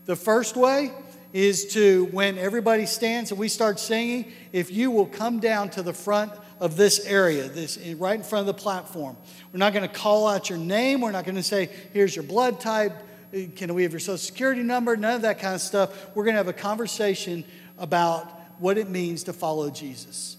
The 0.06 0.16
first 0.16 0.56
way 0.56 0.93
is 1.34 1.65
to, 1.73 2.05
when 2.11 2.38
everybody 2.38 2.86
stands 2.86 3.31
and 3.31 3.39
we 3.39 3.49
start 3.49 3.79
singing, 3.79 4.31
if 4.51 4.71
you 4.71 4.91
will 4.91 5.07
come 5.07 5.39
down 5.39 5.67
to 5.67 5.81
the 5.81 5.93
front 5.93 6.31
of 6.59 6.77
this 6.77 7.05
area, 7.05 7.49
this 7.49 7.77
right 7.97 8.15
in 8.15 8.23
front 8.23 8.47
of 8.47 8.55
the 8.55 8.61
platform. 8.61 9.17
We're 9.51 9.57
not 9.57 9.73
going 9.73 9.88
to 9.88 9.93
call 9.93 10.27
out 10.27 10.49
your 10.49 10.59
name. 10.59 11.01
We're 11.01 11.11
not 11.11 11.25
going 11.25 11.36
to 11.36 11.43
say, 11.43 11.69
here's 11.91 12.15
your 12.15 12.23
blood 12.23 12.59
type. 12.59 12.93
Uh, 13.36 13.39
can 13.55 13.73
we 13.73 13.81
have 13.81 13.91
your 13.91 13.99
social 13.99 14.17
security 14.17 14.61
number? 14.61 14.95
None 14.95 15.15
of 15.15 15.21
that 15.23 15.39
kind 15.39 15.55
of 15.55 15.61
stuff. 15.61 16.15
We're 16.15 16.23
going 16.23 16.36
to 16.36 16.38
have 16.38 16.47
a 16.47 16.53
conversation 16.53 17.43
about 17.79 18.27
what 18.59 18.77
it 18.77 18.89
means 18.89 19.23
to 19.23 19.34
follow 19.34 19.71
Jesus, 19.71 20.38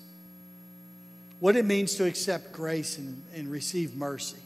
what 1.41 1.57
it 1.57 1.65
means 1.65 1.97
to 1.97 2.05
accept 2.05 2.53
grace 2.53 2.99
and, 2.99 3.23
and 3.35 3.51
receive 3.51 3.97
mercy. 3.97 4.39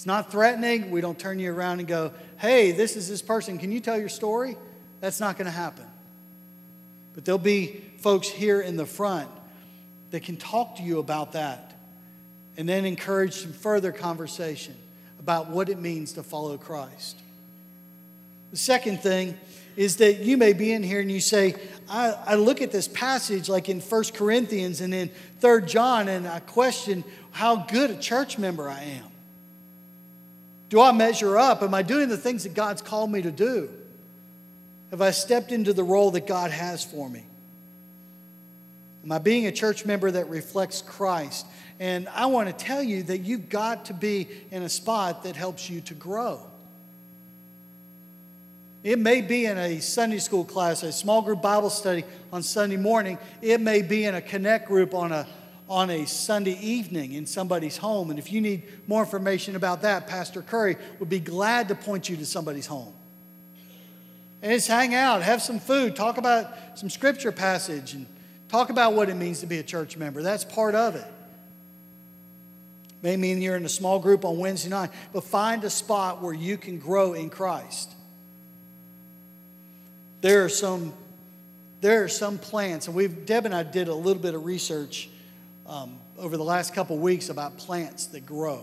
It's 0.00 0.06
not 0.06 0.32
threatening. 0.32 0.90
We 0.90 1.02
don't 1.02 1.18
turn 1.18 1.38
you 1.38 1.52
around 1.52 1.80
and 1.80 1.86
go, 1.86 2.12
hey, 2.38 2.72
this 2.72 2.96
is 2.96 3.06
this 3.06 3.20
person. 3.20 3.58
Can 3.58 3.70
you 3.70 3.80
tell 3.80 3.98
your 3.98 4.08
story? 4.08 4.56
That's 5.02 5.20
not 5.20 5.36
going 5.36 5.44
to 5.44 5.52
happen. 5.52 5.84
But 7.14 7.26
there'll 7.26 7.38
be 7.38 7.84
folks 7.98 8.26
here 8.26 8.62
in 8.62 8.78
the 8.78 8.86
front 8.86 9.28
that 10.10 10.22
can 10.22 10.38
talk 10.38 10.76
to 10.76 10.82
you 10.82 11.00
about 11.00 11.32
that 11.32 11.74
and 12.56 12.66
then 12.66 12.86
encourage 12.86 13.34
some 13.34 13.52
further 13.52 13.92
conversation 13.92 14.74
about 15.18 15.50
what 15.50 15.68
it 15.68 15.78
means 15.78 16.14
to 16.14 16.22
follow 16.22 16.56
Christ. 16.56 17.18
The 18.52 18.56
second 18.56 19.02
thing 19.02 19.36
is 19.76 19.96
that 19.96 20.20
you 20.20 20.38
may 20.38 20.54
be 20.54 20.72
in 20.72 20.82
here 20.82 21.00
and 21.00 21.12
you 21.12 21.20
say, 21.20 21.56
I, 21.90 22.14
I 22.24 22.34
look 22.36 22.62
at 22.62 22.72
this 22.72 22.88
passage 22.88 23.50
like 23.50 23.68
in 23.68 23.80
1 23.80 24.04
Corinthians 24.14 24.80
and 24.80 24.94
in 24.94 25.10
3 25.40 25.66
John, 25.66 26.08
and 26.08 26.26
I 26.26 26.40
question 26.40 27.04
how 27.32 27.56
good 27.56 27.90
a 27.90 27.98
church 27.98 28.38
member 28.38 28.66
I 28.66 28.82
am. 28.82 29.09
Do 30.70 30.80
I 30.80 30.92
measure 30.92 31.36
up? 31.36 31.62
Am 31.62 31.74
I 31.74 31.82
doing 31.82 32.08
the 32.08 32.16
things 32.16 32.44
that 32.44 32.54
God's 32.54 32.80
called 32.80 33.10
me 33.10 33.20
to 33.22 33.30
do? 33.30 33.68
Have 34.90 35.02
I 35.02 35.10
stepped 35.10 35.52
into 35.52 35.72
the 35.72 35.84
role 35.84 36.12
that 36.12 36.26
God 36.26 36.50
has 36.52 36.84
for 36.84 37.08
me? 37.08 37.24
Am 39.04 39.12
I 39.12 39.18
being 39.18 39.46
a 39.46 39.52
church 39.52 39.84
member 39.84 40.10
that 40.10 40.28
reflects 40.28 40.80
Christ? 40.80 41.44
And 41.80 42.08
I 42.10 42.26
want 42.26 42.48
to 42.48 42.64
tell 42.64 42.82
you 42.82 43.02
that 43.04 43.18
you've 43.18 43.48
got 43.48 43.86
to 43.86 43.94
be 43.94 44.28
in 44.50 44.62
a 44.62 44.68
spot 44.68 45.24
that 45.24 45.34
helps 45.34 45.68
you 45.68 45.80
to 45.82 45.94
grow. 45.94 46.40
It 48.82 48.98
may 48.98 49.20
be 49.22 49.46
in 49.46 49.58
a 49.58 49.80
Sunday 49.80 50.18
school 50.18 50.44
class, 50.44 50.82
a 50.82 50.92
small 50.92 51.20
group 51.20 51.42
Bible 51.42 51.70
study 51.70 52.04
on 52.32 52.42
Sunday 52.42 52.76
morning. 52.76 53.18
It 53.42 53.60
may 53.60 53.82
be 53.82 54.04
in 54.04 54.14
a 54.14 54.22
connect 54.22 54.68
group 54.68 54.94
on 54.94 55.12
a, 55.12 55.26
on 55.70 55.88
a 55.88 56.04
Sunday 56.04 56.58
evening 56.60 57.14
in 57.14 57.24
somebody's 57.24 57.78
home. 57.78 58.10
And 58.10 58.18
if 58.18 58.30
you 58.30 58.42
need 58.42 58.64
more 58.86 59.02
information 59.02 59.56
about 59.56 59.80
that, 59.82 60.06
Pastor 60.06 60.42
Curry 60.42 60.76
would 60.98 61.08
be 61.08 61.20
glad 61.20 61.68
to 61.68 61.74
point 61.74 62.10
you 62.10 62.16
to 62.18 62.26
somebody's 62.26 62.66
home. 62.66 62.92
And 64.42 64.52
just 64.52 64.68
hang 64.68 64.94
out, 64.94 65.22
have 65.22 65.40
some 65.40 65.60
food, 65.60 65.96
talk 65.96 66.18
about 66.18 66.52
some 66.74 66.90
scripture 66.90 67.32
passage, 67.32 67.94
and 67.94 68.06
Talk 68.50 68.70
about 68.70 68.94
what 68.94 69.08
it 69.08 69.14
means 69.14 69.40
to 69.40 69.46
be 69.46 69.58
a 69.58 69.62
church 69.62 69.96
member. 69.96 70.22
That's 70.22 70.42
part 70.42 70.74
of 70.74 70.96
it. 70.96 71.06
May 73.00 73.16
mean 73.16 73.40
you're 73.40 73.56
in 73.56 73.64
a 73.64 73.68
small 73.68 74.00
group 74.00 74.24
on 74.24 74.38
Wednesday 74.38 74.68
night, 74.68 74.90
but 75.12 75.22
find 75.22 75.62
a 75.62 75.70
spot 75.70 76.20
where 76.20 76.34
you 76.34 76.56
can 76.56 76.78
grow 76.78 77.12
in 77.12 77.30
Christ. 77.30 77.94
There 80.20 80.44
are 80.44 80.48
some, 80.48 80.92
there 81.80 82.02
are 82.02 82.08
some 82.08 82.38
plants, 82.38 82.88
and 82.88 82.96
we've 82.96 83.24
Deb 83.24 83.46
and 83.46 83.54
I 83.54 83.62
did 83.62 83.86
a 83.86 83.94
little 83.94 84.20
bit 84.20 84.34
of 84.34 84.44
research 84.44 85.08
um, 85.70 85.98
over 86.18 86.36
the 86.36 86.44
last 86.44 86.74
couple 86.74 86.98
weeks 86.98 87.30
about 87.30 87.56
plants 87.56 88.06
that 88.08 88.26
grow, 88.26 88.60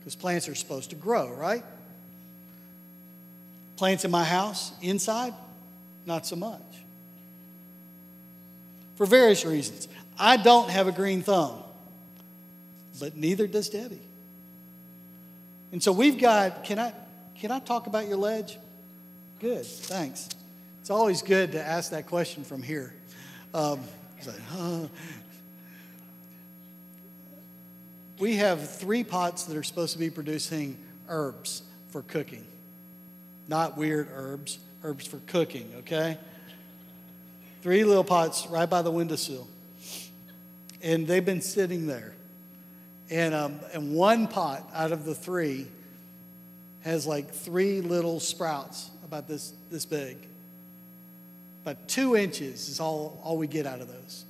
because 0.00 0.16
plants 0.16 0.48
are 0.48 0.54
supposed 0.56 0.90
to 0.90 0.96
grow, 0.96 1.32
right? 1.34 1.62
Plants 3.76 4.04
in 4.04 4.10
my 4.10 4.24
house, 4.24 4.72
inside, 4.80 5.34
not 6.06 6.26
so 6.26 6.34
much 6.34 6.60
for 8.96 9.06
various 9.06 9.44
reasons. 9.44 9.88
I 10.18 10.36
don't 10.36 10.70
have 10.70 10.86
a 10.86 10.92
green 10.92 11.22
thumb, 11.22 11.62
but 13.00 13.16
neither 13.16 13.46
does 13.46 13.68
Debbie. 13.68 13.98
And 15.72 15.82
so 15.82 15.90
we've 15.92 16.18
got, 16.18 16.64
can 16.64 16.78
I, 16.78 16.92
can 17.36 17.50
I 17.50 17.58
talk 17.58 17.86
about 17.86 18.06
your 18.06 18.18
ledge? 18.18 18.58
Good, 19.40 19.66
thanks. 19.66 20.28
It's 20.80 20.90
always 20.90 21.22
good 21.22 21.52
to 21.52 21.66
ask 21.66 21.90
that 21.90 22.06
question 22.06 22.44
from 22.44 22.62
here. 22.62 22.94
Um, 23.54 23.80
like. 24.24 24.88
We 28.22 28.36
have 28.36 28.70
three 28.70 29.02
pots 29.02 29.46
that 29.46 29.56
are 29.56 29.64
supposed 29.64 29.94
to 29.94 29.98
be 29.98 30.08
producing 30.08 30.78
herbs 31.08 31.64
for 31.88 32.02
cooking. 32.02 32.46
Not 33.48 33.76
weird 33.76 34.10
herbs, 34.14 34.60
herbs 34.84 35.08
for 35.08 35.16
cooking, 35.26 35.68
okay? 35.78 36.18
Three 37.62 37.82
little 37.82 38.04
pots 38.04 38.46
right 38.46 38.70
by 38.70 38.82
the 38.82 38.92
windowsill. 38.92 39.48
And 40.84 41.04
they've 41.04 41.24
been 41.24 41.40
sitting 41.40 41.88
there. 41.88 42.14
And, 43.10 43.34
um, 43.34 43.58
and 43.74 43.92
one 43.92 44.28
pot 44.28 44.70
out 44.72 44.92
of 44.92 45.04
the 45.04 45.16
three 45.16 45.66
has 46.82 47.04
like 47.04 47.28
three 47.28 47.80
little 47.80 48.20
sprouts 48.20 48.88
about 49.04 49.26
this, 49.26 49.52
this 49.68 49.84
big. 49.84 50.16
About 51.64 51.88
two 51.88 52.14
inches 52.14 52.68
is 52.68 52.78
all, 52.78 53.20
all 53.24 53.36
we 53.36 53.48
get 53.48 53.66
out 53.66 53.80
of 53.80 53.88
those. 53.88 54.24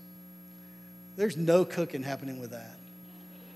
There's 1.17 1.37
no 1.37 1.67
cooking 1.67 2.03
happening 2.03 2.41
with 2.41 2.53
that. 2.53 2.77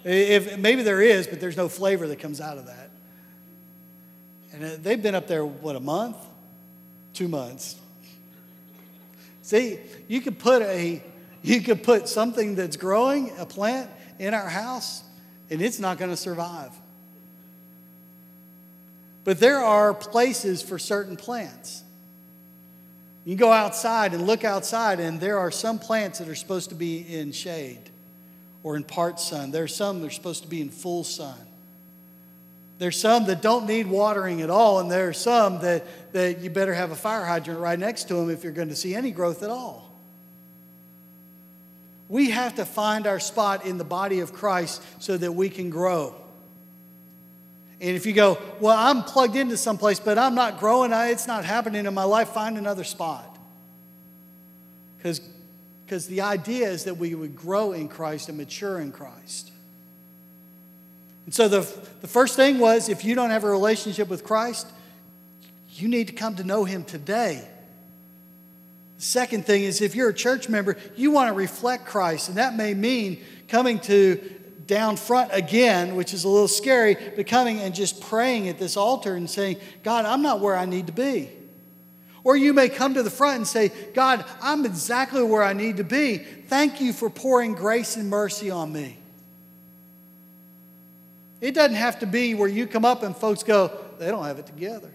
If, 0.05 0.59
maybe 0.59 0.83
there 0.83 1.03
is, 1.03 1.27
but 1.27 1.41
there's 1.41 1.57
no 1.57 1.69
flavor 1.69 2.07
that 2.09 2.21
comes 2.21 2.41
out 2.41 2.59
of 2.59 2.67
that. 2.67 2.91
And 4.53 4.65
uh, 4.65 4.71
they've 4.81 5.03
been 5.03 5.15
up 5.15 5.27
there, 5.27 5.45
what, 5.45 5.77
a 5.77 5.81
month? 5.81 6.17
Two 7.13 7.29
months. 7.29 7.77
See, 9.43 9.79
you 10.09 10.21
could 10.21 10.39
put 10.39 10.63
a 10.63 11.03
you 11.43 11.61
could 11.61 11.85
put 11.85 12.09
something 12.09 12.57
that's 12.57 12.77
growing, 12.77 13.31
a 13.39 13.47
plant, 13.47 13.89
in 14.19 14.35
our 14.35 14.49
house, 14.49 15.05
and 15.49 15.63
it's 15.63 15.79
not 15.79 15.97
going 15.97 16.11
to 16.11 16.17
survive. 16.17 16.73
But 19.23 19.39
there 19.39 19.61
are 19.61 19.95
places 19.95 20.63
for 20.63 20.79
certain 20.79 21.17
plants. 21.17 21.85
You 23.25 23.37
go 23.37 23.53
outside 23.53 24.15
and 24.15 24.27
look 24.27 24.43
outside, 24.43 24.99
and 24.99 25.21
there 25.21 25.39
are 25.39 25.53
some 25.53 25.79
plants 25.79 26.19
that 26.19 26.29
are 26.29 26.35
supposed 26.35 26.71
to 26.71 26.75
be 26.75 26.99
in 26.99 27.31
shade 27.31 27.91
or 28.67 28.75
in 28.75 28.83
part 28.83 29.21
sun. 29.21 29.53
There 29.53 29.63
are 29.63 29.69
some 29.69 30.01
that 30.01 30.09
are 30.09 30.11
supposed 30.11 30.43
to 30.43 30.49
be 30.49 30.61
in 30.61 30.71
full 30.71 31.05
sun. 31.05 31.39
There's 32.79 33.01
some 33.01 33.27
that 33.27 33.41
don't 33.41 33.65
need 33.65 33.87
watering 33.87 34.43
at 34.43 34.51
all, 34.51 34.81
and 34.81 34.91
there 34.91 35.09
are 35.09 35.13
some 35.13 35.61
that, 35.61 35.85
that 36.13 36.41
you 36.41 36.51
better 36.51 36.75
have 36.75 36.91
a 36.91 36.97
fire 36.97 37.25
hydrant 37.25 37.61
right 37.61 37.79
next 37.79 38.09
to 38.09 38.15
them 38.15 38.29
if 38.29 38.43
you're 38.43 38.53
going 38.53 38.71
to 38.71 38.75
see 38.75 38.93
any 38.93 39.13
growth 39.13 39.45
at 39.45 39.51
all. 39.51 39.89
We 42.09 42.31
have 42.31 42.57
to 42.57 42.65
find 42.65 43.07
our 43.07 43.21
spot 43.21 43.65
in 43.67 43.79
the 43.79 43.85
body 43.85 44.19
of 44.19 44.33
Christ 44.33 44.83
so 44.99 45.17
that 45.17 45.31
we 45.31 45.49
can 45.49 45.71
grow. 45.71 46.17
And 47.81 47.95
if 47.95 48.05
you 48.05 48.15
go, 48.15 48.37
well, 48.59 48.77
I'm 48.77 49.05
plugged 49.05 49.37
into 49.37 49.57
someplace, 49.57 50.01
but 50.01 50.19
I'm 50.19 50.35
not 50.35 50.59
growing, 50.59 50.91
it's 50.93 51.29
not 51.29 51.45
happening 51.45 51.87
in 51.87 51.95
my 51.95 52.03
life, 52.03 52.31
find 52.31 52.59
another 52.59 52.83
spot. 52.83 53.39
Because 54.97 55.21
the 55.87 56.21
idea 56.21 56.69
is 56.69 56.85
that 56.85 56.97
we 56.97 57.15
would 57.15 57.37
grow 57.37 57.73
in 57.73 57.89
Christ 57.89 58.29
and 58.29 58.37
mature 58.37 58.81
in 58.81 58.93
Christ. 58.93 59.53
And 61.25 61.35
so 61.35 61.49
the, 61.49 61.61
the 62.01 62.09
first 62.09 62.37
thing 62.37 62.59
was 62.59 62.89
if 62.89 63.05
you 63.05 63.15
don't 63.15 63.31
have 63.31 63.45
a 63.45 63.51
relationship 63.51 64.09
with 64.09 64.25
Christ, 64.25 64.67
you 65.71 65.89
need 65.89 66.07
to 66.07 66.13
come 66.13 66.37
to 66.37 66.45
know 66.45 66.65
Him 66.65 66.85
today. 66.85 67.47
The 68.97 69.03
second 69.03 69.45
thing 69.45 69.63
is 69.63 69.81
if 69.81 69.95
you're 69.95 70.09
a 70.09 70.15
church 70.15 70.49
member, 70.49 70.77
you 70.97 71.11
want 71.11 71.29
to 71.29 71.35
reflect 71.35 71.87
Christ, 71.87 72.29
and 72.29 72.39
that 72.39 72.57
may 72.57 72.75
mean 72.75 73.23
coming 73.49 73.79
to 73.81 74.19
down 74.67 74.97
front 74.97 75.31
again, 75.33 75.95
which 75.95 76.13
is 76.13 76.25
a 76.25 76.29
little 76.29 76.49
scary, 76.49 76.97
but 77.15 77.27
coming 77.27 77.61
and 77.61 77.75
just 77.75 78.01
praying 78.01 78.49
at 78.49 78.59
this 78.59 78.77
altar 78.77 79.15
and 79.15 79.29
saying, 79.29 79.59
God, 79.83 80.05
I'm 80.05 80.23
not 80.23 80.41
where 80.41 80.57
I 80.57 80.65
need 80.65 80.87
to 80.89 80.93
be. 80.93 81.31
Or 82.27 82.37
you 82.37 82.53
may 82.53 82.69
come 82.69 82.95
to 82.95 83.05
the 83.05 83.11
front 83.11 83.37
and 83.37 83.47
say, 83.47 83.71
God, 83.95 84.25
I'm 84.43 84.67
exactly 84.67 85.23
where 85.23 85.45
I 85.45 85.53
need 85.53 85.77
to 85.77 85.85
be. 85.85 86.19
Thank 86.19 86.81
you 86.81 86.93
for 86.93 87.09
pouring 87.09 87.53
grace 87.53 87.95
and 87.95 88.11
mercy 88.11 88.51
on 88.51 88.73
me. 88.73 88.99
It 91.41 91.55
doesn't 91.55 91.77
have 91.77 92.01
to 92.01 92.07
be 92.07 92.35
where 92.35 92.49
you 92.49 92.67
come 92.67 92.85
up 92.85 93.05
and 93.05 93.17
folks 93.17 93.45
go, 93.45 93.71
they 94.01 94.09
don't 94.09 94.25
have 94.25 94.41
it 94.41 94.47
together. 94.47 94.93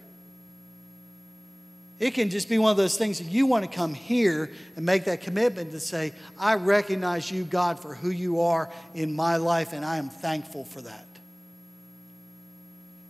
It 1.99 2.15
can 2.15 2.29
just 2.29 2.49
be 2.49 2.57
one 2.57 2.71
of 2.71 2.75
those 2.75 2.97
things 2.97 3.19
that 3.19 3.29
you 3.29 3.45
want 3.45 3.63
to 3.63 3.71
come 3.71 3.93
here 3.93 4.51
and 4.75 4.85
make 4.85 5.05
that 5.05 5.21
commitment 5.21 5.71
to 5.71 5.79
say, 5.79 6.11
I 6.37 6.55
recognize 6.55 7.31
you, 7.31 7.45
God, 7.45 7.79
for 7.79 7.95
who 7.95 8.09
you 8.09 8.41
are 8.41 8.69
in 8.93 9.15
my 9.15 9.37
life, 9.37 9.71
and 9.71 9.85
I 9.85 9.95
am 9.95 10.09
thankful 10.09 10.65
for 10.65 10.81
that. 10.81 11.07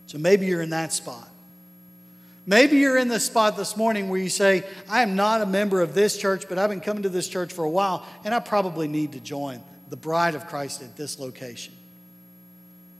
So 0.06 0.16
maybe 0.18 0.46
you're 0.46 0.62
in 0.62 0.70
that 0.70 0.92
spot. 0.92 1.31
Maybe 2.44 2.78
you're 2.78 2.98
in 2.98 3.08
the 3.08 3.20
spot 3.20 3.56
this 3.56 3.76
morning 3.76 4.08
where 4.08 4.18
you 4.18 4.28
say, 4.28 4.64
I 4.88 5.02
am 5.02 5.14
not 5.14 5.42
a 5.42 5.46
member 5.46 5.80
of 5.80 5.94
this 5.94 6.18
church, 6.18 6.46
but 6.48 6.58
I've 6.58 6.70
been 6.70 6.80
coming 6.80 7.04
to 7.04 7.08
this 7.08 7.28
church 7.28 7.52
for 7.52 7.64
a 7.64 7.70
while, 7.70 8.04
and 8.24 8.34
I 8.34 8.40
probably 8.40 8.88
need 8.88 9.12
to 9.12 9.20
join 9.20 9.62
the 9.90 9.96
bride 9.96 10.34
of 10.34 10.46
Christ 10.46 10.82
at 10.82 10.96
this 10.96 11.18
location. 11.18 11.74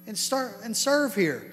And 0.06 0.16
start 0.16 0.58
and 0.62 0.76
serve 0.76 1.14
here 1.14 1.50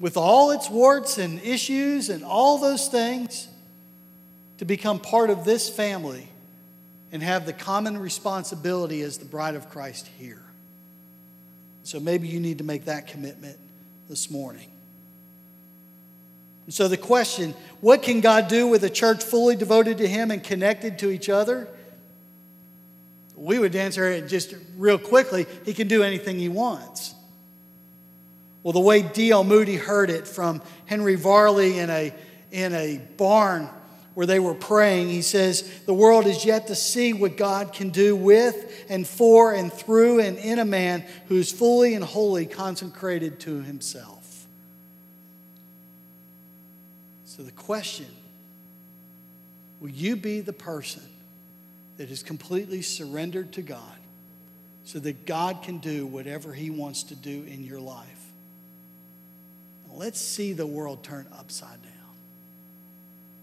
with 0.00 0.16
all 0.16 0.50
its 0.50 0.68
warts 0.68 1.16
and 1.16 1.40
issues 1.42 2.08
and 2.08 2.24
all 2.24 2.58
those 2.58 2.88
things, 2.88 3.48
to 4.58 4.64
become 4.64 4.98
part 4.98 5.30
of 5.30 5.44
this 5.44 5.68
family 5.68 6.28
and 7.10 7.22
have 7.22 7.46
the 7.46 7.52
common 7.52 7.98
responsibility 7.98 9.02
as 9.02 9.18
the 9.18 9.24
bride 9.24 9.54
of 9.54 9.68
Christ 9.68 10.08
here. 10.18 10.42
So 11.82 11.98
maybe 11.98 12.28
you 12.28 12.38
need 12.38 12.58
to 12.58 12.64
make 12.64 12.84
that 12.84 13.06
commitment 13.06 13.58
this 14.08 14.30
morning. 14.30 14.71
And 16.66 16.74
so 16.74 16.88
the 16.88 16.96
question 16.96 17.54
what 17.80 18.02
can 18.02 18.20
God 18.20 18.48
do 18.48 18.68
with 18.68 18.84
a 18.84 18.90
church 18.90 19.22
fully 19.22 19.56
devoted 19.56 19.98
to 19.98 20.06
Him 20.06 20.30
and 20.30 20.42
connected 20.42 20.98
to 21.00 21.10
each 21.10 21.28
other? 21.28 21.68
We 23.36 23.58
would 23.58 23.74
answer 23.74 24.08
it 24.08 24.28
just 24.28 24.54
real 24.76 24.98
quickly 24.98 25.46
He 25.64 25.74
can 25.74 25.88
do 25.88 26.02
anything 26.02 26.38
He 26.38 26.48
wants. 26.48 27.14
Well, 28.62 28.72
the 28.72 28.80
way 28.80 29.02
D.L. 29.02 29.42
Moody 29.42 29.76
heard 29.76 30.08
it 30.08 30.28
from 30.28 30.62
Henry 30.86 31.16
Varley 31.16 31.80
in 31.80 31.90
a, 31.90 32.14
in 32.52 32.72
a 32.72 32.98
barn 33.16 33.68
where 34.14 34.26
they 34.26 34.38
were 34.38 34.54
praying, 34.54 35.08
he 35.08 35.22
says, 35.22 35.68
The 35.86 35.94
world 35.94 36.26
is 36.26 36.44
yet 36.44 36.68
to 36.68 36.74
see 36.74 37.12
what 37.12 37.36
God 37.36 37.72
can 37.72 37.90
do 37.90 38.14
with 38.14 38.84
and 38.88 39.06
for 39.06 39.52
and 39.52 39.72
through 39.72 40.20
and 40.20 40.38
in 40.38 40.58
a 40.58 40.64
man 40.64 41.04
who 41.26 41.36
is 41.36 41.50
fully 41.50 41.94
and 41.94 42.04
wholly 42.04 42.46
consecrated 42.46 43.40
to 43.40 43.62
himself. 43.62 44.21
So 47.34 47.42
the 47.42 47.50
question 47.52 48.04
will 49.80 49.88
you 49.88 50.16
be 50.16 50.40
the 50.40 50.52
person 50.52 51.02
that 51.96 52.10
is 52.10 52.22
completely 52.22 52.82
surrendered 52.82 53.54
to 53.54 53.62
God 53.62 53.80
so 54.84 54.98
that 54.98 55.24
God 55.24 55.62
can 55.62 55.78
do 55.78 56.04
whatever 56.06 56.52
he 56.52 56.68
wants 56.68 57.04
to 57.04 57.14
do 57.14 57.44
in 57.44 57.64
your 57.64 57.80
life? 57.80 58.06
Let's 59.94 60.20
see 60.20 60.52
the 60.52 60.66
world 60.66 61.02
turn 61.02 61.26
upside 61.38 61.82
down. 61.82 61.92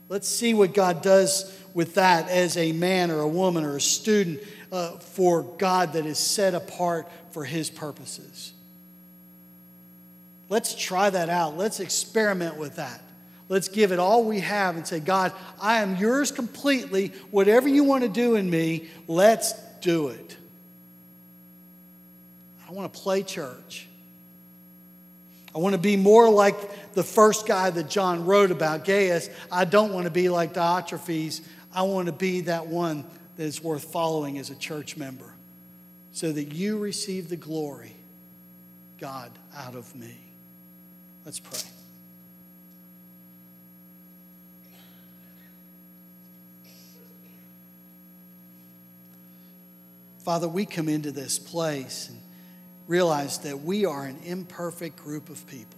Let's 0.08 0.28
see 0.28 0.54
what 0.54 0.76
God 0.76 1.02
does 1.02 1.52
with 1.74 1.96
that 1.96 2.30
as 2.30 2.58
a 2.58 2.72
man 2.72 3.10
or 3.10 3.22
a 3.22 3.28
woman 3.28 3.64
or 3.64 3.78
a 3.78 3.82
student 3.82 4.40
uh, 4.72 4.98
for 5.00 5.42
God 5.42 5.94
that 5.94 6.06
is 6.06 6.20
set 6.20 6.54
apart 6.54 7.08
for 7.32 7.44
His 7.44 7.72
purposes. 7.72 8.54
Let's 10.48 10.76
try 10.76 11.10
that 11.10 11.30
out. 11.30 11.58
Let's 11.58 11.80
experiment 11.80 12.56
with 12.56 12.76
that. 12.76 13.02
Let's 13.50 13.68
give 13.68 13.91
it 13.91 13.97
all 13.97 14.24
we 14.24 14.39
have 14.41 14.76
and 14.76 14.88
say, 14.88 15.00
God, 15.00 15.34
I 15.60 15.82
am 15.82 15.97
yours 15.97 16.32
completely. 16.32 17.12
Whatever 17.32 17.68
you 17.68 17.84
want 17.84 18.04
to 18.04 18.10
do 18.10 18.36
in 18.36 18.47
me, 18.47 18.88
let's 19.08 19.54
do 19.82 20.10
it. 20.10 20.38
I 22.68 22.72
want 22.72 22.93
to 22.93 23.00
play 23.00 23.24
church. 23.24 23.88
I 25.56 25.58
want 25.58 25.74
to 25.74 25.80
be 25.80 25.97
more 25.97 26.30
like 26.30 26.93
the 26.93 27.04
first 27.04 27.47
guy 27.47 27.72
that 27.72 27.89
John 27.89 28.26
wrote 28.26 28.52
about, 28.52 28.86
Gaius. 28.86 29.32
I 29.52 29.66
don't 29.66 29.91
want 29.91 30.06
to 30.06 30.12
be 30.12 30.30
like 30.30 30.54
Diotrephes. 30.54 31.41
I 31.74 31.82
want 31.82 32.06
to 32.06 32.14
be 32.14 32.41
that 32.41 32.68
one 32.68 33.04
that 33.38 33.43
is 33.43 33.64
worth 33.64 33.86
following 33.86 34.38
as 34.38 34.52
a 34.52 34.56
church 34.56 34.95
member 34.95 35.34
so 36.12 36.32
that 36.32 36.54
you 36.54 36.78
receive 36.78 37.30
the 37.30 37.36
glory, 37.36 37.95
God, 39.00 39.32
out 39.56 39.74
of 39.74 39.95
me. 39.95 40.16
Let's 41.26 41.39
pray. 41.39 41.60
Father, 50.20 50.47
we 50.47 50.65
come 50.65 50.89
into 50.89 51.11
this 51.11 51.39
place 51.39 52.09
and 52.09 52.20
realize 52.88 53.39
that 53.39 53.61
we 53.61 53.86
are 53.86 54.05
an 54.05 54.17
imperfect 54.26 54.97
group 55.03 55.30
of 55.30 55.45
people. 55.47 55.78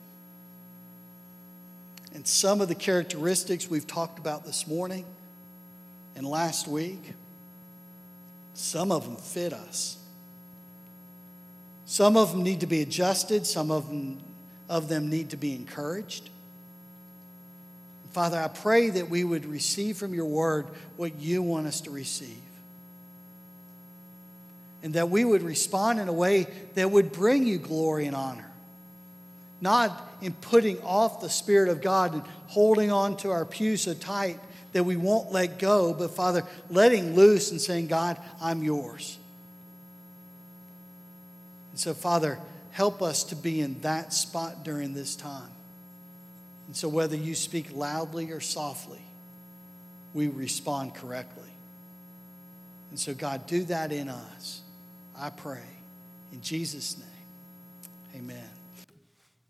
And 2.13 2.27
some 2.27 2.59
of 2.59 2.67
the 2.67 2.75
characteristics 2.75 3.69
we've 3.69 3.87
talked 3.87 4.19
about 4.19 4.45
this 4.45 4.67
morning 4.67 5.05
and 6.15 6.27
last 6.27 6.67
week, 6.67 7.13
some 8.53 8.91
of 8.91 9.05
them 9.05 9.15
fit 9.15 9.53
us. 9.53 9.97
Some 11.85 12.17
of 12.17 12.31
them 12.31 12.43
need 12.43 12.61
to 12.61 12.67
be 12.67 12.81
adjusted, 12.81 13.45
some 13.45 13.71
of 13.71 13.87
them, 13.87 14.19
of 14.67 14.87
them 14.87 15.09
need 15.09 15.29
to 15.29 15.37
be 15.37 15.55
encouraged. 15.55 16.29
Father, 18.11 18.37
I 18.37 18.47
pray 18.49 18.89
that 18.89 19.09
we 19.09 19.23
would 19.23 19.45
receive 19.45 19.97
from 19.97 20.13
your 20.13 20.25
word 20.25 20.67
what 20.97 21.19
you 21.19 21.41
want 21.41 21.67
us 21.67 21.81
to 21.81 21.91
receive 21.91 22.41
and 24.84 24.93
that 24.93 25.09
we 25.09 25.23
would 25.23 25.43
respond 25.43 25.99
in 25.99 26.07
a 26.07 26.13
way 26.13 26.47
that 26.75 26.89
would 26.89 27.11
bring 27.11 27.45
you 27.45 27.57
glory 27.57 28.05
and 28.05 28.15
honor. 28.15 28.49
Not 29.59 30.09
in 30.21 30.34
putting 30.34 30.82
off 30.82 31.21
the 31.21 31.29
Spirit 31.29 31.69
of 31.69 31.82
God 31.82 32.13
and 32.13 32.23
holding 32.47 32.91
on 32.91 33.17
to 33.17 33.32
our 33.32 33.45
pew 33.45 33.77
so 33.77 33.93
tight 33.93 34.39
that 34.73 34.84
we 34.84 34.95
won't 34.95 35.32
let 35.32 35.59
go, 35.59 35.93
but 35.93 36.11
Father, 36.11 36.43
letting 36.69 37.15
loose 37.15 37.51
and 37.51 37.59
saying, 37.59 37.88
God, 37.88 38.17
I'm 38.41 38.63
yours. 38.63 39.17
And 41.71 41.79
so, 41.79 41.93
Father, 41.93 42.39
help 42.71 43.01
us 43.01 43.25
to 43.25 43.36
be 43.36 43.61
in 43.61 43.79
that 43.82 44.13
spot 44.13 44.63
during 44.63 44.93
this 44.93 45.15
time. 45.15 45.49
And 46.67 46.75
so, 46.75 46.88
whether 46.88 47.15
you 47.15 47.36
speak 47.36 47.67
loudly 47.73 48.32
or 48.32 48.39
softly, 48.39 49.01
we 50.13 50.27
respond 50.27 50.95
correctly. 50.95 51.43
And 52.89 52.99
so, 52.99 53.13
God, 53.13 53.45
do 53.47 53.63
that 53.65 53.91
in 53.91 54.09
us. 54.09 54.61
I 55.22 55.30
pray. 55.30 55.61
In 56.32 56.41
Jesus' 56.41 56.97
name, 56.97 58.15
amen. 58.15 58.49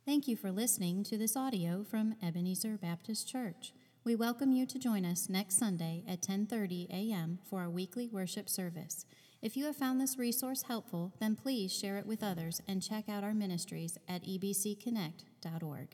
Thank 0.05 0.27
you 0.27 0.35
for 0.35 0.51
listening 0.51 1.05
to 1.05 1.17
this 1.17 1.37
audio 1.37 1.85
from 1.85 2.15
Ebenezer 2.21 2.77
Baptist 2.77 3.25
Church. 3.29 3.71
We 4.03 4.13
welcome 4.13 4.51
you 4.51 4.65
to 4.65 4.77
join 4.77 5.05
us 5.05 5.29
next 5.29 5.57
Sunday 5.57 6.03
at 6.05 6.21
10:30 6.21 6.89
a.m. 6.89 7.39
for 7.49 7.61
our 7.61 7.69
weekly 7.69 8.09
worship 8.09 8.49
service. 8.49 9.05
If 9.41 9.55
you 9.55 9.63
have 9.65 9.77
found 9.77 10.01
this 10.01 10.17
resource 10.17 10.63
helpful, 10.63 11.13
then 11.21 11.37
please 11.37 11.71
share 11.71 11.97
it 11.97 12.05
with 12.05 12.21
others 12.21 12.61
and 12.67 12.81
check 12.81 13.07
out 13.07 13.23
our 13.23 13.33
ministries 13.33 13.97
at 14.09 14.25
ebcconnect.org. 14.25 15.87